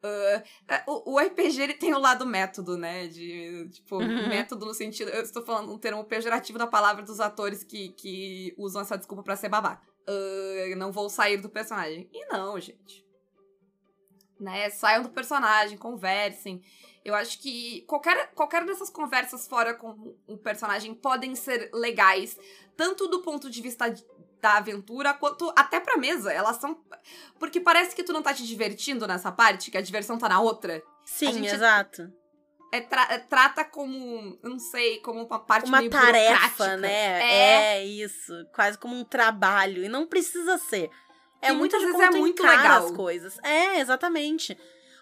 Uh, 0.03 0.91
o, 0.91 1.13
o, 1.13 1.19
RPG 1.21 1.61
ele 1.61 1.75
tem 1.75 1.95
o 1.95 1.99
lado 1.99 2.27
método, 2.27 2.77
né? 2.77 3.07
De, 3.07 3.69
tipo, 3.71 3.99
uhum. 3.99 4.29
método 4.29 4.67
no 4.67 4.75
sentido. 4.75 5.11
Eu 5.11 5.23
estou 5.23 5.45
falando 5.45 5.73
um 5.73 5.79
termo 5.79 6.03
pejorativo 6.05 6.59
da 6.59 6.67
palavra 6.67 7.05
dos 7.05 7.21
atores 7.21 7.63
que, 7.63 7.91
que 7.91 8.53
usam 8.59 8.83
essa 8.83 8.99
desculpa 8.99 9.23
para 9.23 9.37
ser 9.37 9.49
babaca 9.49 9.92
uh, 10.09 10.76
não 10.76 10.92
vou 10.92 11.09
sair 11.09 11.37
do 11.37 11.49
personagem. 11.49 12.09
E 12.12 12.26
não, 12.26 12.59
gente. 12.59 13.06
Né? 14.38 14.71
Saiam 14.71 15.02
do 15.02 15.11
personagem, 15.11 15.78
conversem. 15.78 16.62
Eu 17.04 17.14
acho 17.14 17.40
que 17.40 17.82
qualquer, 17.82 18.32
qualquer 18.35 18.64
dessas 18.64 18.90
conversas 18.90 19.47
fora 19.47 19.75
com 19.75 20.16
um 20.28 20.37
personagem 20.37 20.94
podem 20.94 21.35
ser 21.35 21.71
legais, 21.73 22.38
tanto 22.76 23.09
do 23.09 23.23
ponto 23.23 23.50
de 23.50 23.61
vista 23.61 23.92
da 24.40 24.56
aventura, 24.56 25.14
quanto 25.14 25.52
até 25.56 25.80
pra 25.80 25.97
mesa. 25.97 26.32
Elas 26.32 26.56
são. 26.56 26.80
Porque 27.38 27.61
parece 27.61 27.94
que 27.94 28.04
tu 28.04 28.12
não 28.12 28.23
tá 28.23 28.35
te 28.35 28.47
divertindo 28.47 29.06
nessa 29.06 29.30
parte, 29.32 29.71
que 29.71 29.78
a 29.78 29.82
diversão 29.82 30.18
tá 30.18 30.28
na 30.28 30.40
outra. 30.40 30.82
Sim, 31.04 31.47
exato 31.47 32.12
é, 32.73 32.81
tra 32.81 33.07
é, 33.11 33.19
trata 33.19 33.64
como, 33.64 34.38
não 34.43 34.59
sei, 34.59 34.99
como 35.00 35.23
uma 35.23 35.38
parte 35.38 35.69
uma 35.69 35.79
meio 35.79 35.91
tarefa, 35.91 36.76
né? 36.79 37.21
É. 37.21 37.76
é. 37.76 37.85
isso, 37.85 38.33
quase 38.55 38.79
como 38.79 38.97
um 38.97 39.05
trabalho 39.05 39.85
e 39.85 39.88
não 39.88 40.07
precisa 40.07 40.57
ser. 40.57 40.91
É 41.43 41.50
e 41.50 41.52
muito 41.52 41.76
muitas 41.76 41.83
vezes 41.83 42.00
é 42.00 42.19
muito 42.19 42.43
legal 42.43 42.87
as 42.87 42.91
coisas. 42.91 43.38
É, 43.45 43.79
exatamente. 43.79 44.57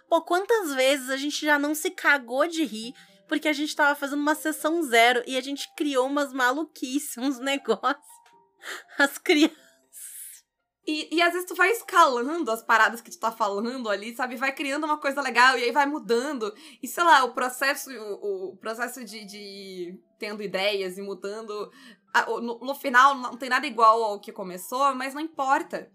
Pô, 0.08 0.20
quantas 0.20 0.74
vezes 0.74 1.08
a 1.10 1.16
gente 1.16 1.46
já 1.46 1.60
não 1.60 1.72
se 1.72 1.92
cagou 1.92 2.48
de 2.48 2.64
rir 2.64 2.92
porque 3.28 3.46
a 3.46 3.52
gente 3.52 3.76
tava 3.76 3.94
fazendo 3.94 4.18
uma 4.18 4.34
sessão 4.34 4.82
zero 4.82 5.22
e 5.24 5.36
a 5.36 5.40
gente 5.40 5.72
criou 5.76 6.08
umas 6.08 6.32
maluquices, 6.32 7.16
uns 7.16 7.38
negócios. 7.40 8.10
As 8.98 9.16
crianças 9.16 9.69
E, 10.86 11.14
e 11.14 11.22
às 11.22 11.32
vezes 11.32 11.46
tu 11.46 11.54
vai 11.54 11.70
escalando 11.70 12.50
as 12.50 12.62
paradas 12.62 13.00
que 13.00 13.10
tu 13.10 13.18
tá 13.18 13.30
falando 13.30 13.88
ali, 13.88 14.14
sabe? 14.14 14.36
Vai 14.36 14.52
criando 14.52 14.84
uma 14.84 14.98
coisa 14.98 15.20
legal 15.20 15.58
e 15.58 15.64
aí 15.64 15.72
vai 15.72 15.86
mudando. 15.86 16.52
E 16.82 16.88
sei 16.88 17.04
lá, 17.04 17.22
o 17.24 17.32
processo, 17.32 17.90
o, 17.90 18.50
o 18.50 18.56
processo 18.56 19.04
de, 19.04 19.24
de 19.24 20.00
tendo 20.18 20.42
ideias 20.42 20.96
e 20.98 21.02
mudando. 21.02 21.70
No, 22.42 22.58
no, 22.58 22.74
final 22.74 23.14
não 23.14 23.36
tem 23.36 23.48
nada 23.48 23.66
igual 23.66 24.02
ao 24.02 24.20
que 24.20 24.32
começou, 24.32 24.94
mas 24.94 25.14
não 25.14 25.20
importa. 25.20 25.90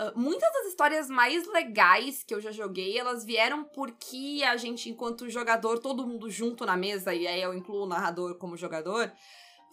Uh, 0.00 0.18
muitas 0.18 0.50
das 0.54 0.66
histórias 0.68 1.10
mais 1.10 1.46
legais 1.46 2.24
que 2.24 2.34
eu 2.34 2.40
já 2.40 2.50
joguei, 2.50 2.96
elas 2.96 3.22
vieram 3.22 3.64
porque 3.64 4.42
a 4.48 4.56
gente, 4.56 4.88
enquanto 4.88 5.28
jogador, 5.28 5.78
todo 5.78 6.06
mundo 6.06 6.30
junto 6.30 6.64
na 6.64 6.78
mesa, 6.78 7.12
e 7.14 7.26
aí 7.26 7.42
eu 7.42 7.52
incluo 7.52 7.84
o 7.84 7.88
narrador 7.88 8.36
como 8.36 8.56
jogador, 8.56 9.12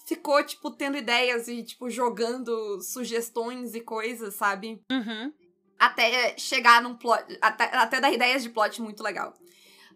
ficou, 0.08 0.42
tipo, 0.42 0.72
tendo 0.72 0.98
ideias 0.98 1.50
e, 1.50 1.62
tipo, 1.62 1.90
jogando 1.90 2.80
sugestões 2.82 3.76
e 3.76 3.82
coisas, 3.82 4.36
sabe? 4.36 4.82
Uhum. 4.90 5.34
Até 5.78 6.38
chegar 6.38 6.82
num 6.82 6.96
plot. 6.96 7.38
Até, 7.42 7.66
até 7.76 8.00
dar 8.00 8.14
ideias 8.14 8.42
de 8.42 8.50
plot 8.50 8.82
muito 8.82 9.04
legal. 9.04 9.34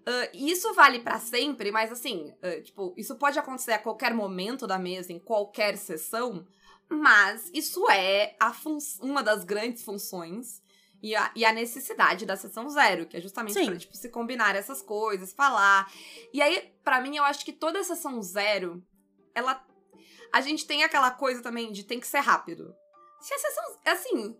Uh, 0.01 0.27
isso 0.33 0.73
vale 0.73 0.99
para 0.99 1.17
sempre, 1.17 1.71
mas 1.71 1.91
assim, 1.91 2.33
uh, 2.43 2.61
tipo, 2.61 2.93
isso 2.97 3.15
pode 3.15 3.39
acontecer 3.39 3.71
a 3.71 3.79
qualquer 3.79 4.13
momento 4.13 4.67
da 4.67 4.77
mesa, 4.77 5.13
em 5.13 5.19
qualquer 5.19 5.77
sessão, 5.77 6.45
mas 6.89 7.49
isso 7.53 7.89
é 7.89 8.35
a 8.39 8.53
uma 9.01 9.23
das 9.23 9.45
grandes 9.45 9.83
funções 9.83 10.61
e 11.01 11.15
a, 11.15 11.31
e 11.35 11.45
a, 11.45 11.53
necessidade 11.53 12.25
da 12.25 12.35
sessão 12.35 12.67
zero, 12.69 13.05
que 13.05 13.15
é 13.15 13.21
justamente 13.21 13.63
pra, 13.63 13.77
tipo, 13.77 13.95
se 13.95 14.09
combinar 14.09 14.55
essas 14.55 14.81
coisas, 14.81 15.33
falar. 15.33 15.89
E 16.33 16.41
aí, 16.41 16.73
para 16.83 16.99
mim, 16.99 17.15
eu 17.15 17.23
acho 17.23 17.45
que 17.45 17.53
toda 17.53 17.83
sessão 17.83 18.21
zero, 18.21 18.83
ela 19.33 19.63
a 20.31 20.41
gente 20.41 20.65
tem 20.65 20.83
aquela 20.83 21.11
coisa 21.11 21.41
também 21.41 21.71
de 21.71 21.83
tem 21.83 21.99
que 21.99 22.07
ser 22.07 22.19
rápido. 22.19 22.75
Se 23.19 23.33
a 23.33 23.37
sessão. 23.37 23.63
Assim, 23.85 24.37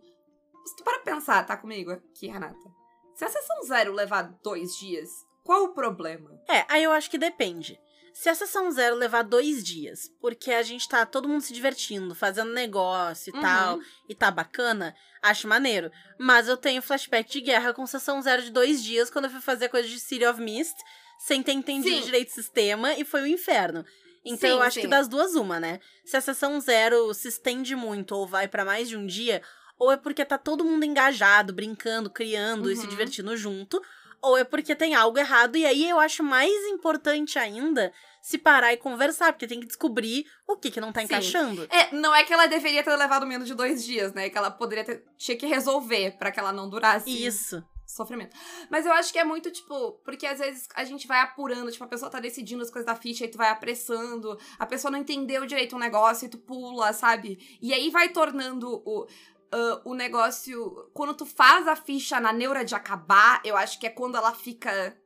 se 0.64 0.76
tu 0.76 0.84
para 0.84 1.00
pensar, 1.00 1.46
tá 1.46 1.56
comigo 1.56 1.90
aqui, 1.90 2.26
Renata? 2.26 2.70
Se 3.14 3.24
a 3.24 3.28
sessão 3.28 3.62
zero 3.64 3.92
levar 3.92 4.22
dois 4.42 4.76
dias, 4.76 5.10
qual 5.44 5.64
o 5.64 5.74
problema? 5.74 6.30
É, 6.48 6.64
aí 6.68 6.82
eu 6.82 6.92
acho 6.92 7.10
que 7.10 7.18
depende. 7.18 7.78
Se 8.14 8.28
a 8.28 8.34
sessão 8.34 8.70
zero 8.70 8.96
levar 8.96 9.22
dois 9.22 9.64
dias, 9.64 10.10
porque 10.20 10.52
a 10.52 10.62
gente 10.62 10.86
tá 10.88 11.06
todo 11.06 11.28
mundo 11.28 11.40
se 11.40 11.52
divertindo, 11.52 12.14
fazendo 12.14 12.52
negócio 12.52 13.30
e 13.30 13.36
uhum. 13.36 13.40
tal, 13.40 13.80
e 14.08 14.14
tá 14.14 14.30
bacana, 14.30 14.94
acho 15.22 15.48
maneiro. 15.48 15.90
Mas 16.18 16.46
eu 16.46 16.56
tenho 16.56 16.82
flashback 16.82 17.30
de 17.30 17.40
guerra 17.40 17.72
com 17.72 17.86
sessão 17.86 18.20
zero 18.20 18.42
de 18.42 18.50
dois 18.50 18.82
dias 18.84 19.10
quando 19.10 19.26
eu 19.26 19.30
fui 19.30 19.40
fazer 19.40 19.70
coisa 19.70 19.88
de 19.88 19.98
City 19.98 20.26
of 20.26 20.40
Mist, 20.40 20.76
sem 21.18 21.42
ter 21.42 21.52
entendido 21.52 21.96
Sim. 21.96 22.02
direito 22.02 22.28
o 22.28 22.34
sistema, 22.34 22.92
e 22.94 23.04
foi 23.04 23.22
o 23.22 23.24
um 23.24 23.28
inferno. 23.28 23.84
Então 24.24 24.48
sim, 24.48 24.56
eu 24.56 24.62
acho 24.62 24.74
sim. 24.74 24.80
que 24.82 24.86
das 24.86 25.08
duas, 25.08 25.34
uma, 25.34 25.58
né? 25.58 25.80
Se 26.04 26.16
a 26.16 26.20
sessão 26.20 26.60
zero 26.60 27.12
se 27.12 27.28
estende 27.28 27.74
muito 27.74 28.14
ou 28.14 28.26
vai 28.26 28.46
para 28.46 28.64
mais 28.64 28.88
de 28.88 28.96
um 28.96 29.06
dia, 29.06 29.42
ou 29.78 29.90
é 29.90 29.96
porque 29.96 30.24
tá 30.24 30.38
todo 30.38 30.64
mundo 30.64 30.84
engajado, 30.84 31.52
brincando, 31.52 32.08
criando 32.08 32.66
uhum. 32.66 32.70
e 32.70 32.76
se 32.76 32.84
uhum. 32.84 32.88
divertindo 32.88 33.36
junto, 33.36 33.82
ou 34.20 34.38
é 34.38 34.44
porque 34.44 34.76
tem 34.76 34.94
algo 34.94 35.18
errado. 35.18 35.56
E 35.56 35.66
aí 35.66 35.88
eu 35.88 35.98
acho 35.98 36.22
mais 36.22 36.52
importante 36.66 37.38
ainda 37.38 37.92
se 38.20 38.38
parar 38.38 38.72
e 38.72 38.76
conversar, 38.76 39.32
porque 39.32 39.48
tem 39.48 39.58
que 39.58 39.66
descobrir 39.66 40.24
o 40.46 40.56
que 40.56 40.70
que 40.70 40.80
não 40.80 40.92
tá 40.92 41.00
Sim. 41.00 41.06
encaixando. 41.06 41.66
É, 41.68 41.92
não 41.92 42.14
é 42.14 42.22
que 42.22 42.32
ela 42.32 42.46
deveria 42.46 42.84
ter 42.84 42.94
levado 42.94 43.26
menos 43.26 43.48
de 43.48 43.54
dois 43.54 43.84
dias, 43.84 44.12
né? 44.12 44.30
Que 44.30 44.38
ela 44.38 44.50
poderia 44.52 44.84
ter. 44.84 45.04
tinha 45.18 45.36
que 45.36 45.46
resolver 45.46 46.12
para 46.12 46.30
que 46.30 46.38
ela 46.38 46.52
não 46.52 46.70
durasse. 46.70 47.10
Isso 47.10 47.64
sofrimento. 47.92 48.36
Mas 48.70 48.86
eu 48.86 48.92
acho 48.92 49.12
que 49.12 49.18
é 49.18 49.24
muito, 49.24 49.50
tipo, 49.50 49.92
porque 50.04 50.26
às 50.26 50.38
vezes 50.38 50.68
a 50.74 50.84
gente 50.84 51.06
vai 51.06 51.20
apurando, 51.20 51.70
tipo, 51.70 51.84
a 51.84 51.88
pessoa 51.88 52.10
tá 52.10 52.20
decidindo 52.20 52.62
as 52.62 52.70
coisas 52.70 52.86
da 52.86 52.94
ficha 52.94 53.24
e 53.24 53.28
tu 53.28 53.38
vai 53.38 53.50
apressando, 53.50 54.38
a 54.58 54.66
pessoa 54.66 54.90
não 54.90 54.98
entendeu 54.98 55.46
direito 55.46 55.76
um 55.76 55.78
negócio 55.78 56.26
e 56.26 56.28
tu 56.28 56.38
pula, 56.38 56.92
sabe? 56.92 57.58
E 57.60 57.72
aí 57.72 57.90
vai 57.90 58.08
tornando 58.08 58.82
o. 58.84 59.06
Uh, 59.54 59.90
o 59.90 59.94
negócio. 59.94 60.90
Quando 60.94 61.12
tu 61.12 61.26
faz 61.26 61.68
a 61.68 61.76
ficha 61.76 62.18
na 62.18 62.32
neura 62.32 62.64
de 62.64 62.74
acabar, 62.74 63.38
eu 63.44 63.54
acho 63.54 63.78
que 63.78 63.86
é 63.86 63.90
quando 63.90 64.16
ela 64.16 64.32
fica 64.32 64.96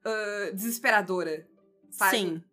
uh, 0.00 0.54
desesperadora. 0.54 1.46
Sabe? 1.90 2.16
Sim. 2.16 2.44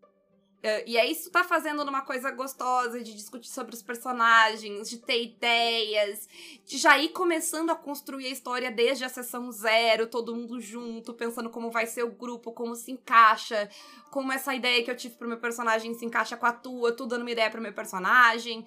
Uh, 0.64 0.80
e 0.88 0.98
aí, 0.98 1.12
isso 1.12 1.30
tá 1.30 1.44
fazendo 1.44 1.84
numa 1.84 2.04
coisa 2.04 2.32
gostosa 2.32 3.04
de 3.04 3.14
discutir 3.14 3.50
sobre 3.50 3.76
os 3.76 3.84
personagens, 3.84 4.90
de 4.90 4.98
ter 4.98 5.22
ideias, 5.22 6.26
de 6.66 6.78
já 6.78 6.98
ir 6.98 7.10
começando 7.10 7.70
a 7.70 7.76
construir 7.76 8.28
a 8.28 8.30
história 8.30 8.72
desde 8.72 9.04
a 9.04 9.10
sessão 9.10 9.52
zero, 9.52 10.08
todo 10.08 10.34
mundo 10.34 10.62
junto, 10.62 11.14
pensando 11.14 11.50
como 11.50 11.70
vai 11.70 11.86
ser 11.86 12.04
o 12.04 12.14
grupo, 12.14 12.54
como 12.54 12.78
se 12.78 12.94
encaixa, 12.94 13.70
como 14.10 14.32
essa 14.32 14.56
ideia 14.56 14.82
que 14.82 14.90
eu 14.90 14.96
tive 14.96 15.16
pro 15.16 15.28
meu 15.28 15.38
personagem 15.38 15.94
se 15.96 16.06
encaixa 16.06 16.38
com 16.38 16.46
a 16.46 16.54
tua, 16.54 16.96
tu 16.96 17.06
dando 17.06 17.24
uma 17.24 17.32
ideia 17.32 17.52
pro 17.52 17.62
meu 17.62 17.74
personagem, 17.74 18.66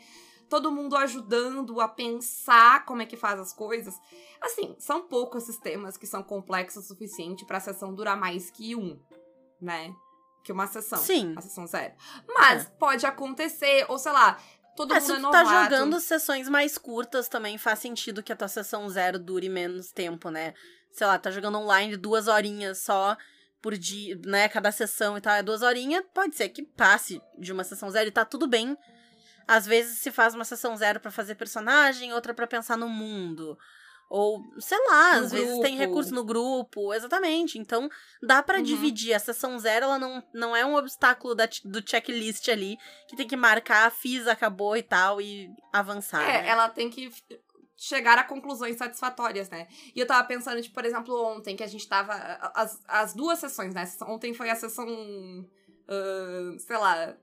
todo 0.51 0.71
mundo 0.71 0.99
ajudando 0.99 1.81
a 1.81 1.89
pensar 1.89 2.85
como 2.85 3.01
é 3.01 3.07
que 3.07 3.17
faz 3.17 3.41
as 3.41 3.55
coisas. 3.55 3.99
Assim, 4.39 4.77
são 4.79 5.09
poucos 5.09 5.45
sistemas 5.45 5.97
que 5.97 6.07
são 6.07 6.23
complexos 6.23 6.85
o 6.85 6.89
suficiente 6.89 7.47
para 7.47 7.57
a 7.57 7.61
sessão 7.61 7.95
durar 7.95 8.19
mais 8.19 8.51
que 8.51 8.77
um, 8.77 9.01
né? 9.59 9.97
Que 10.47 10.53
uma 10.53 10.69
sessão. 10.69 10.97
Sim. 10.97 11.33
Uma 11.33 11.41
sessão 11.41 11.67
zero. 11.67 11.93
Mas 12.29 12.67
é. 12.67 12.71
pode 12.79 13.05
acontecer, 13.05 13.85
ou 13.89 13.99
sei 13.99 14.13
lá, 14.13 14.39
todo 14.77 14.95
é, 14.95 15.01
mundo 15.01 15.07
se 15.07 15.13
é 15.13 15.17
tu 15.17 15.31
tá 15.33 15.45
jogando 15.45 15.99
sessões 15.99 16.49
mais 16.49 16.79
curtas, 16.79 17.29
também 17.29 17.59
faz 17.59 17.81
sentido 17.81 18.23
que 18.23 18.33
a 18.33 18.37
tua 18.37 18.47
sessão 18.47 18.89
zero 18.89 19.19
dure 19.19 19.49
menos 19.49 19.91
tempo, 19.91 20.31
né? 20.31 20.55
Sei 20.93 21.05
lá, 21.05 21.19
tá 21.19 21.33
jogando 21.33 21.59
online 21.59 21.97
duas 21.97 22.29
horinhas 22.29 22.79
só 22.79 23.17
por 23.61 23.77
dia, 23.77 24.17
né? 24.25 24.49
Cada 24.49 24.71
sessão 24.71 25.19
e 25.19 25.21
tal, 25.21 25.35
é 25.35 25.43
duas 25.43 25.63
horinhas. 25.63 26.05
Pode 26.15 26.37
ser 26.37 26.49
que 26.51 26.63
passe 26.63 27.21
de 27.37 27.53
uma 27.53 27.65
sessão 27.65 27.91
zero 27.91 28.09
e 28.09 28.13
tá 28.13 28.25
tudo 28.25 28.47
bem. 28.47 28.79
Às 29.49 29.67
vezes 29.67 29.99
se 29.99 30.13
faz 30.13 30.33
uma 30.33 30.45
sessão 30.45 30.77
zero 30.77 31.01
para 31.01 31.11
fazer 31.11 31.35
personagem, 31.35 32.13
outra 32.13 32.33
para 32.33 32.47
pensar 32.47 32.79
no 32.79 32.89
mundo. 32.89 33.59
Ou, 34.09 34.41
sei 34.59 34.79
lá, 34.89 35.19
no 35.19 35.25
às 35.25 35.33
grupo. 35.33 35.47
vezes 35.47 35.61
tem 35.63 35.77
recurso 35.77 36.15
no 36.15 36.25
grupo, 36.25 36.95
exatamente. 36.95 37.59
Então, 37.59 37.89
dá 38.23 38.43
para 38.43 38.59
uhum. 38.59 38.65
dividir. 38.65 39.15
A 39.15 39.19
sessão 39.19 39.59
zero, 39.59 39.87
ela 39.87 39.99
não, 39.99 40.23
não 40.33 40.57
é 40.57 40.65
um 40.65 40.77
obstáculo 40.77 41.35
da, 41.35 41.49
do 41.65 41.83
checklist 41.89 42.49
ali, 42.49 42.79
que 43.09 43.17
tem 43.17 43.27
que 43.27 43.37
marcar, 43.37 43.91
fiz, 43.91 44.27
acabou 44.29 44.77
e 44.77 44.83
tal, 44.83 45.21
e 45.21 45.51
avançar. 45.73 46.23
É, 46.23 46.43
né? 46.43 46.49
ela 46.49 46.69
tem 46.69 46.89
que 46.89 47.11
chegar 47.77 48.17
a 48.17 48.25
conclusões 48.25 48.77
satisfatórias, 48.77 49.51
né? 49.51 49.67
E 49.95 50.01
eu 50.01 50.07
tava 50.07 50.27
pensando, 50.27 50.63
tipo, 50.63 50.75
por 50.75 50.85
exemplo, 50.85 51.15
ontem, 51.25 51.57
que 51.57 51.65
a 51.65 51.69
gente 51.69 51.87
tava. 51.89 52.15
As, 52.55 52.81
as 52.87 53.13
duas 53.13 53.39
sessões, 53.39 53.75
né? 53.75 53.85
Ontem 54.03 54.33
foi 54.33 54.51
a 54.51 54.55
sessão. 54.55 54.87
Uh, 54.89 56.59
sei 56.59 56.77
lá, 56.77 57.17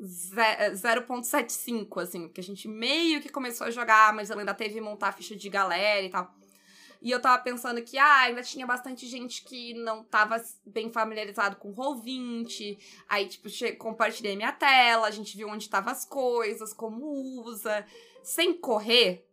0.75, 0.00 2.02
assim, 2.02 2.28
porque 2.28 2.40
a 2.40 2.44
gente 2.44 2.68
meio 2.68 3.20
que 3.20 3.28
começou 3.28 3.66
a 3.66 3.70
jogar, 3.70 4.12
mas 4.12 4.30
ela 4.30 4.40
ainda 4.40 4.54
teve 4.54 4.74
que 4.74 4.80
montar 4.80 5.08
a 5.08 5.12
ficha 5.12 5.34
de 5.34 5.48
galera 5.48 6.04
e 6.04 6.10
tal. 6.10 6.32
E 7.00 7.10
eu 7.10 7.20
tava 7.20 7.42
pensando 7.42 7.82
que, 7.82 7.98
ah, 7.98 8.22
ainda 8.22 8.42
tinha 8.42 8.66
bastante 8.66 9.06
gente 9.06 9.44
que 9.44 9.74
não 9.74 10.02
tava 10.04 10.42
bem 10.64 10.90
familiarizado 10.90 11.56
com 11.56 11.70
o 11.70 11.74
Roll20. 11.74 12.78
Aí, 13.08 13.28
tipo, 13.28 13.48
compartilhei 13.76 14.34
minha 14.34 14.52
tela, 14.52 15.06
a 15.06 15.10
gente 15.10 15.36
viu 15.36 15.48
onde 15.48 15.64
estavam 15.64 15.92
as 15.92 16.04
coisas, 16.04 16.72
como 16.72 17.04
usa, 17.44 17.86
sem 18.22 18.54
correr 18.54 19.25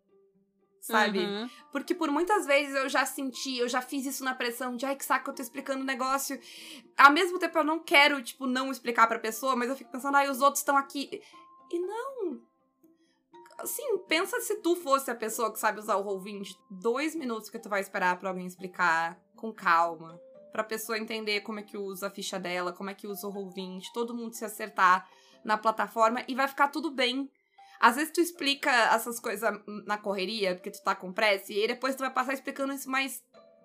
sabe? 0.83 1.19
Uhum. 1.19 1.49
Porque 1.71 1.95
por 1.95 2.11
muitas 2.11 2.45
vezes 2.45 2.75
eu 2.75 2.89
já 2.89 3.05
senti, 3.05 3.57
eu 3.57 3.69
já 3.69 3.81
fiz 3.81 4.05
isso 4.05 4.23
na 4.23 4.35
pressão 4.35 4.75
de 4.75 4.85
ai 4.85 4.97
que 4.97 5.05
saco, 5.05 5.29
eu 5.29 5.33
tô 5.33 5.41
explicando 5.41 5.79
o 5.79 5.83
um 5.83 5.85
negócio. 5.85 6.37
Ao 6.97 7.11
mesmo 7.11 7.39
tempo 7.39 7.57
eu 7.57 7.63
não 7.63 7.79
quero, 7.79 8.21
tipo, 8.21 8.45
não 8.45 8.69
explicar 8.69 9.07
pra 9.07 9.17
pessoa, 9.17 9.55
mas 9.55 9.69
eu 9.69 9.77
fico 9.77 9.91
pensando, 9.91 10.17
ai, 10.17 10.29
os 10.29 10.41
outros 10.41 10.59
estão 10.59 10.75
aqui. 10.75 11.21
E 11.71 11.79
não. 11.79 12.41
Assim, 13.57 13.97
pensa 14.09 14.41
se 14.41 14.57
tu 14.57 14.75
fosse 14.75 15.09
a 15.09 15.15
pessoa 15.15 15.53
que 15.53 15.59
sabe 15.59 15.79
usar 15.79 15.95
o 15.95 16.03
Roll20, 16.03 16.53
dois 16.69 17.15
minutos 17.15 17.49
que 17.49 17.59
tu 17.59 17.69
vai 17.69 17.79
esperar 17.79 18.19
pra 18.19 18.29
alguém 18.29 18.45
explicar 18.45 19.17
com 19.37 19.53
calma. 19.53 20.19
Pra 20.51 20.65
pessoa 20.65 20.99
entender 20.99 21.41
como 21.41 21.59
é 21.59 21.63
que 21.63 21.77
usa 21.77 22.07
a 22.07 22.11
ficha 22.11 22.37
dela, 22.37 22.73
como 22.73 22.89
é 22.89 22.93
que 22.93 23.07
usa 23.07 23.25
o 23.25 23.33
Roll20, 23.33 23.85
todo 23.93 24.13
mundo 24.13 24.33
se 24.33 24.43
acertar 24.43 25.09
na 25.45 25.57
plataforma 25.57 26.25
e 26.27 26.35
vai 26.35 26.47
ficar 26.47 26.67
tudo 26.67 26.91
bem 26.91 27.31
às 27.79 27.95
vezes 27.95 28.13
tu 28.13 28.21
explica 28.21 28.71
essas 28.93 29.19
coisas 29.19 29.49
na 29.85 29.97
correria, 29.97 30.55
porque 30.55 30.71
tu 30.71 30.83
tá 30.83 30.95
com 30.95 31.11
pressa, 31.11 31.51
e 31.51 31.67
depois 31.67 31.95
tu 31.95 31.99
vai 31.99 32.11
passar 32.11 32.33
explicando 32.33 32.73
isso 32.73 32.89
mais 32.89 33.23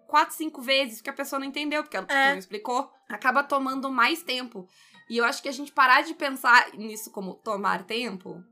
quatro, 0.08 0.34
cinco 0.34 0.62
vezes, 0.62 0.98
porque 0.98 1.10
a 1.10 1.14
pessoa 1.14 1.38
não 1.38 1.46
entendeu, 1.46 1.82
porque 1.82 1.96
ela 1.96 2.06
é. 2.08 2.32
não 2.32 2.38
explicou. 2.38 2.90
Acaba 3.08 3.44
tomando 3.44 3.90
mais 3.90 4.22
tempo. 4.22 4.68
E 5.08 5.16
eu 5.16 5.24
acho 5.24 5.42
que 5.42 5.48
a 5.48 5.52
gente 5.52 5.72
parar 5.72 6.02
de 6.02 6.14
pensar 6.14 6.72
nisso 6.74 7.10
como 7.10 7.34
tomar 7.34 7.84
tempo. 7.84 8.42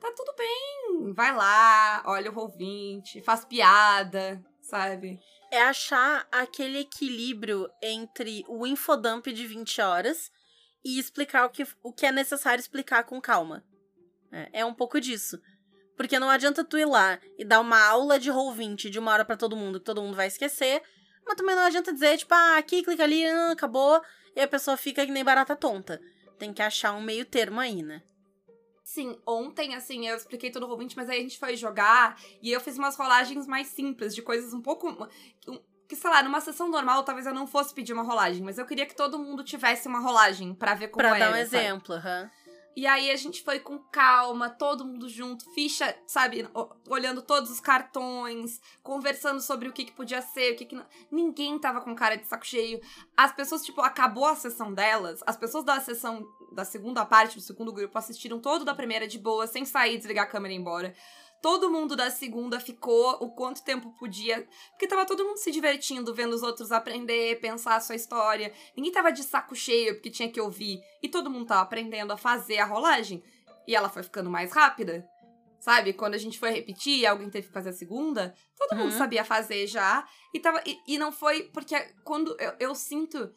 Tá 0.00 0.12
tudo 0.16 0.34
bem. 0.36 1.12
Vai 1.14 1.34
lá, 1.34 2.02
olha 2.06 2.30
o 2.30 2.34
Roll20, 2.34 3.22
faz 3.22 3.44
piada, 3.44 4.44
sabe? 4.60 5.20
É 5.50 5.62
achar 5.62 6.26
aquele 6.32 6.80
equilíbrio 6.80 7.68
entre 7.80 8.44
o 8.48 8.66
infodump 8.66 9.26
de 9.26 9.46
20 9.46 9.80
horas 9.80 10.32
e 10.84 10.98
explicar 10.98 11.46
o 11.46 11.50
que, 11.50 11.66
o 11.82 11.92
que 11.92 12.06
é 12.06 12.12
necessário 12.12 12.60
explicar 12.60 13.04
com 13.04 13.20
calma. 13.20 13.64
É, 14.32 14.60
é 14.60 14.64
um 14.64 14.74
pouco 14.74 15.00
disso. 15.00 15.38
Porque 15.96 16.18
não 16.18 16.30
adianta 16.30 16.64
tu 16.64 16.78
ir 16.78 16.86
lá 16.86 17.18
e 17.38 17.44
dar 17.44 17.60
uma 17.60 17.80
aula 17.86 18.18
de 18.18 18.30
Roll20 18.30 18.88
de 18.88 18.98
uma 18.98 19.12
hora 19.12 19.24
para 19.24 19.36
todo 19.36 19.56
mundo, 19.56 19.78
que 19.78 19.84
todo 19.84 20.02
mundo 20.02 20.16
vai 20.16 20.26
esquecer. 20.26 20.82
Mas 21.24 21.36
também 21.36 21.54
não 21.54 21.62
adianta 21.62 21.92
dizer, 21.92 22.16
tipo, 22.16 22.34
ah, 22.34 22.56
aqui, 22.56 22.82
clica 22.82 23.04
ali, 23.04 23.24
ah, 23.26 23.52
acabou. 23.52 24.02
E 24.34 24.40
a 24.40 24.48
pessoa 24.48 24.76
fica 24.76 25.04
que 25.04 25.12
nem 25.12 25.22
barata 25.22 25.54
tonta. 25.54 26.00
Tem 26.38 26.52
que 26.52 26.62
achar 26.62 26.92
um 26.94 27.02
meio 27.02 27.24
termo 27.24 27.60
aí, 27.60 27.82
né? 27.82 28.02
Sim, 28.82 29.16
ontem, 29.26 29.74
assim, 29.74 30.08
eu 30.08 30.16
expliquei 30.16 30.50
todo 30.50 30.64
o 30.66 30.70
ouvinte, 30.70 30.96
mas 30.96 31.08
aí 31.08 31.18
a 31.18 31.22
gente 31.22 31.38
foi 31.38 31.56
jogar 31.56 32.18
e 32.42 32.50
eu 32.50 32.60
fiz 32.60 32.76
umas 32.76 32.96
rolagens 32.96 33.46
mais 33.46 33.68
simples, 33.68 34.14
de 34.14 34.22
coisas 34.22 34.52
um 34.52 34.60
pouco. 34.60 35.08
Que, 35.88 35.94
sei 35.94 36.10
lá, 36.10 36.22
numa 36.22 36.40
sessão 36.40 36.68
normal, 36.68 37.04
talvez 37.04 37.26
eu 37.26 37.34
não 37.34 37.46
fosse 37.46 37.72
pedir 37.72 37.92
uma 37.92 38.02
rolagem, 38.02 38.42
mas 38.42 38.58
eu 38.58 38.66
queria 38.66 38.86
que 38.86 38.96
todo 38.96 39.18
mundo 39.18 39.44
tivesse 39.44 39.86
uma 39.86 40.00
rolagem 40.00 40.54
para 40.54 40.74
ver 40.74 40.88
como 40.88 40.98
pra 40.98 41.16
era. 41.16 41.26
dar 41.26 41.32
um 41.32 41.36
exemplo, 41.36 41.94
aham. 41.94 42.30
E 42.74 42.86
aí 42.86 43.10
a 43.10 43.16
gente 43.16 43.42
foi 43.42 43.60
com 43.60 43.78
calma, 43.78 44.48
todo 44.48 44.84
mundo 44.84 45.08
junto, 45.08 45.50
ficha, 45.52 45.94
sabe, 46.06 46.48
olhando 46.88 47.20
todos 47.20 47.50
os 47.50 47.60
cartões, 47.60 48.60
conversando 48.82 49.40
sobre 49.40 49.68
o 49.68 49.72
que, 49.72 49.84
que 49.84 49.92
podia 49.92 50.22
ser, 50.22 50.52
o 50.52 50.56
que, 50.56 50.64
que 50.64 50.74
não. 50.74 50.86
Ninguém 51.10 51.58
tava 51.58 51.80
com 51.80 51.94
cara 51.94 52.16
de 52.16 52.26
saco 52.26 52.46
cheio. 52.46 52.80
As 53.16 53.32
pessoas, 53.32 53.64
tipo, 53.64 53.80
acabou 53.80 54.24
a 54.24 54.36
sessão 54.36 54.72
delas, 54.72 55.20
as 55.26 55.36
pessoas 55.36 55.64
da 55.64 55.80
sessão 55.80 56.26
da 56.52 56.64
segunda 56.64 57.04
parte, 57.04 57.36
do 57.36 57.42
segundo 57.42 57.72
grupo, 57.72 57.96
assistiram 57.98 58.38
todo 58.38 58.64
da 58.64 58.74
primeira 58.74 59.06
de 59.06 59.18
boa, 59.18 59.46
sem 59.46 59.64
sair, 59.64 59.98
desligar 59.98 60.24
a 60.24 60.28
câmera 60.28 60.52
e 60.52 60.56
ir 60.56 60.60
embora. 60.60 60.94
Todo 61.42 61.68
mundo 61.70 61.96
da 61.96 62.08
segunda 62.08 62.60
ficou 62.60 63.14
o 63.20 63.30
quanto 63.34 63.64
tempo 63.64 63.90
podia. 63.98 64.46
Porque 64.70 64.86
tava 64.86 65.04
todo 65.04 65.24
mundo 65.24 65.38
se 65.38 65.50
divertindo, 65.50 66.14
vendo 66.14 66.32
os 66.34 66.42
outros 66.42 66.70
aprender, 66.70 67.40
pensar 67.40 67.74
a 67.74 67.80
sua 67.80 67.96
história. 67.96 68.52
Ninguém 68.76 68.92
tava 68.92 69.10
de 69.10 69.24
saco 69.24 69.54
cheio 69.56 69.94
porque 69.94 70.08
tinha 70.08 70.30
que 70.30 70.40
ouvir. 70.40 70.80
E 71.02 71.08
todo 71.08 71.28
mundo 71.28 71.46
tava 71.46 71.62
aprendendo 71.62 72.12
a 72.12 72.16
fazer 72.16 72.58
a 72.58 72.64
rolagem. 72.64 73.22
E 73.66 73.74
ela 73.74 73.88
foi 73.88 74.04
ficando 74.04 74.30
mais 74.30 74.52
rápida. 74.52 75.04
Sabe? 75.58 75.92
Quando 75.92 76.14
a 76.14 76.18
gente 76.18 76.38
foi 76.38 76.50
repetir 76.50 77.00
e 77.00 77.06
alguém 77.06 77.28
teve 77.28 77.48
que 77.48 77.52
fazer 77.52 77.70
a 77.70 77.72
segunda, 77.72 78.34
todo 78.56 78.76
mundo 78.78 78.92
Uhum. 78.92 78.98
sabia 78.98 79.24
fazer 79.24 79.66
já. 79.66 80.06
E, 80.32 80.38
tava, 80.38 80.62
e, 80.64 80.78
e 80.86 80.96
não 80.98 81.10
foi. 81.10 81.44
Porque 81.52 81.76
quando 82.04 82.36
eu, 82.40 82.52
eu 82.60 82.74
sinto 82.74 83.32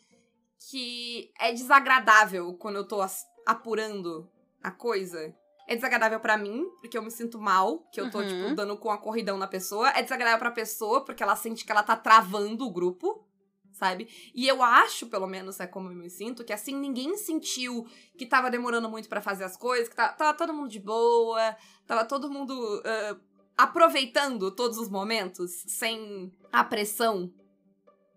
que 0.70 1.32
é 1.40 1.52
desagradável 1.52 2.54
quando 2.56 2.76
eu 2.78 2.88
tô 2.88 3.04
apurando 3.46 4.30
a 4.64 4.72
coisa. 4.72 5.36
É 5.68 5.76
desagradável 5.76 6.20
pra 6.20 6.38
mim, 6.38 6.64
porque 6.80 6.98
eu 6.98 7.02
me 7.02 7.10
sinto 7.10 7.40
mal, 7.40 7.80
que 7.92 8.00
eu 8.00 8.12
tô, 8.12 8.20
Uhum. 8.20 8.28
tipo, 8.28 8.56
dando 8.56 8.78
com 8.78 8.92
a 8.92 8.98
corridão 8.98 9.38
na 9.38 9.48
pessoa. 9.48 9.90
É 9.90 10.04
desagradável 10.04 10.40
pra 10.40 10.52
pessoa, 10.52 11.04
porque 11.04 11.24
ela 11.24 11.36
sente 11.36 11.66
que 11.66 11.72
ela 11.72 11.82
tá 11.82 11.96
travando 11.96 12.66
o 12.68 12.72
grupo, 12.72 13.26
sabe? 13.72 14.08
E 14.34 14.48
eu 14.48 14.62
acho, 14.62 15.08
pelo 15.08 15.26
menos, 15.26 15.60
é 15.60 15.66
como 15.66 15.90
eu 15.90 15.96
me 15.96 16.10
sinto, 16.10 16.44
que 16.44 16.54
assim, 16.54 16.76
ninguém 16.76 17.18
sentiu 17.18 17.86
que 18.18 18.26
tava 18.28 18.52
demorando 18.52 18.88
muito 18.90 19.10
pra 19.10 19.22
fazer 19.22 19.44
as 19.44 19.58
coisas, 19.58 19.90
que 19.90 19.96
tava, 19.96 20.14
tava 20.14 20.38
todo 20.38 20.54
mundo 20.54 20.70
de 20.70 20.80
boa, 20.80 21.58
tava 21.88 22.06
todo 22.06 22.30
mundo 22.32 22.54
ah, 22.86 23.18
aproveitando 23.58 24.52
todos 24.52 24.78
os 24.78 24.88
momentos, 24.88 25.52
sem 25.68 26.32
a 26.52 26.64
pressão, 26.64 27.34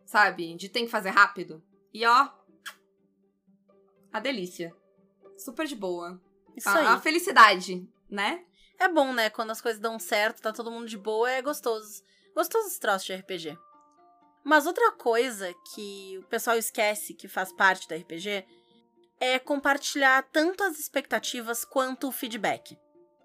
sabe? 0.05 0.55
De 0.55 0.69
tem 0.69 0.85
que 0.85 0.91
fazer 0.91 1.11
rápido. 1.11 1.63
E 1.95 2.05
ó, 2.05 2.29
a 4.13 4.21
delícia. 4.21 4.75
Super 5.39 5.67
de 5.67 5.75
boa. 5.75 6.21
Isso 6.59 6.69
a, 6.69 6.79
aí. 6.79 6.87
a 6.87 6.99
felicidade, 6.99 7.89
né? 8.11 8.45
É 8.79 8.89
bom, 8.89 9.13
né? 9.13 9.31
Quando 9.31 9.51
as 9.51 9.61
coisas 9.61 9.81
dão 9.81 9.99
certo, 9.99 10.43
tá 10.43 10.53
todo 10.53 10.71
mundo 10.71 10.87
de 10.87 10.97
boa, 10.97 11.31
é 11.31 11.43
gostoso. 11.43 12.03
Gostoso 12.35 12.69
esse 12.69 12.79
troço 12.79 13.07
de 13.07 13.15
RPG. 13.15 13.59
Mas 14.45 14.67
outra 14.67 14.93
coisa 14.93 15.53
que 15.75 16.19
o 16.19 16.23
pessoal 16.29 16.57
esquece 16.57 17.15
que 17.15 17.27
faz 17.29 17.53
parte 17.53 17.89
da 17.89 17.97
RPG 17.97 18.47
é 19.21 19.39
compartilhar 19.39 20.23
tanto 20.31 20.63
as 20.63 20.79
expectativas 20.79 21.65
quanto 21.65 22.09
o 22.09 22.13
feedback. 22.13 22.79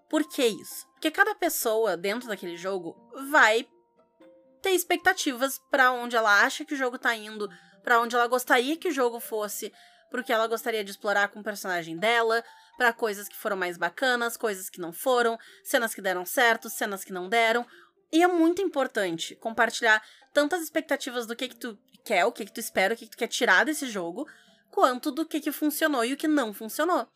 Por 0.09 0.27
que 0.27 0.45
isso? 0.45 0.87
Porque 0.93 1.11
cada 1.11 1.35
pessoa 1.35 1.95
dentro 1.95 2.27
daquele 2.27 2.57
jogo 2.57 2.95
vai 3.29 3.67
ter 4.61 4.71
expectativas 4.71 5.59
pra 5.69 5.91
onde 5.91 6.15
ela 6.15 6.43
acha 6.43 6.65
que 6.65 6.73
o 6.73 6.77
jogo 6.77 6.97
tá 6.97 7.15
indo, 7.15 7.49
pra 7.83 7.99
onde 7.99 8.15
ela 8.15 8.27
gostaria 8.27 8.77
que 8.77 8.87
o 8.87 8.91
jogo 8.91 9.19
fosse, 9.19 9.71
porque 10.09 10.31
ela 10.31 10.47
gostaria 10.47 10.83
de 10.83 10.91
explorar 10.91 11.27
com 11.27 11.41
o 11.41 11.43
personagem 11.43 11.97
dela, 11.97 12.43
pra 12.77 12.93
coisas 12.93 13.27
que 13.27 13.35
foram 13.35 13.55
mais 13.55 13.77
bacanas, 13.77 14.37
coisas 14.37 14.69
que 14.69 14.81
não 14.81 14.91
foram, 14.91 15.37
cenas 15.63 15.93
que 15.93 16.01
deram 16.01 16.25
certo, 16.25 16.69
cenas 16.69 17.03
que 17.03 17.13
não 17.13 17.29
deram. 17.29 17.65
E 18.11 18.21
é 18.21 18.27
muito 18.27 18.61
importante 18.61 19.35
compartilhar 19.35 20.03
tantas 20.33 20.61
expectativas 20.61 21.25
do 21.25 21.35
que 21.35 21.47
que 21.47 21.55
tu 21.55 21.77
quer, 22.03 22.25
o 22.25 22.31
que 22.31 22.45
que 22.45 22.53
tu 22.53 22.59
espera, 22.59 22.93
o 22.93 22.97
que 22.97 23.05
que 23.05 23.11
tu 23.11 23.17
quer 23.17 23.27
tirar 23.27 23.65
desse 23.65 23.87
jogo, 23.87 24.27
quanto 24.69 25.11
do 25.11 25.25
que 25.25 25.39
que 25.39 25.51
funcionou 25.51 26.03
e 26.03 26.13
o 26.13 26.17
que 26.17 26.27
não 26.27 26.53
funcionou. 26.53 27.07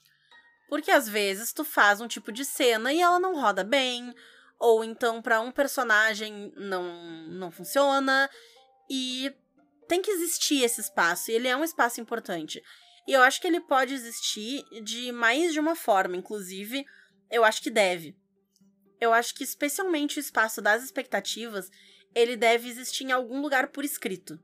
Porque 0.70 0.92
às 0.92 1.08
vezes 1.08 1.54
tu 1.54 1.64
faz 1.64 2.02
um 2.02 2.08
tipo 2.08 2.32
de 2.32 2.44
cena 2.46 2.94
e 2.94 3.02
ela 3.02 3.20
não 3.20 3.40
roda 3.40 3.64
bem, 3.64 4.14
ou 4.60 4.84
então 4.84 5.22
pra 5.22 5.40
um 5.40 5.52
personagem 5.52 6.52
não 6.56 6.84
não 7.28 7.52
funciona 7.52 8.30
e 8.90 9.34
tem 9.88 10.02
que 10.02 10.12
existir 10.12 10.64
esse 10.64 10.82
espaço, 10.82 11.32
e 11.32 11.34
ele 11.34 11.48
é 11.48 11.56
um 11.56 11.64
espaço 11.64 12.02
importante. 12.02 12.62
E 13.08 13.14
eu 13.14 13.22
acho 13.22 13.40
que 13.40 13.48
ele 13.48 13.62
pode 13.62 13.94
existir 13.94 14.66
de 14.84 15.12
mais 15.12 15.54
de 15.54 15.60
uma 15.60 15.76
forma, 15.76 16.18
inclusive, 16.18 16.86
eu 17.32 17.44
acho 17.44 17.62
que 17.62 17.70
deve. 17.70 18.16
Eu 19.00 19.14
acho 19.14 19.34
que 19.34 19.44
especialmente 19.44 20.18
o 20.18 20.20
espaço 20.20 20.62
das 20.62 20.84
expectativas, 20.84 21.70
ele 22.14 22.36
deve 22.36 22.68
existir 22.68 23.06
em 23.06 23.12
algum 23.12 23.42
lugar 23.42 23.70
por 23.70 23.86
escrito. 23.86 24.38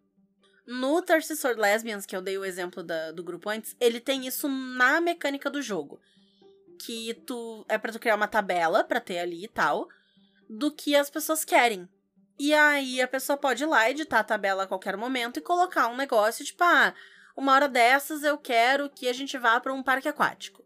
No 0.65 1.04
Sword 1.36 1.60
Lesbians, 1.60 2.06
que 2.06 2.15
eu 2.15 2.21
dei 2.21 2.38
o 2.38 2.45
exemplo 2.45 2.82
da- 2.82 3.12
do 3.12 3.23
grupo 3.23 3.49
antes, 3.49 3.76
ele 3.82 3.99
tem 3.99 4.26
isso 4.28 4.47
na 4.47 5.02
mecânica 5.02 5.49
do 5.49 5.62
jogo. 5.62 5.99
Que 6.80 7.13
tu 7.26 7.65
é 7.67 7.78
pra 7.78 7.91
tu 7.91 7.99
criar 7.99 8.15
uma 8.15 8.28
tabela 8.28 8.84
pra 8.84 9.02
ter 9.02 9.19
ali 9.19 9.43
e 9.43 9.47
tal, 9.47 9.89
do 10.49 10.71
que 10.71 10.95
as 10.95 11.10
pessoas 11.10 11.43
querem. 11.43 11.89
E 12.39 12.54
aí 12.54 13.02
a 13.02 13.08
pessoa 13.08 13.38
pode 13.38 13.63
ir 13.63 13.67
lá 13.67 13.89
editar 13.89 14.19
a 14.19 14.23
tabela 14.23 14.63
a 14.63 14.67
qualquer 14.67 14.95
momento 14.95 15.38
e 15.38 15.41
colocar 15.41 15.88
um 15.89 15.97
negócio 15.97 16.45
tipo, 16.45 16.63
ah, 16.63 16.93
uma 17.36 17.54
hora 17.54 17.67
dessas 17.67 18.24
eu 18.24 18.38
quero 18.38 18.89
que 18.89 19.08
a 19.08 19.13
gente 19.13 19.38
vá 19.38 19.60
pra 19.60 19.74
um 19.74 19.84
parque 19.84 20.08
aquático. 20.08 20.63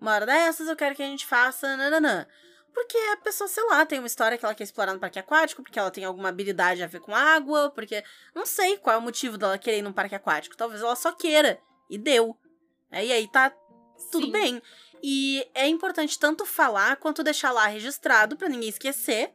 Uma 0.00 0.14
hora 0.14 0.26
dessas 0.26 0.68
eu 0.68 0.76
quero 0.76 0.94
que 0.94 1.02
a 1.02 1.06
gente 1.06 1.24
faça 1.26 1.76
nananã. 1.76 2.26
Porque 2.72 2.96
a 3.12 3.16
pessoa, 3.18 3.48
sei 3.48 3.62
lá, 3.64 3.84
tem 3.84 3.98
uma 3.98 4.06
história 4.06 4.38
que 4.38 4.44
ela 4.44 4.54
quer 4.54 4.64
explorar 4.64 4.94
no 4.94 4.98
parque 4.98 5.18
aquático, 5.18 5.62
porque 5.62 5.78
ela 5.78 5.90
tem 5.90 6.04
alguma 6.04 6.30
habilidade 6.30 6.82
a 6.82 6.86
ver 6.86 7.00
com 7.00 7.14
água, 7.14 7.70
porque. 7.70 8.02
Não 8.34 8.46
sei 8.46 8.78
qual 8.78 8.96
é 8.96 8.98
o 8.98 9.02
motivo 9.02 9.36
dela 9.36 9.58
querer 9.58 9.78
ir 9.78 9.82
num 9.82 9.92
parque 9.92 10.14
aquático. 10.14 10.56
Talvez 10.56 10.80
ela 10.80 10.96
só 10.96 11.12
queira. 11.12 11.60
E 11.90 11.98
deu. 11.98 12.36
É, 12.90 13.04
E 13.04 13.12
aí 13.12 13.28
tá 13.30 13.52
tudo 14.10 14.26
Sim. 14.26 14.32
bem. 14.32 14.62
E 15.02 15.46
é 15.54 15.66
importante 15.66 16.18
tanto 16.18 16.46
falar 16.46 16.96
quanto 16.96 17.22
deixar 17.22 17.52
lá 17.52 17.66
registrado 17.66 18.36
pra 18.36 18.48
ninguém 18.48 18.70
esquecer. 18.70 19.34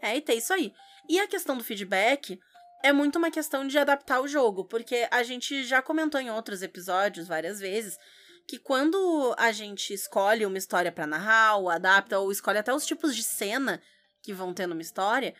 É, 0.00 0.16
e 0.16 0.20
ter 0.20 0.34
isso 0.34 0.52
aí. 0.52 0.72
E 1.08 1.20
a 1.20 1.26
questão 1.26 1.56
do 1.58 1.64
feedback 1.64 2.40
é 2.86 2.92
muito 2.92 3.16
uma 3.16 3.32
questão 3.32 3.66
de 3.66 3.76
adaptar 3.76 4.20
o 4.20 4.28
jogo, 4.28 4.64
porque 4.64 5.08
a 5.10 5.24
gente 5.24 5.64
já 5.64 5.82
comentou 5.82 6.20
em 6.20 6.30
outros 6.30 6.62
episódios 6.62 7.26
várias 7.26 7.58
vezes 7.58 7.98
que 8.46 8.60
quando 8.60 9.34
a 9.36 9.50
gente 9.50 9.92
escolhe 9.92 10.46
uma 10.46 10.56
história 10.56 10.92
pra 10.92 11.04
narrar, 11.04 11.56
ou 11.56 11.68
adapta, 11.68 12.20
ou 12.20 12.30
escolhe 12.30 12.58
até 12.58 12.72
os 12.72 12.86
tipos 12.86 13.16
de 13.16 13.24
cena 13.24 13.82
que 14.22 14.32
vão 14.32 14.54
ter 14.54 14.68
numa 14.68 14.82
história, 14.82 15.34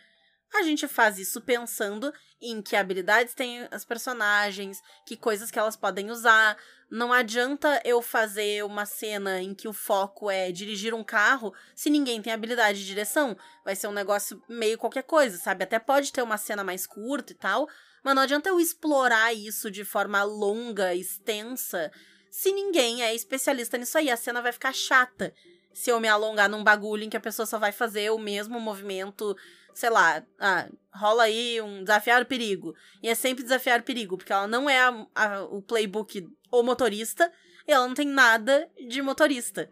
a 0.53 0.61
gente 0.61 0.89
faz 0.89 1.17
isso 1.17 1.39
pensando 1.39 2.13
em 2.41 2.61
que 2.61 2.75
habilidades 2.75 3.33
têm 3.33 3.67
as 3.71 3.83
personagens, 3.83 4.81
que 5.05 5.17
coisas 5.17 5.49
que 5.49 5.57
elas 5.57 5.75
podem 5.75 6.11
usar. 6.11 6.57
Não 6.89 7.11
adianta 7.11 7.81
eu 7.83 8.01
fazer 8.01 8.63
uma 8.63 8.85
cena 8.85 9.41
em 9.41 9.53
que 9.53 9.67
o 9.67 9.73
foco 9.73 10.29
é 10.29 10.51
dirigir 10.51 10.93
um 10.93 11.03
carro 11.03 11.53
se 11.75 11.89
ninguém 11.89 12.21
tem 12.21 12.31
habilidade 12.31 12.79
de 12.79 12.85
direção. 12.85 13.35
Vai 13.65 13.75
ser 13.75 13.87
um 13.87 13.93
negócio 13.93 14.41
meio 14.47 14.77
qualquer 14.77 15.03
coisa, 15.03 15.37
sabe? 15.37 15.63
Até 15.63 15.79
pode 15.79 16.13
ter 16.13 16.21
uma 16.21 16.37
cena 16.37 16.63
mais 16.63 16.85
curta 16.85 17.33
e 17.33 17.35
tal, 17.35 17.67
mas 18.03 18.15
não 18.15 18.21
adianta 18.21 18.49
eu 18.49 18.59
explorar 18.59 19.33
isso 19.33 19.69
de 19.69 19.83
forma 19.83 20.23
longa, 20.23 20.93
extensa, 20.93 21.91
se 22.29 22.51
ninguém 22.51 23.03
é 23.03 23.13
especialista 23.13 23.77
nisso 23.77 23.97
aí. 23.97 24.09
A 24.09 24.17
cena 24.17 24.41
vai 24.41 24.51
ficar 24.51 24.73
chata 24.73 25.33
se 25.77 25.91
eu 25.91 25.99
me 25.99 26.07
alongar 26.07 26.49
num 26.49 26.63
bagulho 26.63 27.03
em 27.03 27.09
que 27.09 27.17
a 27.17 27.19
pessoa 27.19 27.45
só 27.45 27.59
vai 27.59 27.71
fazer 27.71 28.11
o 28.11 28.17
mesmo 28.17 28.59
movimento, 28.59 29.37
sei 29.77 29.91
lá, 29.91 30.23
ah, 30.39 30.67
rola 30.91 31.23
aí 31.23 31.61
um 31.61 31.83
desafiar 31.83 32.21
o 32.21 32.25
perigo. 32.25 32.73
E 33.03 33.07
é 33.09 33.13
sempre 33.13 33.43
desafiar 33.43 33.79
o 33.79 33.83
perigo, 33.83 34.17
porque 34.17 34.33
ela 34.33 34.47
não 34.47 34.67
é 34.67 34.79
a- 34.81 35.05
a- 35.13 35.43
o 35.43 35.61
playbook 35.61 36.27
ou 36.49 36.63
motorista, 36.63 37.31
e 37.67 37.71
ela 37.71 37.87
não 37.87 37.93
tem 37.93 38.07
nada 38.07 38.67
de 38.87 39.01
motorista. 39.03 39.69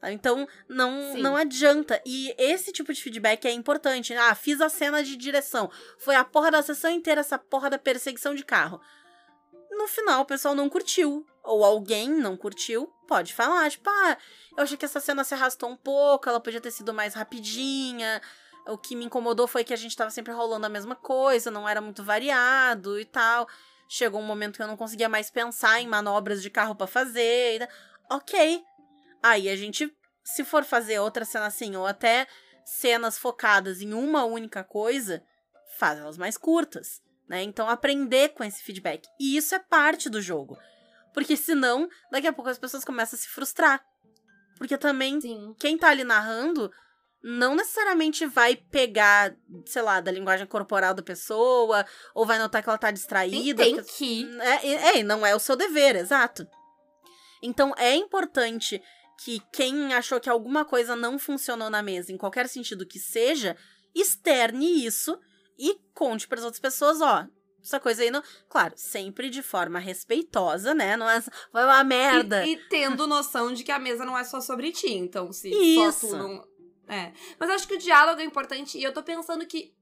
Tá? 0.00 0.10
Então, 0.10 0.48
não, 0.68 1.12
Sim. 1.12 1.20
não 1.20 1.36
adianta. 1.36 2.00
E 2.06 2.34
esse 2.38 2.72
tipo 2.72 2.92
de 2.94 3.02
feedback 3.02 3.44
é 3.44 3.52
importante. 3.52 4.14
Ah, 4.14 4.34
fiz 4.34 4.60
a 4.62 4.70
cena 4.70 5.02
de 5.04 5.16
direção. 5.16 5.70
Foi 5.98 6.14
a 6.14 6.24
porra 6.24 6.50
da 6.50 6.62
sessão 6.62 6.90
inteira 6.90 7.20
essa 7.20 7.38
porra 7.38 7.68
da 7.68 7.78
perseguição 7.78 8.34
de 8.34 8.44
carro. 8.44 8.80
No 9.70 9.86
final, 9.86 10.22
o 10.22 10.26
pessoal 10.26 10.54
não 10.54 10.68
curtiu. 10.70 11.26
Ou 11.44 11.62
alguém 11.64 12.08
não 12.08 12.36
curtiu, 12.36 12.86
pode 13.06 13.32
falar. 13.34 13.70
Tipo, 13.70 13.88
ah, 13.88 14.16
eu 14.56 14.62
achei 14.64 14.76
que 14.76 14.84
essa 14.84 14.98
cena 15.00 15.22
se 15.24 15.32
arrastou 15.34 15.68
um 15.70 15.76
pouco, 15.76 16.28
ela 16.28 16.40
podia 16.40 16.60
ter 16.60 16.70
sido 16.72 16.92
mais 16.94 17.14
rapidinha. 17.14 18.20
O 18.68 18.76
que 18.76 18.96
me 18.96 19.04
incomodou 19.04 19.46
foi 19.46 19.62
que 19.64 19.72
a 19.72 19.76
gente 19.76 19.96
tava 19.96 20.10
sempre 20.10 20.32
rolando 20.32 20.66
a 20.66 20.68
mesma 20.68 20.96
coisa, 20.96 21.50
não 21.50 21.68
era 21.68 21.80
muito 21.80 22.02
variado 22.02 22.98
e 22.98 23.04
tal. 23.04 23.46
Chegou 23.88 24.20
um 24.20 24.24
momento 24.26 24.56
que 24.56 24.62
eu 24.62 24.66
não 24.66 24.76
conseguia 24.76 25.08
mais 25.08 25.30
pensar 25.30 25.80
em 25.80 25.86
manobras 25.86 26.42
de 26.42 26.50
carro 26.50 26.74
pra 26.74 26.86
fazer. 26.86 27.62
e- 27.62 27.68
Ok. 28.10 28.62
Aí 29.22 29.48
a 29.48 29.56
gente, 29.56 29.92
se 30.24 30.44
for 30.44 30.64
fazer 30.64 30.98
outra 30.98 31.24
cena 31.24 31.46
assim, 31.46 31.76
ou 31.76 31.86
até 31.86 32.26
cenas 32.64 33.16
focadas 33.16 33.80
em 33.80 33.92
uma 33.94 34.24
única 34.24 34.64
coisa, 34.64 35.22
faz 35.78 35.98
elas 36.00 36.18
mais 36.18 36.36
curtas, 36.36 37.00
né? 37.28 37.42
Então 37.42 37.68
aprender 37.68 38.30
com 38.30 38.42
esse 38.42 38.62
feedback. 38.62 39.06
E 39.20 39.36
isso 39.36 39.54
é 39.54 39.58
parte 39.60 40.08
do 40.10 40.20
jogo. 40.20 40.58
Porque 41.14 41.36
senão, 41.36 41.88
daqui 42.10 42.26
a 42.26 42.32
pouco 42.32 42.50
as 42.50 42.58
pessoas 42.58 42.84
começam 42.84 43.16
a 43.16 43.20
se 43.20 43.28
frustrar. 43.28 43.84
Porque 44.58 44.76
também 44.76 45.20
Sim. 45.20 45.54
quem 45.58 45.78
tá 45.78 45.88
ali 45.88 46.02
narrando 46.04 46.70
não 47.22 47.54
necessariamente 47.54 48.26
vai 48.26 48.56
pegar, 48.56 49.34
sei 49.64 49.82
lá, 49.82 50.00
da 50.00 50.10
linguagem 50.10 50.46
corporal 50.46 50.94
da 50.94 51.02
pessoa, 51.02 51.84
ou 52.14 52.24
vai 52.24 52.38
notar 52.38 52.62
que 52.62 52.68
ela 52.68 52.78
tá 52.78 52.90
distraída. 52.90 53.62
tem 53.62 53.82
que. 53.82 54.28
É, 54.40 54.98
é, 54.98 55.02
não 55.02 55.26
é 55.26 55.34
o 55.34 55.40
seu 55.40 55.56
dever, 55.56 55.96
exato. 55.96 56.46
Então 57.42 57.74
é 57.76 57.94
importante 57.94 58.82
que 59.22 59.40
quem 59.52 59.94
achou 59.94 60.20
que 60.20 60.28
alguma 60.28 60.64
coisa 60.64 60.94
não 60.94 61.18
funcionou 61.18 61.70
na 61.70 61.82
mesa, 61.82 62.12
em 62.12 62.16
qualquer 62.16 62.48
sentido 62.48 62.86
que 62.86 62.98
seja, 62.98 63.56
externe 63.94 64.84
isso 64.84 65.18
e 65.58 65.78
conte 65.94 66.28
para 66.28 66.38
as 66.38 66.44
outras 66.44 66.60
pessoas, 66.60 67.00
ó. 67.00 67.26
Essa 67.62 67.80
coisa 67.80 68.02
aí 68.02 68.12
não. 68.12 68.22
Claro, 68.48 68.74
sempre 68.76 69.28
de 69.28 69.42
forma 69.42 69.80
respeitosa, 69.80 70.72
né? 70.72 70.96
Não 70.96 71.10
é. 71.10 71.20
Foi 71.20 71.64
uma 71.64 71.82
merda. 71.82 72.46
E, 72.46 72.52
e 72.52 72.56
tendo 72.68 73.08
noção 73.08 73.52
de 73.52 73.64
que 73.64 73.72
a 73.72 73.78
mesa 73.78 74.04
não 74.04 74.16
é 74.16 74.22
só 74.22 74.40
sobre 74.40 74.70
ti. 74.70 74.92
Então, 74.92 75.32
se 75.32 75.50
só 75.50 75.88
Isso. 75.88 76.08
tu 76.08 76.16
não. 76.16 76.44
É. 76.88 77.12
Mas 77.38 77.50
acho 77.50 77.68
que 77.68 77.74
o 77.74 77.78
diálogo 77.78 78.20
é 78.20 78.24
importante 78.24 78.78
e 78.78 78.82
eu 78.82 78.92
tô 78.92 79.02
pensando 79.02 79.46
que 79.46 79.74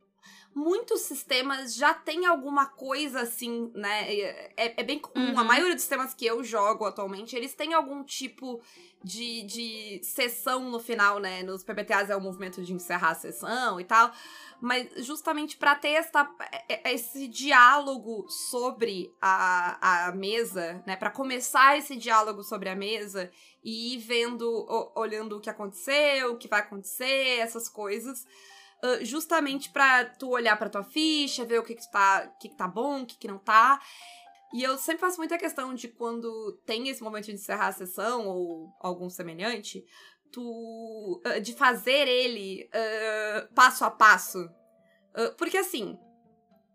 muitos 0.54 1.00
sistemas 1.02 1.74
já 1.74 1.92
tem 1.92 2.26
alguma 2.26 2.66
coisa 2.66 3.20
assim, 3.22 3.70
né? 3.74 4.14
É, 4.56 4.80
é 4.80 4.82
bem 4.84 4.98
comum. 4.98 5.32
Uhum. 5.32 5.38
A 5.38 5.44
maioria 5.44 5.74
dos 5.74 5.82
sistemas 5.82 6.14
que 6.14 6.24
eu 6.24 6.44
jogo 6.44 6.84
atualmente, 6.84 7.34
eles 7.34 7.54
têm 7.54 7.74
algum 7.74 8.04
tipo 8.04 8.60
de, 9.02 9.42
de 9.42 10.00
sessão 10.02 10.70
no 10.70 10.78
final, 10.78 11.18
né? 11.18 11.42
Nos 11.42 11.64
PBTAs 11.64 12.08
é 12.08 12.16
o 12.16 12.20
movimento 12.20 12.62
de 12.62 12.72
encerrar 12.72 13.10
a 13.10 13.14
sessão 13.14 13.80
e 13.80 13.84
tal. 13.84 14.12
Mas 14.60 14.88
justamente 15.04 15.56
pra 15.56 15.74
ter 15.74 15.88
esta, 15.90 16.30
é- 16.68 16.90
é- 16.90 16.94
esse 16.94 17.26
diálogo 17.28 18.26
sobre 18.28 19.12
a, 19.20 20.06
a 20.08 20.12
mesa, 20.12 20.82
né? 20.86 20.96
Pra 20.96 21.10
começar 21.10 21.76
esse 21.76 21.96
diálogo 21.96 22.42
sobre 22.42 22.68
a 22.68 22.76
mesa 22.76 23.30
e 23.62 23.94
ir 23.94 23.98
vendo, 23.98 24.66
olhando 24.94 25.36
o 25.36 25.40
que 25.40 25.50
aconteceu, 25.50 26.32
o 26.32 26.38
que 26.38 26.48
vai 26.48 26.60
acontecer, 26.60 27.38
essas 27.40 27.68
coisas. 27.68 28.24
Ah, 28.84 29.02
justamente 29.02 29.70
pra 29.70 30.04
tu 30.04 30.28
olhar 30.30 30.56
pra 30.58 30.68
tua 30.68 30.84
ficha, 30.84 31.44
ver 31.44 31.58
o 31.58 31.64
que 31.64 31.74
que 31.74 31.90
tá, 31.90 32.26
que 32.40 32.48
que 32.50 32.56
tá 32.56 32.68
bom, 32.68 33.02
o 33.02 33.06
que 33.06 33.16
que 33.16 33.26
não 33.28 33.38
tá. 33.38 33.80
E 34.52 34.62
eu 34.62 34.76
sempre 34.78 35.00
faço 35.00 35.16
muita 35.18 35.38
questão 35.38 35.74
de 35.74 35.88
quando 35.88 36.52
tem 36.64 36.88
esse 36.88 37.02
momento 37.02 37.24
de 37.26 37.32
encerrar 37.32 37.68
a 37.68 37.72
sessão 37.72 38.28
ou 38.28 38.68
algum 38.80 39.08
semelhante, 39.10 39.84
tu 40.30 41.20
ah, 41.24 41.38
de 41.40 41.54
fazer 41.54 42.06
ele 42.06 42.68
ah, 42.72 43.48
passo 43.54 43.84
a 43.84 43.90
passo. 43.90 44.48
Porque 45.38 45.56
assim, 45.56 45.96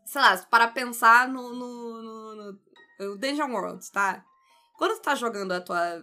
sei 0.05 0.21
lá, 0.21 0.37
para 0.49 0.67
pensar 0.69 1.27
no, 1.27 1.53
no, 1.53 2.01
no, 2.01 2.35
no- 2.35 2.59
no 2.99 3.17
Dungeon 3.17 3.51
World, 3.51 3.91
tá? 3.91 4.23
Quando 4.77 4.95
tu 4.95 5.01
tá 5.01 5.13
jogando 5.15 5.51
a 5.51 5.59
tua 5.61 6.01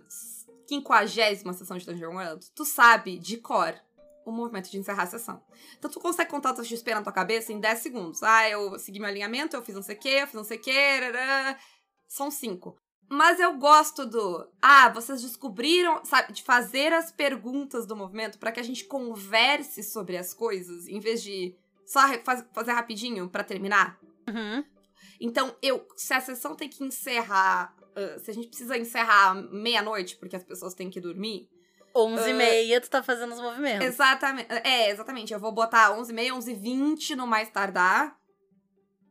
quinquagésima 0.69 1.53
sessão 1.55 1.79
de 1.79 1.87
Dungeon 1.87 2.15
World, 2.15 2.51
tu 2.55 2.65
sabe 2.65 3.19
de 3.19 3.39
cor 3.39 3.75
o 4.31 4.33
movimento 4.33 4.71
de 4.71 4.79
encerrar 4.79 5.05
a 5.05 5.07
sessão. 5.07 5.43
Então 5.79 5.91
tu 5.91 6.01
consegue 6.01 6.31
contar 6.31 6.53
tua 6.55 6.65
XP 6.65 6.95
na 6.95 7.03
tua 7.03 7.13
cabeça 7.13 7.53
em 7.53 7.61
10 7.61 7.79
segundos. 7.79 8.23
Ah, 8.23 8.49
eu 8.49 8.79
segui 8.79 8.99
meu 8.99 9.09
alinhamento, 9.09 9.57
eu 9.57 9.63
fiz 9.63 9.75
não 9.75 9.83
sei 9.83 9.97
o 9.97 9.99
que, 9.99 10.09
eu 10.09 10.27
fiz 10.27 10.35
não 10.35 10.45
sei 10.45 10.59
o 10.59 10.61
que, 10.61 10.73
são 12.09 12.31
cinco. 12.31 12.77
Mas 13.09 13.39
eu 13.39 13.57
gosto 13.57 14.05
do. 14.05 14.49
Ah, 14.61 14.89
vocês 14.89 15.23
descobriram, 15.23 16.05
sabe, 16.05 16.33
de 16.33 16.43
fazer 16.43 16.93
as 16.93 17.13
perguntas 17.13 17.87
do 17.87 17.95
movimento 17.95 18.37
para 18.39 18.51
que 18.51 18.59
a 18.59 18.65
gente 18.65 18.85
converse 18.85 19.83
sobre 19.85 20.17
as 20.17 20.35
coisas, 20.35 20.89
em 20.89 20.99
vez 20.99 21.23
de 21.23 21.55
só 21.85 22.01
faz- 22.25 22.45
fazer 22.53 22.73
rapidinho 22.73 23.29
para 23.29 23.45
terminar. 23.45 23.97
Uhum. 24.29 24.65
Então, 25.21 25.55
eu, 25.63 25.87
se 25.97 26.13
a 26.13 26.21
sessão 26.21 26.57
tem 26.57 26.69
que 26.69 26.83
encerrar, 26.83 27.73
ah, 27.95 28.19
se 28.19 28.29
a 28.31 28.35
gente 28.35 28.49
precisa 28.49 28.77
encerrar 28.77 29.35
meia-noite 29.53 30.17
porque 30.17 30.35
as 30.35 30.43
pessoas 30.43 30.75
têm 30.75 30.91
que 30.91 31.01
dormir, 31.01 31.49
11 31.97 32.31
e 32.31 32.33
meia, 32.35 32.81
tu 32.81 32.91
tá 32.91 33.03
fazendo 33.03 33.33
os 33.35 33.41
movimentos. 33.41 33.87
Exatamente. 33.87 34.49
É, 34.65 34.91
exatamente. 34.91 35.33
Eu 35.33 35.41
vou 35.41 35.53
botar 35.53 35.93
11h30, 35.97 36.33
11h20 36.33 37.11
no 37.17 37.27
mais 37.27 37.49
tardar. 37.51 38.17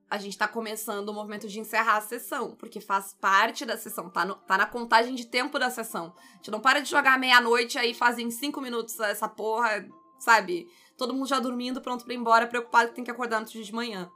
A 0.09 0.17
gente 0.19 0.37
tá 0.37 0.47
começando 0.47 1.09
o 1.09 1.13
movimento 1.13 1.47
de 1.47 1.59
encerrar 1.59 1.97
a 1.97 2.01
sessão, 2.01 2.55
porque 2.55 2.79
faz 2.79 3.13
parte 3.19 3.65
da 3.65 3.75
sessão, 3.75 4.07
tá, 4.09 4.23
no- 4.23 4.35
tá 4.35 4.55
na 4.57 4.67
contagem 4.67 5.15
de 5.15 5.25
tempo 5.25 5.57
da 5.57 5.69
sessão. 5.71 6.13
A 6.33 6.35
gente 6.37 6.51
não 6.51 6.59
para 6.59 6.79
de 6.79 6.89
jogar 6.89 7.17
meia-noite 7.19 7.77
aí 7.79 7.93
fazem 7.93 8.29
cinco 8.29 8.61
minutos 8.61 8.99
essa 8.99 9.27
porra, 9.27 9.83
sabe? 10.19 10.67
Todo 10.95 11.13
mundo 11.13 11.27
já 11.27 11.39
dormindo, 11.39 11.81
pronto 11.81 12.05
pra 12.05 12.13
ir 12.13 12.17
embora, 12.17 12.45
preocupado 12.47 12.89
que 12.89 12.95
tem 12.95 13.03
que 13.03 13.09
acordar 13.11 13.37
no 13.37 13.41
outro 13.41 13.53
dia 13.53 13.63
de 13.63 13.73
manhã. 13.73 14.09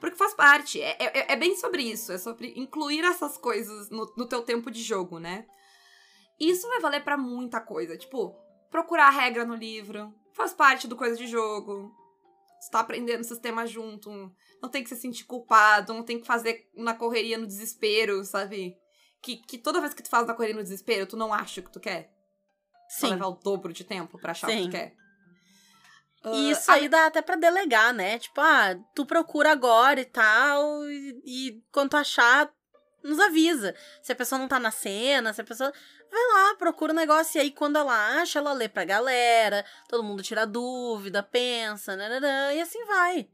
Porque 0.00 0.16
faz 0.16 0.34
parte. 0.34 0.80
É, 0.82 0.96
é, 1.00 1.32
é 1.32 1.36
bem 1.36 1.56
sobre 1.56 1.82
isso. 1.82 2.12
É 2.12 2.18
sobre 2.18 2.52
incluir 2.56 3.04
essas 3.04 3.36
coisas 3.38 3.88
no, 3.90 4.12
no 4.16 4.26
teu 4.26 4.42
tempo 4.42 4.70
de 4.70 4.82
jogo, 4.82 5.18
né? 5.18 5.46
Isso 6.38 6.68
vai 6.68 6.80
valer 6.80 7.02
pra 7.02 7.16
muita 7.16 7.60
coisa. 7.60 7.96
Tipo, 7.96 8.34
procurar 8.70 9.08
a 9.08 9.10
regra 9.10 9.44
no 9.44 9.54
livro. 9.54 10.14
Faz 10.32 10.52
parte 10.52 10.86
do 10.86 10.96
coisa 10.96 11.16
de 11.16 11.26
jogo. 11.26 11.92
Você 12.60 12.70
tá 12.70 12.80
aprendendo 12.80 13.20
o 13.20 13.24
sistema 13.24 13.66
junto. 13.66 14.10
Não 14.62 14.68
tem 14.68 14.82
que 14.82 14.88
se 14.88 14.96
sentir 14.96 15.24
culpado. 15.24 15.92
Não 15.92 16.02
tem 16.02 16.20
que 16.20 16.26
fazer 16.26 16.68
na 16.74 16.94
correria, 16.94 17.38
no 17.38 17.46
desespero, 17.46 18.24
sabe? 18.24 18.76
Que, 19.20 19.36
que 19.36 19.58
toda 19.58 19.80
vez 19.80 19.94
que 19.94 20.02
tu 20.02 20.08
faz 20.08 20.26
na 20.26 20.34
correria 20.34 20.56
no 20.56 20.62
desespero, 20.62 21.06
tu 21.06 21.16
não 21.16 21.32
acha 21.32 21.60
o 21.60 21.64
que 21.64 21.72
tu 21.72 21.80
quer. 21.80 22.12
Vai 23.00 23.10
Sim. 23.10 23.10
levar 23.10 23.26
o 23.26 23.32
dobro 23.32 23.72
de 23.72 23.84
tempo 23.84 24.18
pra 24.18 24.30
achar 24.32 24.48
o 24.48 24.50
que 24.50 24.56
Sim. 24.56 24.64
tu 24.64 24.70
quer. 24.70 24.94
E 26.24 26.48
Ah, 26.48 26.52
isso 26.52 26.70
aí 26.70 26.88
dá 26.88 27.06
até 27.06 27.22
pra 27.22 27.36
delegar, 27.36 27.92
né? 27.92 28.18
Tipo, 28.18 28.40
ah, 28.40 28.76
tu 28.94 29.06
procura 29.06 29.52
agora 29.52 30.00
e 30.00 30.04
tal, 30.04 30.84
e, 30.90 31.22
e 31.24 31.62
quando 31.70 31.90
tu 31.90 31.96
achar, 31.96 32.50
nos 33.04 33.20
avisa. 33.20 33.74
Se 34.02 34.10
a 34.12 34.16
pessoa 34.16 34.38
não 34.38 34.48
tá 34.48 34.58
na 34.58 34.70
cena, 34.70 35.32
se 35.32 35.40
a 35.40 35.44
pessoa. 35.44 35.72
Vai 36.10 36.26
lá, 36.32 36.54
procura 36.56 36.92
o 36.92 36.96
negócio, 36.96 37.38
e 37.38 37.40
aí 37.42 37.50
quando 37.50 37.76
ela 37.76 38.20
acha, 38.20 38.38
ela 38.38 38.52
lê 38.52 38.68
pra 38.68 38.84
galera, 38.84 39.64
todo 39.88 40.02
mundo 40.02 40.22
tira 40.22 40.46
dúvida, 40.46 41.22
pensa, 41.22 41.94
nananã, 41.96 42.52
e 42.54 42.60
assim 42.60 42.84
vai. 42.86 43.28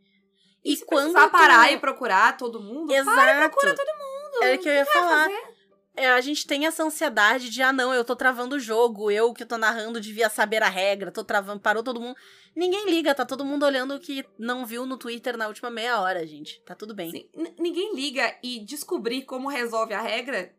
E, 0.64 0.72
E 0.72 0.76
se 0.76 0.84
quando 0.84 1.12
precisar 1.12 1.28
tu- 1.28 1.32
parar 1.32 1.72
e 1.72 1.78
procurar 1.78 2.36
todo 2.36 2.60
mundo, 2.60 2.92
Exato. 2.92 3.16
para 3.16 3.36
e 3.36 3.38
procura 3.48 3.74
todo 3.74 3.86
mundo. 3.86 4.42
Era 4.42 4.56
o 4.56 4.58
que 4.58 4.68
eu 4.68 4.72
ia 4.74 4.86
falar. 4.86 5.24
fazer? 5.30 5.54
É, 5.96 6.08
a 6.10 6.20
gente 6.20 6.44
tem 6.44 6.66
essa 6.66 6.82
ansiedade 6.82 7.48
de, 7.48 7.62
ah, 7.62 7.72
não, 7.72 7.94
eu 7.94 8.04
tô 8.04 8.16
travando 8.16 8.56
o 8.56 8.58
jogo, 8.58 9.12
eu 9.12 9.32
que 9.32 9.44
tô 9.46 9.56
narrando 9.56 10.00
devia 10.00 10.28
saber 10.28 10.60
a 10.60 10.68
regra, 10.68 11.12
tô 11.12 11.22
travando, 11.22 11.60
parou 11.60 11.84
todo 11.84 12.00
mundo. 12.00 12.16
Ninguém 12.56 12.90
liga, 12.90 13.14
tá 13.14 13.24
todo 13.24 13.44
mundo 13.44 13.64
olhando 13.64 13.94
o 13.94 14.00
que 14.00 14.24
não 14.36 14.66
viu 14.66 14.84
no 14.86 14.96
Twitter 14.98 15.36
na 15.36 15.46
última 15.46 15.70
meia 15.70 16.00
hora, 16.00 16.26
gente. 16.26 16.60
Tá 16.64 16.74
tudo 16.74 16.96
bem. 16.96 17.12
Sim, 17.12 17.30
ninguém 17.60 17.94
liga 17.94 18.36
e 18.42 18.58
descobrir 18.64 19.22
como 19.22 19.48
resolve 19.48 19.94
a 19.94 20.00
regra 20.00 20.52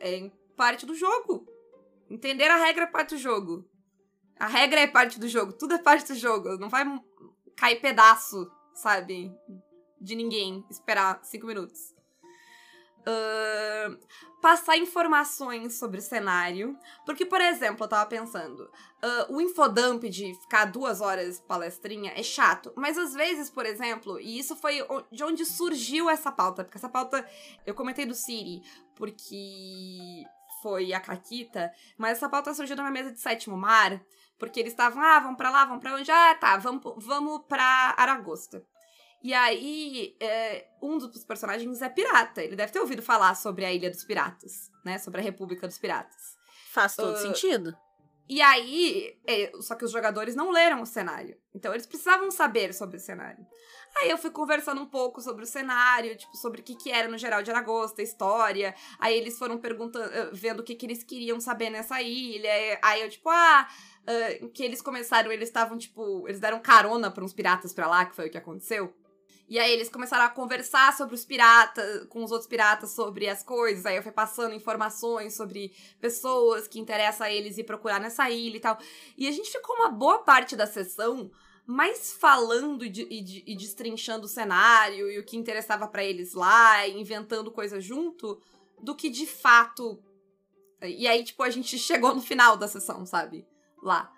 é 0.00 0.30
parte 0.56 0.86
do 0.86 0.94
jogo. 0.94 1.46
Entender 2.08 2.50
a 2.50 2.56
regra 2.56 2.84
é 2.84 2.86
parte 2.86 3.14
do 3.14 3.20
jogo. 3.20 3.68
A 4.38 4.46
regra 4.46 4.80
é 4.80 4.86
parte 4.86 5.18
do 5.18 5.28
jogo, 5.28 5.52
tudo 5.52 5.74
é 5.74 5.78
parte 5.78 6.12
do 6.12 6.18
jogo. 6.18 6.56
Não 6.58 6.68
vai 6.68 6.84
cair 7.56 7.80
pedaço, 7.80 8.50
sabe? 8.74 9.32
De 10.00 10.14
ninguém 10.14 10.64
esperar 10.68 11.20
cinco 11.24 11.46
minutos. 11.46 11.94
Ahn, 13.06 13.98
passar 14.40 14.76
informações 14.78 15.78
sobre 15.78 15.98
o 15.98 16.02
cenário. 16.02 16.76
Porque, 17.04 17.24
por 17.24 17.40
exemplo, 17.40 17.84
eu 17.84 17.88
tava 17.88 18.08
pensando, 18.08 18.70
ah, 19.02 19.26
o 19.28 19.40
infodump 19.40 20.04
de 20.04 20.34
ficar 20.42 20.66
duas 20.66 21.00
horas 21.00 21.40
palestrinha 21.40 22.12
é 22.16 22.22
chato. 22.22 22.72
Mas 22.76 22.98
às 22.98 23.12
vezes, 23.12 23.50
por 23.50 23.66
exemplo, 23.66 24.18
e 24.20 24.38
isso 24.38 24.56
foi 24.56 24.78
de 25.12 25.22
onde 25.22 25.44
surgiu 25.44 26.10
essa 26.10 26.32
pauta. 26.32 26.64
Porque 26.64 26.78
essa 26.78 26.88
pauta 26.88 27.26
eu 27.66 27.74
comentei 27.74 28.06
do 28.06 28.14
Siri, 28.14 28.62
porque 28.94 30.24
foi 30.64 30.94
a 30.94 31.00
Caquita, 31.00 31.70
mas 31.98 32.12
essa 32.12 32.26
pauta 32.26 32.54
surgiu 32.54 32.74
na 32.74 32.82
minha 32.84 32.92
mesa 33.02 33.12
de 33.12 33.20
sétimo 33.20 33.54
mar, 33.54 34.00
porque 34.38 34.58
eles 34.58 34.72
estavam, 34.72 35.02
ah, 35.02 35.20
vamos 35.20 35.36
pra 35.36 35.50
lá, 35.50 35.66
vamos 35.66 35.82
pra 35.82 35.94
onde? 35.94 36.10
Ah, 36.10 36.34
tá, 36.36 36.56
vamos, 36.56 36.82
vamos 37.04 37.42
pra 37.46 37.94
Aragosta. 37.98 38.64
E 39.22 39.34
aí, 39.34 40.16
é, 40.18 40.66
um 40.82 40.96
dos 40.96 41.22
personagens 41.24 41.82
é 41.82 41.88
pirata. 41.90 42.42
Ele 42.42 42.56
deve 42.56 42.72
ter 42.72 42.80
ouvido 42.80 43.02
falar 43.02 43.34
sobre 43.34 43.64
a 43.66 43.72
Ilha 43.72 43.90
dos 43.90 44.04
Piratas, 44.04 44.70
né? 44.84 44.98
Sobre 44.98 45.20
a 45.20 45.24
República 45.24 45.66
dos 45.66 45.78
Piratas. 45.78 46.36
Faz 46.72 46.96
todo 46.96 47.14
Ah, 47.14 47.20
sentido. 47.20 47.76
E 48.26 48.40
aí, 48.40 49.18
é, 49.26 49.52
só 49.60 49.74
que 49.74 49.84
os 49.84 49.92
jogadores 49.92 50.34
não 50.34 50.50
leram 50.50 50.80
o 50.80 50.86
cenário. 50.86 51.36
Então 51.54 51.72
eles 51.74 51.86
precisavam 51.86 52.30
saber 52.30 52.72
sobre 52.72 52.96
o 52.96 53.00
cenário. 53.00 53.44
Aí 53.96 54.10
eu 54.10 54.18
fui 54.18 54.30
conversando 54.30 54.80
um 54.80 54.86
pouco 54.86 55.20
sobre 55.20 55.44
o 55.44 55.46
cenário, 55.46 56.16
tipo, 56.16 56.36
sobre 56.36 56.60
o 56.60 56.64
que, 56.64 56.74
que 56.74 56.90
era 56.90 57.08
no 57.08 57.16
geral 57.16 57.42
de 57.42 57.50
Aragosta, 57.50 58.02
a 58.02 58.04
história. 58.04 58.74
Aí 58.98 59.16
eles 59.16 59.38
foram 59.38 59.58
perguntando, 59.58 60.12
eh, 60.12 60.30
vendo 60.32 60.60
o 60.60 60.62
que, 60.64 60.74
que 60.74 60.84
eles 60.84 61.02
queriam 61.02 61.40
saber 61.40 61.70
nessa 61.70 62.02
ilha. 62.02 62.50
Aí 62.82 63.02
eu, 63.02 63.08
tipo, 63.08 63.28
ah, 63.30 63.68
ah, 64.06 64.48
que 64.52 64.62
eles 64.64 64.82
começaram, 64.82 65.30
eles 65.30 65.48
estavam, 65.48 65.78
tipo, 65.78 66.28
eles 66.28 66.40
deram 66.40 66.60
carona 66.60 67.10
pra 67.10 67.24
uns 67.24 67.32
piratas 67.32 67.72
pra 67.72 67.86
lá, 67.86 68.04
que 68.04 68.16
foi 68.16 68.26
o 68.26 68.30
que 68.30 68.38
aconteceu. 68.38 68.92
E 69.46 69.58
aí 69.58 69.70
eles 69.72 69.90
começaram 69.90 70.24
a 70.24 70.28
conversar 70.30 70.96
sobre 70.96 71.14
os 71.14 71.24
piratas, 71.24 72.06
com 72.06 72.24
os 72.24 72.32
outros 72.32 72.48
piratas 72.48 72.90
sobre 72.90 73.28
as 73.28 73.42
coisas. 73.42 73.84
Aí 73.84 73.96
eu 73.96 74.02
fui 74.02 74.12
passando 74.12 74.54
informações 74.54 75.36
sobre 75.36 75.72
pessoas 76.00 76.66
que 76.66 76.80
interessa 76.80 77.24
a 77.24 77.30
eles 77.30 77.58
ir 77.58 77.64
procurar 77.64 78.00
nessa 78.00 78.28
ilha 78.30 78.56
e 78.56 78.60
tal. 78.60 78.78
E 79.18 79.28
a 79.28 79.30
gente 79.30 79.50
ficou 79.50 79.76
uma 79.76 79.90
boa 79.90 80.20
parte 80.20 80.56
da 80.56 80.66
sessão 80.66 81.30
mais 81.66 82.12
falando 82.12 82.84
e, 82.84 82.88
de- 82.88 83.06
e 83.10 83.20
de- 83.22 83.44
e 83.46 83.56
destrinchando 83.56 84.26
o 84.26 84.28
cenário 84.28 85.10
e 85.10 85.18
o 85.18 85.24
que 85.24 85.36
interessava 85.36 85.86
pra 85.88 86.04
eles 86.04 86.34
lá, 86.34 86.86
inventando 86.88 87.50
coisa 87.50 87.80
junto, 87.80 88.40
do 88.80 88.94
que 88.94 89.08
de 89.08 89.26
fato. 89.26 90.02
E 90.82 91.06
aí, 91.08 91.24
tipo, 91.24 91.42
a 91.42 91.50
gente 91.50 91.78
chegou 91.78 92.14
no 92.14 92.20
final 92.22 92.56
da 92.56 92.68
sessão, 92.68 93.04
sabe? 93.06 93.46
lá. 93.82 94.10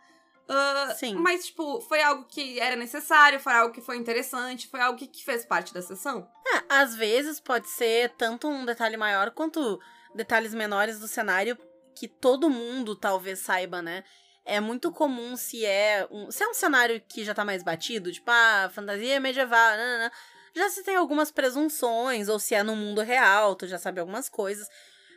Uh, 0.48 0.94
Sim. 0.94 1.14
Mas, 1.16 1.46
tipo, 1.46 1.80
foi 1.80 2.00
algo 2.00 2.24
que 2.24 2.60
era 2.60 2.76
necessário, 2.76 3.40
foi 3.40 3.52
algo 3.52 3.74
que 3.74 3.80
foi 3.80 3.96
interessante, 3.96 4.68
foi 4.68 4.80
algo 4.80 4.96
que, 4.96 5.08
que 5.08 5.24
fez 5.24 5.44
parte 5.44 5.74
da 5.74 5.82
sessão. 5.82 6.28
É, 6.46 6.62
às 6.68 6.94
vezes 6.94 7.40
pode 7.40 7.68
ser 7.68 8.10
tanto 8.10 8.46
um 8.46 8.64
detalhe 8.64 8.96
maior 8.96 9.32
quanto 9.32 9.80
detalhes 10.14 10.54
menores 10.54 11.00
do 11.00 11.08
cenário 11.08 11.58
que 11.96 12.06
todo 12.06 12.48
mundo 12.48 12.94
talvez 12.94 13.40
saiba, 13.40 13.82
né? 13.82 14.04
É 14.48 14.60
muito 14.60 14.92
comum 14.92 15.36
se 15.36 15.64
é 15.66 16.06
um, 16.08 16.30
se 16.30 16.44
é 16.44 16.48
um 16.48 16.54
cenário 16.54 17.02
que 17.08 17.24
já 17.24 17.34
tá 17.34 17.44
mais 17.44 17.64
batido, 17.64 18.12
tipo, 18.12 18.30
ah, 18.30 18.70
fantasia 18.72 19.18
medieval, 19.18 19.76
nanana, 19.76 20.12
já 20.54 20.70
se 20.70 20.84
tem 20.84 20.94
algumas 20.94 21.32
presunções, 21.32 22.28
ou 22.28 22.38
se 22.38 22.54
é 22.54 22.62
no 22.62 22.76
mundo 22.76 23.02
real, 23.02 23.56
tu 23.56 23.66
já 23.66 23.76
sabe 23.76 24.00
algumas 24.00 24.28
coisas. 24.28 24.68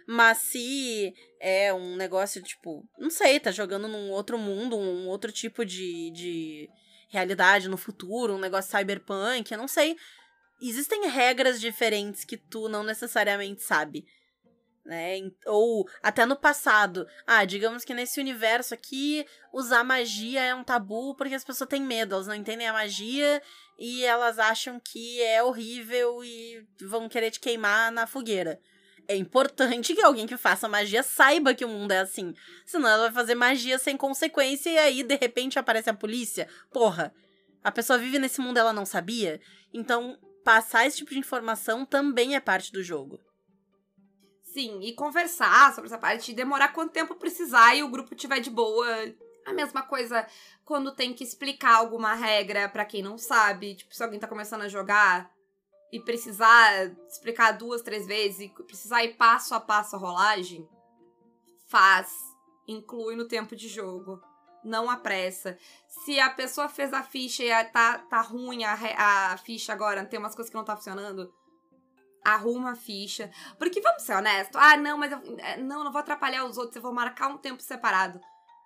Mas 0.07 0.39
se 0.39 1.13
é 1.39 1.71
um 1.71 1.95
negócio, 1.95 2.41
tipo, 2.41 2.83
não 2.97 3.11
sei, 3.11 3.39
tá 3.39 3.51
jogando 3.51 3.87
num 3.87 4.09
outro 4.09 4.39
mundo, 4.39 4.75
um 4.75 5.07
outro 5.07 5.31
tipo 5.31 5.63
de, 5.63 6.09
de 6.09 6.67
realidade 7.09 7.69
no 7.69 7.77
futuro, 7.77 8.33
um 8.33 8.39
negócio 8.39 8.75
cyberpunk, 8.75 9.51
eu 9.51 9.57
não 9.59 9.67
sei. 9.67 9.95
Existem 10.59 11.07
regras 11.07 11.61
diferentes 11.61 12.25
que 12.25 12.35
tu 12.35 12.67
não 12.67 12.83
necessariamente 12.83 13.61
sabe. 13.61 14.03
Né? 14.89 15.31
Ou 15.45 15.87
até 16.01 16.25
no 16.25 16.35
passado. 16.35 17.05
Ah, 17.27 17.45
digamos 17.45 17.85
que 17.85 17.93
nesse 17.93 18.19
universo 18.19 18.73
aqui, 18.73 19.23
usar 19.53 19.83
magia 19.83 20.41
é 20.41 20.55
um 20.55 20.63
tabu 20.63 21.13
porque 21.13 21.35
as 21.35 21.43
pessoas 21.43 21.69
têm 21.69 21.83
medo, 21.83 22.15
elas 22.15 22.25
não 22.25 22.33
entendem 22.33 22.67
a 22.67 22.73
magia 22.73 23.39
e 23.77 24.03
elas 24.03 24.39
acham 24.39 24.81
que 24.83 25.21
é 25.21 25.43
horrível 25.43 26.23
e 26.23 26.67
vão 26.81 27.07
querer 27.07 27.29
te 27.29 27.39
queimar 27.39 27.91
na 27.91 28.07
fogueira 28.07 28.59
é 29.07 29.15
importante 29.15 29.95
que 29.95 30.03
alguém 30.03 30.27
que 30.27 30.37
faça 30.37 30.69
magia 30.69 31.01
saiba 31.01 31.55
que 31.55 31.65
o 31.65 31.67
mundo 31.67 31.91
é 31.91 31.97
assim. 31.97 32.31
Senão 32.63 32.87
ela 32.87 33.05
vai 33.05 33.11
fazer 33.11 33.33
magia 33.33 33.79
sem 33.79 33.97
consequência 33.97 34.69
e 34.69 34.77
aí, 34.77 35.01
de 35.01 35.15
repente, 35.15 35.57
aparece 35.57 35.89
a 35.89 35.95
polícia. 35.95 36.47
Porra, 36.71 37.11
a 37.63 37.71
pessoa 37.71 37.97
vive 37.97 38.19
nesse 38.19 38.39
mundo 38.39 38.57
ela 38.57 38.71
não 38.71 38.85
sabia? 38.85 39.41
Então, 39.73 40.15
passar 40.43 40.85
esse 40.85 40.97
tipo 40.97 41.09
de 41.09 41.17
informação 41.17 41.87
também 41.87 42.35
é 42.35 42.39
parte 42.39 42.71
do 42.71 42.83
jogo. 42.83 43.19
Sim, 44.53 44.79
e 44.81 44.93
conversar 44.93 45.73
sobre 45.73 45.87
essa 45.87 45.97
parte, 45.97 46.33
demorar 46.33 46.73
quanto 46.73 46.91
tempo 46.91 47.15
precisar 47.15 47.75
e 47.75 47.83
o 47.83 47.89
grupo 47.89 48.15
tiver 48.15 48.39
de 48.39 48.49
boa. 48.49 48.87
A 49.45 49.53
mesma 49.53 49.81
coisa 49.81 50.27
quando 50.65 50.93
tem 50.93 51.13
que 51.13 51.23
explicar 51.23 51.75
alguma 51.75 52.13
regra 52.13 52.67
para 52.69 52.85
quem 52.85 53.01
não 53.01 53.17
sabe. 53.17 53.75
Tipo, 53.75 53.95
se 53.95 54.03
alguém 54.03 54.19
tá 54.19 54.27
começando 54.27 54.61
a 54.61 54.67
jogar, 54.67 55.31
e 55.91 55.99
precisar 55.99 56.85
explicar 57.07 57.53
duas, 57.53 57.81
três 57.81 58.05
vezes, 58.05 58.41
e 58.41 58.63
precisar 58.63 59.03
ir 59.03 59.15
passo 59.15 59.55
a 59.55 59.59
passo 59.59 59.95
a 59.95 59.99
rolagem, 59.99 60.67
faz. 61.67 62.11
Inclui 62.67 63.15
no 63.15 63.27
tempo 63.27 63.55
de 63.55 63.67
jogo. 63.67 64.21
Não 64.63 64.89
apressa. 64.89 65.57
Se 65.87 66.19
a 66.19 66.29
pessoa 66.29 66.69
fez 66.69 66.93
a 66.93 67.01
ficha 67.01 67.43
e 67.43 67.63
tá, 67.65 67.99
tá 67.99 68.21
ruim 68.21 68.63
a, 68.63 69.31
a 69.31 69.37
ficha 69.37 69.73
agora, 69.73 70.05
tem 70.05 70.19
umas 70.19 70.35
coisas 70.35 70.51
que 70.51 70.57
não 70.57 70.65
tá 70.65 70.75
funcionando, 70.75 71.33
arruma 72.23 72.71
a 72.71 72.75
ficha. 72.75 73.29
Porque 73.57 73.81
vamos 73.81 74.03
ser 74.03 74.15
honestos. 74.15 74.55
Ah, 74.55 74.77
não, 74.77 74.97
mas 74.97 75.11
eu, 75.11 75.19
é, 75.39 75.57
não, 75.57 75.83
não 75.83 75.91
vou 75.91 75.99
atrapalhar 75.99 76.45
os 76.45 76.57
outros, 76.57 76.75
eu 76.75 76.81
vou 76.81 76.93
marcar 76.93 77.27
um 77.29 77.37
tempo 77.37 77.61
separado. 77.61 78.19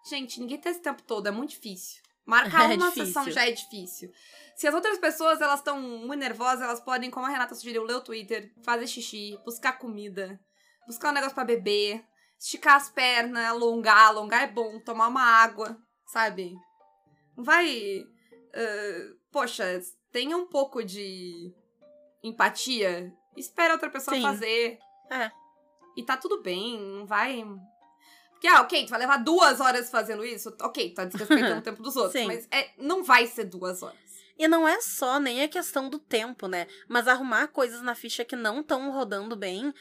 Gente, 0.09 0.39
ninguém 0.39 0.59
tem 0.59 0.71
esse 0.71 0.81
tempo 0.81 1.01
todo, 1.03 1.27
é 1.27 1.31
muito 1.31 1.51
difícil. 1.51 2.01
Marcar 2.25 2.63
É 2.71 2.75
uma 2.75 2.87
difícil. 2.89 3.05
sessão 3.05 3.31
já 3.31 3.47
é 3.47 3.51
difícil. 3.51 4.11
Se 4.55 4.67
as 4.67 4.73
outras 4.73 4.97
pessoas 4.97 5.41
elas 5.41 5.59
estão 5.59 5.79
muito 5.81 6.19
nervosas, 6.19 6.61
elas 6.61 6.79
podem, 6.79 7.09
como 7.09 7.25
a 7.25 7.29
Renata 7.29 7.55
sugeriu, 7.55 7.83
ler 7.83 7.95
o 7.95 8.01
Twitter, 8.01 8.51
fazer 8.63 8.87
xixi, 8.87 9.37
buscar 9.45 9.73
comida, 9.79 10.39
buscar 10.87 11.09
um 11.09 11.13
negócio 11.13 11.33
pra 11.35 11.43
beber, 11.43 12.03
esticar 12.39 12.75
as 12.75 12.89
pernas, 12.89 13.45
alongar, 13.45 14.07
alongar 14.07 14.43
é 14.43 14.47
bom, 14.47 14.79
tomar 14.79 15.07
uma 15.07 15.23
água, 15.23 15.77
sabe? 16.07 16.53
Não 17.35 17.43
vai. 17.43 18.03
ah, 18.53 19.15
poxa, 19.31 19.81
tenha 20.11 20.37
um 20.37 20.45
pouco 20.45 20.83
de 20.83 21.51
empatia. 22.23 23.11
Espera 23.35 23.73
outra 23.73 23.89
pessoa 23.89 24.15
Sim. 24.15 24.21
fazer. 24.21 24.79
É. 25.09 25.31
E 25.95 26.03
tá 26.03 26.17
tudo 26.17 26.41
bem, 26.41 26.79
não 26.79 27.05
vai. 27.05 27.45
Porque, 28.31 28.47
ah, 28.47 28.61
ok, 28.61 28.85
tu 28.85 28.89
vai 28.89 28.99
levar 28.99 29.17
duas 29.17 29.59
horas 29.59 29.89
fazendo 29.89 30.25
isso? 30.25 30.55
Ok, 30.61 30.93
tá 30.93 31.05
desrespeitando 31.05 31.59
o 31.59 31.61
tempo 31.63 31.81
dos 31.81 31.95
outros. 31.95 32.13
Sim. 32.13 32.27
Mas 32.27 32.47
é, 32.51 32.71
não 32.77 33.03
vai 33.03 33.27
ser 33.27 33.45
duas 33.45 33.81
horas. 33.81 33.97
E 34.37 34.47
não 34.47 34.67
é 34.67 34.81
só 34.81 35.19
nem 35.19 35.43
a 35.43 35.47
questão 35.47 35.89
do 35.89 35.99
tempo, 35.99 36.47
né? 36.47 36.67
Mas 36.87 37.07
arrumar 37.07 37.47
coisas 37.47 37.81
na 37.81 37.93
ficha 37.93 38.25
que 38.25 38.35
não 38.35 38.61
estão 38.61 38.91
rodando 38.91 39.35
bem 39.35 39.73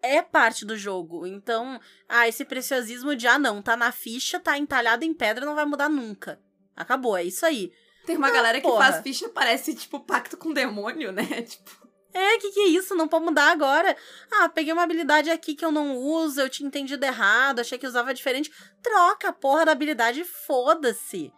é 0.00 0.22
parte 0.22 0.64
do 0.64 0.76
jogo. 0.76 1.26
Então, 1.26 1.80
ah, 2.08 2.28
esse 2.28 2.44
preciosismo 2.44 3.16
de, 3.16 3.26
ah, 3.26 3.38
não, 3.38 3.60
tá 3.60 3.76
na 3.76 3.90
ficha, 3.90 4.38
tá 4.38 4.56
entalhado 4.56 5.04
em 5.04 5.12
pedra, 5.12 5.44
não 5.44 5.54
vai 5.54 5.64
mudar 5.64 5.88
nunca. 5.88 6.40
Acabou, 6.76 7.16
é 7.16 7.24
isso 7.24 7.44
aí. 7.44 7.72
Tem 8.04 8.16
uma 8.16 8.28
Não, 8.28 8.34
galera 8.34 8.60
que 8.60 8.66
porra. 8.68 8.92
faz 8.92 9.02
ficha, 9.02 9.28
parece, 9.28 9.74
tipo, 9.74 9.98
pacto 9.98 10.36
com 10.36 10.52
demônio, 10.52 11.10
né? 11.10 11.24
Tipo, 11.42 11.85
É, 12.16 12.38
que 12.38 12.50
que 12.50 12.60
é 12.60 12.66
isso? 12.68 12.94
Não 12.94 13.06
pode 13.06 13.26
mudar 13.26 13.50
agora. 13.50 13.94
Ah, 14.32 14.48
peguei 14.48 14.72
uma 14.72 14.84
habilidade 14.84 15.30
aqui 15.30 15.54
que 15.54 15.62
eu 15.62 15.70
não 15.70 15.98
uso, 15.98 16.40
eu 16.40 16.48
tinha 16.48 16.66
entendido 16.66 17.04
errado, 17.04 17.60
achei 17.60 17.76
que 17.76 17.86
usava 17.86 18.14
diferente. 18.14 18.50
Troca 18.82 19.28
a 19.28 19.32
porra 19.34 19.66
da 19.66 19.72
habilidade 19.72 20.24
foda-se. 20.24 21.30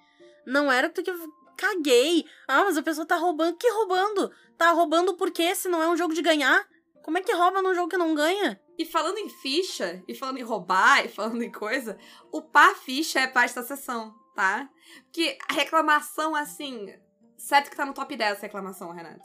Não 0.47 0.71
era 0.71 0.87
o 0.87 0.91
que 0.91 1.03
tu 1.03 1.11
que. 1.11 1.39
Caguei. 1.57 2.25
Ah, 2.47 2.63
mas 2.63 2.77
a 2.77 2.83
pessoa 2.83 3.05
tá 3.05 3.17
roubando. 3.17 3.57
Que 3.57 3.69
roubando? 3.69 4.31
Tá 4.57 4.71
roubando 4.71 5.15
por 5.15 5.33
quê? 5.33 5.53
Se 5.53 5.69
não 5.69 5.83
é 5.83 5.89
um 5.89 5.97
jogo 5.97 6.15
de 6.15 6.23
ganhar? 6.23 6.65
Como 7.03 7.19
é 7.19 7.23
que 7.23 7.33
rouba 7.33 7.61
num 7.61 7.75
jogo 7.75 7.89
que 7.89 7.97
não 7.97 8.15
ganha? 8.15 8.61
E 8.79 8.85
falando 8.85 9.19
em 9.19 9.29
ficha, 9.29 10.01
e 10.07 10.15
falando 10.15 10.39
em 10.39 10.45
roubar, 10.45 11.05
e 11.05 11.09
falando 11.09 11.43
em 11.43 11.51
coisa, 11.51 11.99
upar 12.33 12.77
ficha 12.77 13.19
é 13.19 13.27
parte 13.27 13.57
da 13.57 13.65
sessão, 13.65 14.15
tá? 14.37 14.71
Porque 15.03 15.37
a 15.49 15.55
reclamação, 15.55 16.37
assim. 16.37 16.95
Certo 17.37 17.69
que 17.69 17.77
tá 17.77 17.85
no 17.85 17.95
top 17.95 18.15
10 18.15 18.39
a 18.39 18.43
reclamação, 18.43 18.93
Renato. 18.93 19.25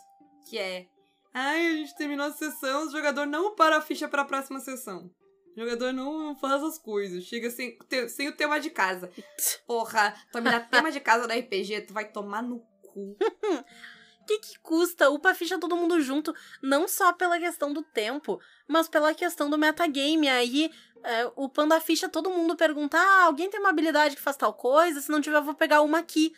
Que 0.50 0.58
é. 0.58 0.88
Ai, 1.34 1.67
a 1.67 1.72
gente 1.78 1.96
terminou 1.96 2.28
a 2.28 2.32
sessão, 2.32 2.86
o 2.86 2.91
jogador 2.91 3.26
não 3.26 3.48
upara 3.48 3.78
a 3.78 3.82
ficha 3.82 4.08
pra 4.08 4.24
próxima 4.24 4.60
sessão. 4.60 5.10
O 5.56 5.60
jogador 5.60 5.91
não 5.91 6.36
faz 6.36 6.63
as 6.63 6.78
coisas. 6.78 7.24
Chega 7.24 7.50
sem, 7.50 7.78
sem 8.10 8.28
o 8.28 8.36
tema 8.36 8.60
de 8.60 8.69
casa. 8.69 9.10
Porra, 9.67 10.13
tu 10.32 10.41
me 10.41 10.50
dar 10.50 10.69
tema 10.69 10.91
de 10.91 11.00
casa 11.00 11.28
da 11.28 11.36
RPG, 11.36 11.82
tu 11.82 11.93
vai 11.93 12.12
tomar 12.12 12.41
no 12.41 12.60
cu. 12.82 13.15
O 13.15 14.26
que, 14.26 14.39
que 14.39 14.60
custa 14.60 15.10
upa 15.10 15.34
ficha 15.34 15.60
todo 15.60 15.76
mundo 15.76 16.00
junto? 16.02 16.34
Não 16.62 16.88
só 16.88 17.13
pela 17.13 17.39
questão 17.39 17.72
do 17.72 17.84
tempo, 17.84 18.39
mas 18.67 18.88
pela 18.88 19.13
questão 19.13 19.50
do 19.50 19.58
metagame. 19.58 20.28
Aí, 20.28 20.72
é, 21.04 21.32
upando 21.36 21.74
a 21.76 21.80
ficha, 21.80 22.10
todo 22.10 22.32
mundo 22.32 22.56
pergunta: 22.56 22.98
ah, 22.98 23.24
alguém 23.26 23.50
tem 23.50 23.60
uma 23.60 23.69
habilidade 23.69 24.15
que 24.15 24.22
faz 24.22 24.38
tal 24.38 24.54
coisa? 24.54 25.02
Se 25.02 25.12
não 25.12 25.22
tiver, 25.22 25.38
eu 25.38 25.43
vou 25.43 25.54
pegar 25.54 25.82
uma 25.82 26.00
aqui. 26.00 26.34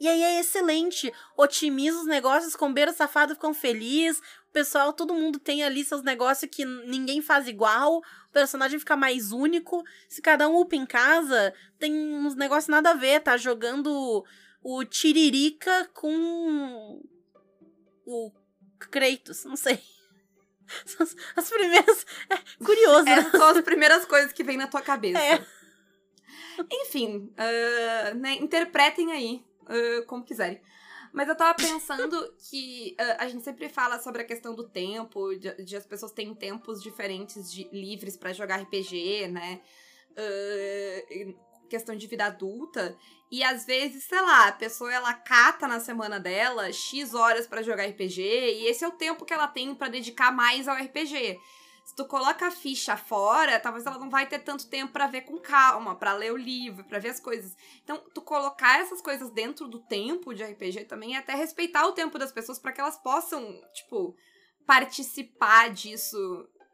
E 0.00 0.08
aí 0.08 0.22
é 0.22 0.40
excelente. 0.40 1.12
Otimiza 1.36 1.98
os 2.00 2.06
negócios, 2.06 2.56
combeiro 2.56 2.92
safado 2.92 3.34
ficam 3.34 3.54
felizes. 3.54 4.20
O 4.48 4.52
pessoal, 4.52 4.92
todo 4.92 5.14
mundo 5.14 5.38
tem 5.38 5.62
ali 5.64 5.84
seus 5.84 6.02
negócios 6.02 6.50
que 6.50 6.64
ninguém 6.64 7.20
faz 7.22 7.48
igual. 7.48 7.98
O 7.98 8.32
personagem 8.32 8.78
fica 8.78 8.96
mais 8.96 9.32
único. 9.32 9.82
Se 10.08 10.20
cada 10.20 10.48
um 10.48 10.56
upa 10.56 10.76
em 10.76 10.86
casa, 10.86 11.52
tem 11.78 11.92
uns 12.14 12.34
negócios 12.34 12.68
nada 12.68 12.90
a 12.90 12.94
ver. 12.94 13.20
Tá 13.20 13.36
jogando 13.36 14.24
o 14.62 14.84
Tiririca 14.84 15.88
com 15.94 17.00
o 18.06 18.32
Kratos, 18.78 19.44
não 19.44 19.56
sei. 19.56 19.80
As- 21.00 21.16
as 21.36 21.48
primeiras. 21.50 22.06
É 22.30 22.64
curioso, 22.64 23.04
né? 23.04 23.12
Essas 23.12 23.32
são 23.32 23.48
as 23.48 23.60
primeiras 23.60 24.04
coisas 24.04 24.32
que 24.32 24.44
vem 24.44 24.56
na 24.56 24.66
tua 24.66 24.80
cabeça. 24.82 25.18
É. 25.18 25.44
Enfim, 26.70 27.32
ah, 27.36 28.14
né, 28.14 28.34
interpretem 28.36 29.10
aí 29.12 29.44
ah, 29.66 30.04
como 30.06 30.24
quiserem. 30.24 30.60
Mas 31.12 31.28
eu 31.28 31.36
tava 31.36 31.54
pensando 31.54 32.34
que 32.50 32.96
ah, 32.98 33.16
a 33.20 33.28
gente 33.28 33.44
sempre 33.44 33.68
fala 33.68 33.98
sobre 34.00 34.22
a 34.22 34.24
questão 34.24 34.54
do 34.54 34.68
tempo, 34.68 35.34
de, 35.36 35.64
de 35.64 35.76
as 35.76 35.86
pessoas 35.86 36.12
terem 36.12 36.34
tempos 36.34 36.82
diferentes 36.82 37.52
de 37.52 37.68
livres 37.72 38.16
pra 38.16 38.32
jogar 38.32 38.60
RPG, 38.60 39.28
né? 39.28 39.60
E 41.10 41.34
questão 41.68 41.96
de 41.96 42.06
vida 42.06 42.26
adulta. 42.26 42.96
E 43.30 43.42
às 43.42 43.64
vezes, 43.64 44.04
sei 44.04 44.20
lá, 44.20 44.48
a 44.48 44.52
pessoa 44.52 44.92
ela 44.92 45.12
cata 45.12 45.66
na 45.66 45.80
semana 45.80 46.20
dela 46.20 46.72
X 46.72 47.14
horas 47.14 47.46
pra 47.46 47.62
jogar 47.62 47.86
RPG, 47.86 48.22
e 48.22 48.66
esse 48.66 48.84
é 48.84 48.88
o 48.88 48.92
tempo 48.92 49.24
que 49.24 49.32
ela 49.32 49.48
tem 49.48 49.74
pra 49.74 49.88
dedicar 49.88 50.30
mais 50.30 50.68
ao 50.68 50.76
RPG. 50.76 51.38
Se 51.84 51.94
tu 51.94 52.06
coloca 52.06 52.46
a 52.46 52.50
ficha 52.50 52.96
fora, 52.96 53.60
talvez 53.60 53.84
ela 53.84 53.98
não 53.98 54.08
vai 54.08 54.26
ter 54.26 54.38
tanto 54.38 54.68
tempo 54.68 54.92
pra 54.92 55.06
ver 55.06 55.20
com 55.22 55.38
calma, 55.38 55.94
pra 55.94 56.14
ler 56.14 56.32
o 56.32 56.36
livro, 56.36 56.82
pra 56.84 56.98
ver 56.98 57.10
as 57.10 57.20
coisas. 57.20 57.54
Então, 57.82 57.98
tu 58.14 58.22
colocar 58.22 58.80
essas 58.80 59.02
coisas 59.02 59.30
dentro 59.30 59.68
do 59.68 59.78
tempo 59.80 60.32
de 60.34 60.42
RPG 60.42 60.86
também 60.86 61.14
é 61.14 61.18
até 61.18 61.34
respeitar 61.34 61.86
o 61.86 61.92
tempo 61.92 62.18
das 62.18 62.32
pessoas 62.32 62.58
pra 62.58 62.72
que 62.72 62.80
elas 62.80 62.96
possam, 62.96 63.60
tipo, 63.74 64.16
participar 64.66 65.70
disso, 65.70 66.16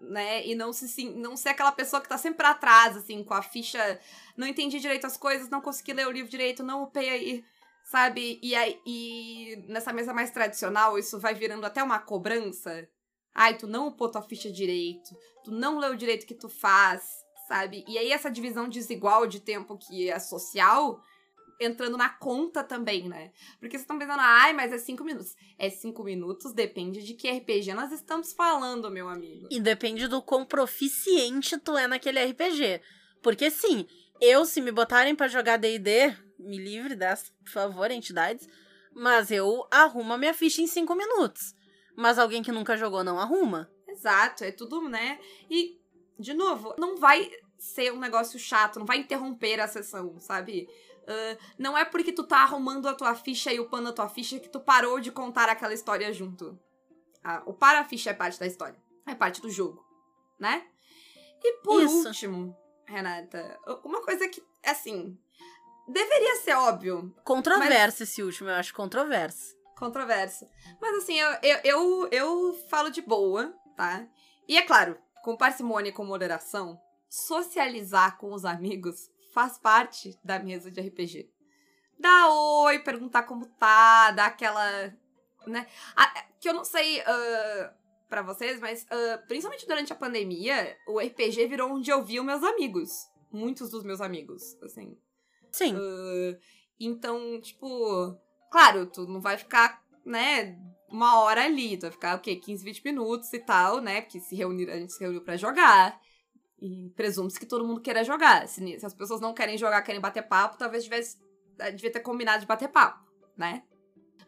né? 0.00 0.46
E 0.46 0.54
não 0.54 0.72
se 0.72 0.88
sim- 0.88 1.14
não 1.16 1.36
ser 1.36 1.50
aquela 1.50 1.72
pessoa 1.72 2.00
que 2.00 2.08
tá 2.08 2.16
sempre 2.16 2.46
atrás, 2.46 2.96
assim, 2.96 3.22
com 3.24 3.34
a 3.34 3.42
ficha, 3.42 4.00
não 4.36 4.46
entendi 4.46 4.78
direito 4.78 5.06
as 5.06 5.16
coisas, 5.16 5.48
não 5.48 5.60
consegui 5.60 5.92
ler 5.92 6.06
o 6.06 6.10
livro 6.12 6.30
direito, 6.30 6.62
não 6.62 6.84
upei 6.84 7.08
aí, 7.10 7.44
sabe? 7.84 8.38
E 8.42 8.54
aí 8.54 8.80
e 8.86 9.64
nessa 9.68 9.92
mesa 9.92 10.14
mais 10.14 10.30
tradicional, 10.30 10.96
isso 10.98 11.18
vai 11.18 11.34
virando 11.34 11.66
até 11.66 11.82
uma 11.82 11.98
cobrança. 11.98 12.88
Ai, 13.34 13.56
tu 13.56 13.66
não 13.66 13.88
upou 13.88 14.10
tua 14.10 14.22
ficha 14.22 14.50
direito, 14.50 15.10
tu 15.44 15.50
não 15.50 15.78
leu 15.78 15.94
direito 15.94 16.24
o 16.24 16.26
que 16.26 16.34
tu 16.34 16.48
faz, 16.48 17.02
sabe? 17.48 17.84
E 17.86 17.96
aí 17.96 18.10
essa 18.12 18.30
divisão 18.30 18.68
desigual 18.68 19.26
de 19.26 19.40
tempo 19.40 19.78
que 19.78 20.10
é 20.10 20.18
social 20.18 21.00
entrando 21.60 21.96
na 21.96 22.08
conta 22.08 22.64
também, 22.64 23.06
né? 23.06 23.30
Porque 23.58 23.76
vocês 23.76 23.82
estão 23.82 23.98
pensando, 23.98 24.20
ai, 24.20 24.54
mas 24.54 24.72
é 24.72 24.78
cinco 24.78 25.04
minutos. 25.04 25.36
É 25.58 25.68
cinco 25.68 26.02
minutos, 26.02 26.54
depende 26.54 27.02
de 27.02 27.12
que 27.12 27.30
RPG 27.30 27.74
nós 27.74 27.92
estamos 27.92 28.32
falando, 28.32 28.90
meu 28.90 29.08
amigo. 29.08 29.46
E 29.50 29.60
depende 29.60 30.08
do 30.08 30.22
quão 30.22 30.46
proficiente 30.46 31.58
tu 31.58 31.76
é 31.76 31.86
naquele 31.86 32.24
RPG. 32.24 32.80
Porque 33.22 33.50
sim, 33.50 33.86
eu, 34.20 34.46
se 34.46 34.62
me 34.62 34.72
botarem 34.72 35.14
para 35.14 35.28
jogar 35.28 35.58
DD, 35.58 36.16
me 36.38 36.56
livre 36.56 36.96
dessa, 36.96 37.30
por 37.44 37.52
favor, 37.52 37.90
entidades. 37.90 38.48
Mas 38.94 39.30
eu 39.30 39.66
arrumo 39.70 40.14
a 40.14 40.18
minha 40.18 40.32
ficha 40.32 40.62
em 40.62 40.66
cinco 40.66 40.94
minutos. 40.94 41.54
Mas 42.00 42.18
alguém 42.18 42.42
que 42.42 42.50
nunca 42.50 42.78
jogou 42.78 43.04
não 43.04 43.20
arruma. 43.20 43.70
Exato, 43.86 44.42
é 44.42 44.50
tudo, 44.50 44.88
né? 44.88 45.20
E, 45.50 45.78
de 46.18 46.32
novo, 46.32 46.74
não 46.78 46.96
vai 46.96 47.30
ser 47.58 47.92
um 47.92 47.98
negócio 47.98 48.38
chato, 48.38 48.78
não 48.78 48.86
vai 48.86 48.96
interromper 48.96 49.60
a 49.60 49.68
sessão, 49.68 50.18
sabe? 50.18 50.66
Uh, 51.02 51.38
não 51.58 51.76
é 51.76 51.84
porque 51.84 52.10
tu 52.10 52.24
tá 52.24 52.38
arrumando 52.38 52.88
a 52.88 52.94
tua 52.94 53.14
ficha 53.14 53.52
e 53.52 53.60
upando 53.60 53.90
a 53.90 53.92
tua 53.92 54.08
ficha 54.08 54.40
que 54.40 54.48
tu 54.48 54.58
parou 54.58 54.98
de 54.98 55.12
contar 55.12 55.50
aquela 55.50 55.74
história 55.74 56.10
junto. 56.10 56.58
Ah, 57.22 57.42
o 57.44 57.52
para 57.52 57.80
a 57.80 57.84
ficha 57.84 58.08
é 58.08 58.14
parte 58.14 58.40
da 58.40 58.46
história. 58.46 58.80
É 59.06 59.14
parte 59.14 59.42
do 59.42 59.50
jogo, 59.50 59.84
né? 60.38 60.66
E 61.44 61.58
por 61.62 61.82
Isso. 61.82 62.08
último, 62.08 62.56
Renata, 62.86 63.58
uma 63.84 64.00
coisa 64.00 64.26
que, 64.26 64.42
assim, 64.64 65.18
deveria 65.86 66.36
ser 66.36 66.54
óbvio. 66.54 67.14
Controverso 67.24 68.04
esse 68.04 68.22
último, 68.22 68.48
eu 68.48 68.54
acho 68.54 68.72
controverso. 68.72 69.59
Controverso. 69.80 70.46
Mas 70.78 70.98
assim, 70.98 71.18
eu, 71.18 71.30
eu, 71.42 71.58
eu, 71.64 72.08
eu 72.12 72.54
falo 72.68 72.90
de 72.90 73.00
boa, 73.00 73.52
tá? 73.74 74.06
E 74.46 74.58
é 74.58 74.62
claro, 74.62 74.98
com 75.24 75.36
parcimônia 75.36 75.88
e 75.88 75.92
com 75.92 76.04
moderação, 76.04 76.78
socializar 77.08 78.18
com 78.18 78.34
os 78.34 78.44
amigos 78.44 79.10
faz 79.32 79.58
parte 79.58 80.18
da 80.22 80.38
mesa 80.38 80.70
de 80.70 80.82
RPG. 80.82 81.30
Dar 81.98 82.28
oi, 82.28 82.78
perguntar 82.80 83.22
como 83.22 83.46
tá, 83.46 84.10
dar 84.10 84.26
aquela. 84.26 84.94
né? 85.46 85.66
Ah, 85.96 86.26
que 86.38 86.48
eu 86.48 86.54
não 86.54 86.64
sei 86.64 87.00
uh, 87.00 87.74
para 88.08 88.20
vocês, 88.20 88.60
mas 88.60 88.82
uh, 88.84 89.26
principalmente 89.26 89.66
durante 89.66 89.92
a 89.92 89.96
pandemia, 89.96 90.76
o 90.86 90.98
RPG 90.98 91.46
virou 91.46 91.72
onde 91.72 91.90
eu 91.90 92.04
via 92.04 92.20
os 92.20 92.26
meus 92.26 92.42
amigos. 92.42 92.90
Muitos 93.32 93.70
dos 93.70 93.82
meus 93.82 94.02
amigos, 94.02 94.56
assim. 94.62 94.94
Sim. 95.50 95.74
Uh, 95.74 96.38
então, 96.78 97.40
tipo, 97.40 98.18
claro, 98.50 98.86
tu 98.86 99.06
não 99.06 99.20
vai 99.20 99.38
ficar, 99.38 99.82
né, 100.04 100.58
uma 100.90 101.20
hora 101.20 101.44
ali, 101.44 101.76
tu 101.76 101.82
vai 101.82 101.90
ficar 101.92 102.16
o 102.16 102.20
quê? 102.20 102.36
15, 102.36 102.64
20 102.64 102.84
minutos 102.84 103.32
e 103.32 103.38
tal, 103.38 103.80
né? 103.80 104.00
Porque 104.02 104.18
se 104.20 104.34
reunir, 104.34 104.68
a 104.68 104.76
gente 104.76 104.92
se 104.92 105.00
reuniu 105.00 105.22
pra 105.22 105.36
jogar. 105.36 106.00
E 106.60 106.90
presume-se 106.96 107.38
que 107.38 107.46
todo 107.46 107.66
mundo 107.66 107.80
queira 107.80 108.04
jogar. 108.04 108.46
Se, 108.48 108.78
se, 108.78 108.84
as 108.84 108.92
pessoas 108.92 109.20
não 109.20 109.32
querem 109.32 109.56
jogar, 109.56 109.80
querem 109.82 110.00
bater 110.00 110.22
papo, 110.22 110.58
talvez 110.58 110.84
tivesse, 110.84 111.16
devia 111.74 111.92
ter 111.92 112.00
combinado 112.00 112.40
de 112.40 112.46
bater 112.46 112.68
papo, 112.68 113.06
né? 113.36 113.62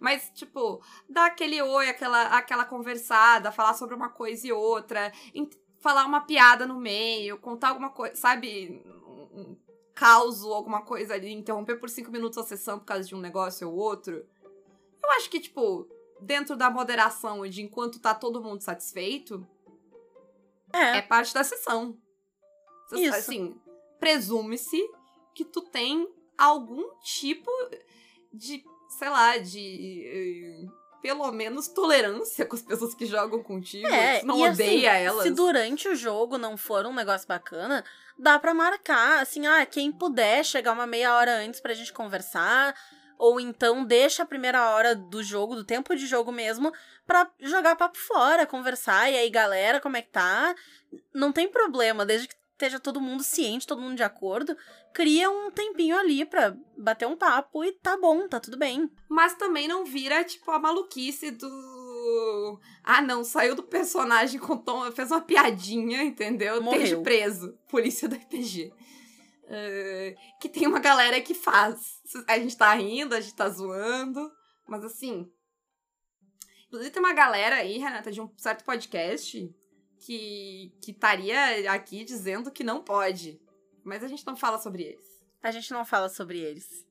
Mas, 0.00 0.30
tipo, 0.34 0.82
dar 1.08 1.26
aquele 1.26 1.60
oi, 1.60 1.88
aquela, 1.88 2.36
aquela 2.36 2.64
conversada, 2.64 3.52
falar 3.52 3.74
sobre 3.74 3.94
uma 3.94 4.08
coisa 4.08 4.46
e 4.46 4.52
outra, 4.52 5.12
falar 5.78 6.06
uma 6.06 6.22
piada 6.22 6.66
no 6.66 6.80
meio, 6.80 7.38
contar 7.38 7.68
alguma 7.68 7.90
coisa, 7.90 8.14
sabe? 8.16 8.82
Caos 10.03 10.42
ou 10.42 10.53
alguma 10.53 10.82
coisa 10.82 11.14
ali, 11.14 11.30
interromper 11.30 11.78
por 11.78 11.88
cinco 11.88 12.11
minutos 12.11 12.36
a 12.36 12.42
sessão 12.42 12.76
por 12.76 12.84
causa 12.84 13.07
de 13.07 13.14
um 13.14 13.20
negócio 13.20 13.70
ou 13.70 13.76
outro. 13.76 14.26
Eu 15.00 15.11
acho 15.12 15.30
que, 15.30 15.38
tipo, 15.38 15.86
dentro 16.20 16.57
da 16.57 16.68
moderação 16.68 17.46
e 17.46 17.48
de 17.48 17.62
enquanto 17.62 18.00
tá 18.00 18.12
todo 18.12 18.42
mundo 18.42 18.62
satisfeito, 18.62 19.46
é, 20.72 20.98
é 20.98 21.03
parte 21.03 21.32
da 21.32 21.44
sessão. 21.44 21.96
Isso. 22.92 23.14
Assim, 23.14 23.55
presume-se 24.00 24.82
que 25.36 25.44
tu 25.44 25.62
tem 25.62 26.12
algum 26.36 26.82
tipo 27.05 27.50
de, 28.32 28.64
sei 28.98 29.09
lá, 29.09 29.38
de. 29.38 30.68
Pelo 31.00 31.30
menos 31.30 31.68
tolerância 31.68 32.44
com 32.44 32.57
as 32.57 32.62
pessoas 32.62 32.92
que 32.92 33.07
jogam 33.07 33.40
contigo. 33.40 33.86
É, 33.86 34.22
não 34.24 34.36
e 34.36 34.48
odeia 34.48 34.92
assim, 34.92 35.05
elas. 35.05 35.22
Se 35.22 35.30
durante 35.30 35.88
o 35.88 35.94
jogo 35.94 36.38
não 36.38 36.57
for 36.57 36.86
um 36.86 36.92
negócio 36.92 37.26
bacana, 37.28 37.84
dá 38.22 38.38
pra 38.38 38.54
marcar. 38.54 39.20
Assim, 39.20 39.46
ah, 39.46 39.66
quem 39.66 39.90
puder 39.90 40.44
chegar 40.44 40.72
uma 40.72 40.86
meia 40.86 41.14
hora 41.14 41.38
antes 41.38 41.60
pra 41.60 41.74
gente 41.74 41.92
conversar. 41.92 42.74
Ou 43.18 43.38
então 43.38 43.84
deixa 43.84 44.22
a 44.22 44.26
primeira 44.26 44.70
hora 44.70 44.94
do 44.94 45.22
jogo, 45.22 45.54
do 45.54 45.64
tempo 45.64 45.94
de 45.94 46.06
jogo 46.06 46.32
mesmo, 46.32 46.72
pra 47.06 47.30
jogar 47.40 47.76
papo 47.76 47.98
fora, 47.98 48.46
conversar. 48.46 49.10
E 49.10 49.16
aí, 49.16 49.30
galera, 49.30 49.80
como 49.80 49.96
é 49.96 50.02
que 50.02 50.10
tá? 50.10 50.54
Não 51.14 51.30
tem 51.30 51.48
problema, 51.48 52.04
desde 52.04 52.28
que 52.28 52.34
esteja 52.52 52.80
todo 52.80 53.00
mundo 53.00 53.22
ciente, 53.22 53.66
todo 53.66 53.80
mundo 53.80 53.96
de 53.96 54.02
acordo, 54.02 54.56
cria 54.92 55.30
um 55.30 55.50
tempinho 55.50 55.96
ali 55.98 56.24
pra 56.24 56.56
bater 56.76 57.06
um 57.06 57.16
papo 57.16 57.64
e 57.64 57.72
tá 57.72 57.96
bom, 57.96 58.28
tá 58.28 58.38
tudo 58.38 58.56
bem. 58.56 58.90
Mas 59.08 59.34
também 59.34 59.66
não 59.66 59.84
vira, 59.84 60.22
tipo, 60.24 60.50
a 60.50 60.58
maluquice 60.58 61.30
do. 61.30 61.81
Ah, 62.82 63.00
não, 63.00 63.24
saiu 63.24 63.55
do 63.55 63.62
personagem, 63.62 64.40
contou, 64.40 64.90
fez 64.92 65.11
uma 65.11 65.20
piadinha, 65.20 66.03
entendeu? 66.03 66.62
Morreu. 66.62 66.82
Esteja 66.82 67.03
preso. 67.03 67.59
Polícia 67.68 68.09
do 68.09 68.16
RPG. 68.16 68.72
Uh, 69.44 70.40
que 70.40 70.48
tem 70.48 70.66
uma 70.66 70.78
galera 70.78 71.20
que 71.20 71.34
faz. 71.34 72.00
A 72.26 72.38
gente 72.38 72.57
tá 72.57 72.72
rindo, 72.74 73.14
a 73.14 73.20
gente 73.20 73.34
tá 73.34 73.48
zoando, 73.48 74.30
mas 74.66 74.84
assim. 74.84 75.30
Inclusive, 76.66 76.90
tem 76.90 77.03
uma 77.03 77.12
galera 77.12 77.57
aí, 77.57 77.78
Renata, 77.78 78.11
de 78.11 78.20
um 78.20 78.30
certo 78.36 78.64
podcast 78.64 79.55
que 79.98 80.72
que 80.82 80.90
estaria 80.90 81.70
aqui 81.70 82.05
dizendo 82.05 82.50
que 82.50 82.64
não 82.64 82.82
pode. 82.82 83.40
Mas 83.84 84.03
a 84.03 84.09
gente 84.09 84.26
não 84.26 84.36
fala 84.36 84.59
sobre 84.59 84.84
eles. 84.84 85.05
A 85.42 85.50
gente 85.50 85.70
não 85.72 85.84
fala 85.84 86.09
sobre 86.09 86.38
eles. 86.38 86.86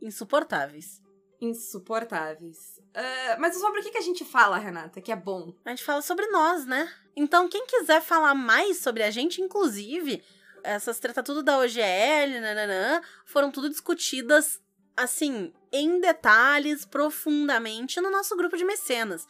Insuportáveis. 0.00 1.00
Insuportáveis. 1.40 2.79
Uh, 2.90 3.40
mas 3.40 3.56
sobre 3.56 3.80
o 3.80 3.82
que, 3.82 3.90
que 3.90 3.98
a 3.98 4.02
gente 4.02 4.24
fala, 4.24 4.58
Renata, 4.58 5.00
que 5.00 5.12
é 5.12 5.16
bom? 5.16 5.54
A 5.64 5.70
gente 5.70 5.84
fala 5.84 6.02
sobre 6.02 6.26
nós, 6.26 6.66
né? 6.66 6.92
Então, 7.14 7.48
quem 7.48 7.64
quiser 7.66 8.02
falar 8.02 8.34
mais 8.34 8.78
sobre 8.78 9.02
a 9.02 9.10
gente, 9.10 9.40
inclusive, 9.40 10.22
essas 10.64 10.98
treta 10.98 11.22
tudo 11.22 11.42
da 11.42 11.58
OGL, 11.58 12.40
nananã, 12.40 13.00
foram 13.24 13.50
tudo 13.50 13.68
discutidas, 13.68 14.60
assim, 14.96 15.52
em 15.72 16.00
detalhes, 16.00 16.84
profundamente, 16.84 18.00
no 18.00 18.10
nosso 18.10 18.36
grupo 18.36 18.56
de 18.56 18.64
mecenas. 18.64 19.26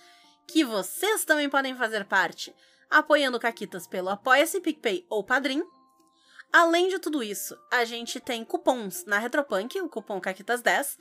Que 0.46 0.64
vocês 0.64 1.24
também 1.24 1.48
podem 1.48 1.76
fazer 1.76 2.04
parte 2.06 2.54
apoiando 2.90 3.38
Caquitas 3.38 3.86
pelo 3.86 4.08
Apoia-se, 4.08 4.61
PicPay 4.61 5.06
ou 5.08 5.22
Padrim. 5.22 5.62
Além 6.52 6.88
de 6.88 6.98
tudo 6.98 7.22
isso, 7.22 7.56
a 7.70 7.84
gente 7.84 8.18
tem 8.18 8.44
cupons 8.44 9.04
na 9.04 9.18
Retropunk, 9.18 9.80
o 9.80 9.88
cupom 9.88 10.20
Caquitas10, 10.20 10.98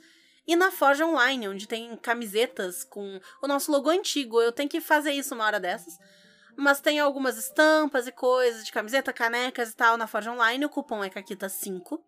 e 0.50 0.56
na 0.56 0.72
Forja 0.72 1.06
Online, 1.06 1.48
onde 1.48 1.68
tem 1.68 1.96
camisetas 1.96 2.82
com 2.82 3.20
o 3.40 3.46
nosso 3.46 3.70
logo 3.70 3.88
antigo. 3.88 4.42
Eu 4.42 4.50
tenho 4.50 4.68
que 4.68 4.80
fazer 4.80 5.12
isso 5.12 5.32
uma 5.32 5.44
hora 5.44 5.60
dessas. 5.60 5.96
Mas 6.56 6.80
tem 6.80 6.98
algumas 6.98 7.38
estampas 7.38 8.08
e 8.08 8.12
coisas 8.12 8.64
de 8.64 8.72
camiseta, 8.72 9.12
canecas 9.12 9.70
e 9.70 9.76
tal 9.76 9.96
na 9.96 10.08
Forja 10.08 10.32
Online. 10.32 10.64
O 10.64 10.68
cupom 10.68 11.04
é 11.04 11.08
Caquitas5. 11.08 12.00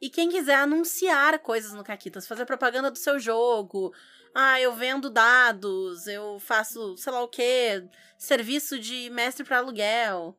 E 0.00 0.10
quem 0.10 0.28
quiser 0.28 0.56
anunciar 0.56 1.38
coisas 1.38 1.72
no 1.72 1.84
Caquitas, 1.84 2.26
fazer 2.26 2.44
propaganda 2.46 2.90
do 2.90 2.98
seu 2.98 3.16
jogo, 3.16 3.94
ah, 4.34 4.60
eu 4.60 4.74
vendo 4.74 5.08
dados, 5.08 6.08
eu 6.08 6.40
faço 6.40 6.96
sei 6.96 7.12
lá 7.12 7.22
o 7.22 7.28
que, 7.28 7.88
serviço 8.18 8.76
de 8.76 9.08
mestre 9.10 9.44
para 9.44 9.58
aluguel. 9.58 10.36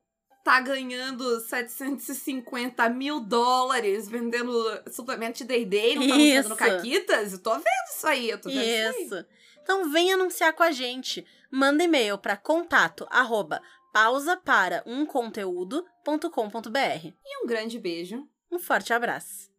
Tá 0.47 0.61
ganhando 0.61 1.41
750 1.41 2.87
mil 2.87 3.19
dólares 3.19 4.07
vendendo 4.07 4.49
suplemento 4.89 5.39
de 5.39 5.43
D&D 5.43 5.91
e 5.91 5.95
não 5.95 6.07
tá 6.07 6.13
anunciando 6.13 6.49
no 6.49 6.55
Caquitas? 6.55 7.33
Eu 7.33 7.39
tô 7.39 7.53
vendo 7.53 7.65
isso 7.93 8.07
aí, 8.07 8.29
eu 8.29 8.39
tô 8.39 8.47
vendo 8.47 8.61
isso, 8.61 9.03
Isso. 9.03 9.15
aí. 9.15 9.25
Então 9.61 9.91
vem 9.91 10.13
anunciar 10.13 10.53
com 10.53 10.63
a 10.63 10.71
gente. 10.71 11.25
Manda 11.51 11.83
e-mail 11.83 12.17
para 12.17 12.37
contato 12.37 13.05
arroba 13.11 13.61
pausa 13.91 14.37
para 14.37 14.81
um 14.85 15.05
conteúdo.com.br. 15.05 17.13
E 17.25 17.43
um 17.43 17.45
grande 17.45 17.77
beijo. 17.77 18.25
Um 18.49 18.57
forte 18.57 18.93
abraço. 18.93 19.51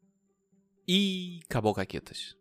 E 0.88 1.40
acabou, 1.44 1.74
Caquetas. 1.74 2.37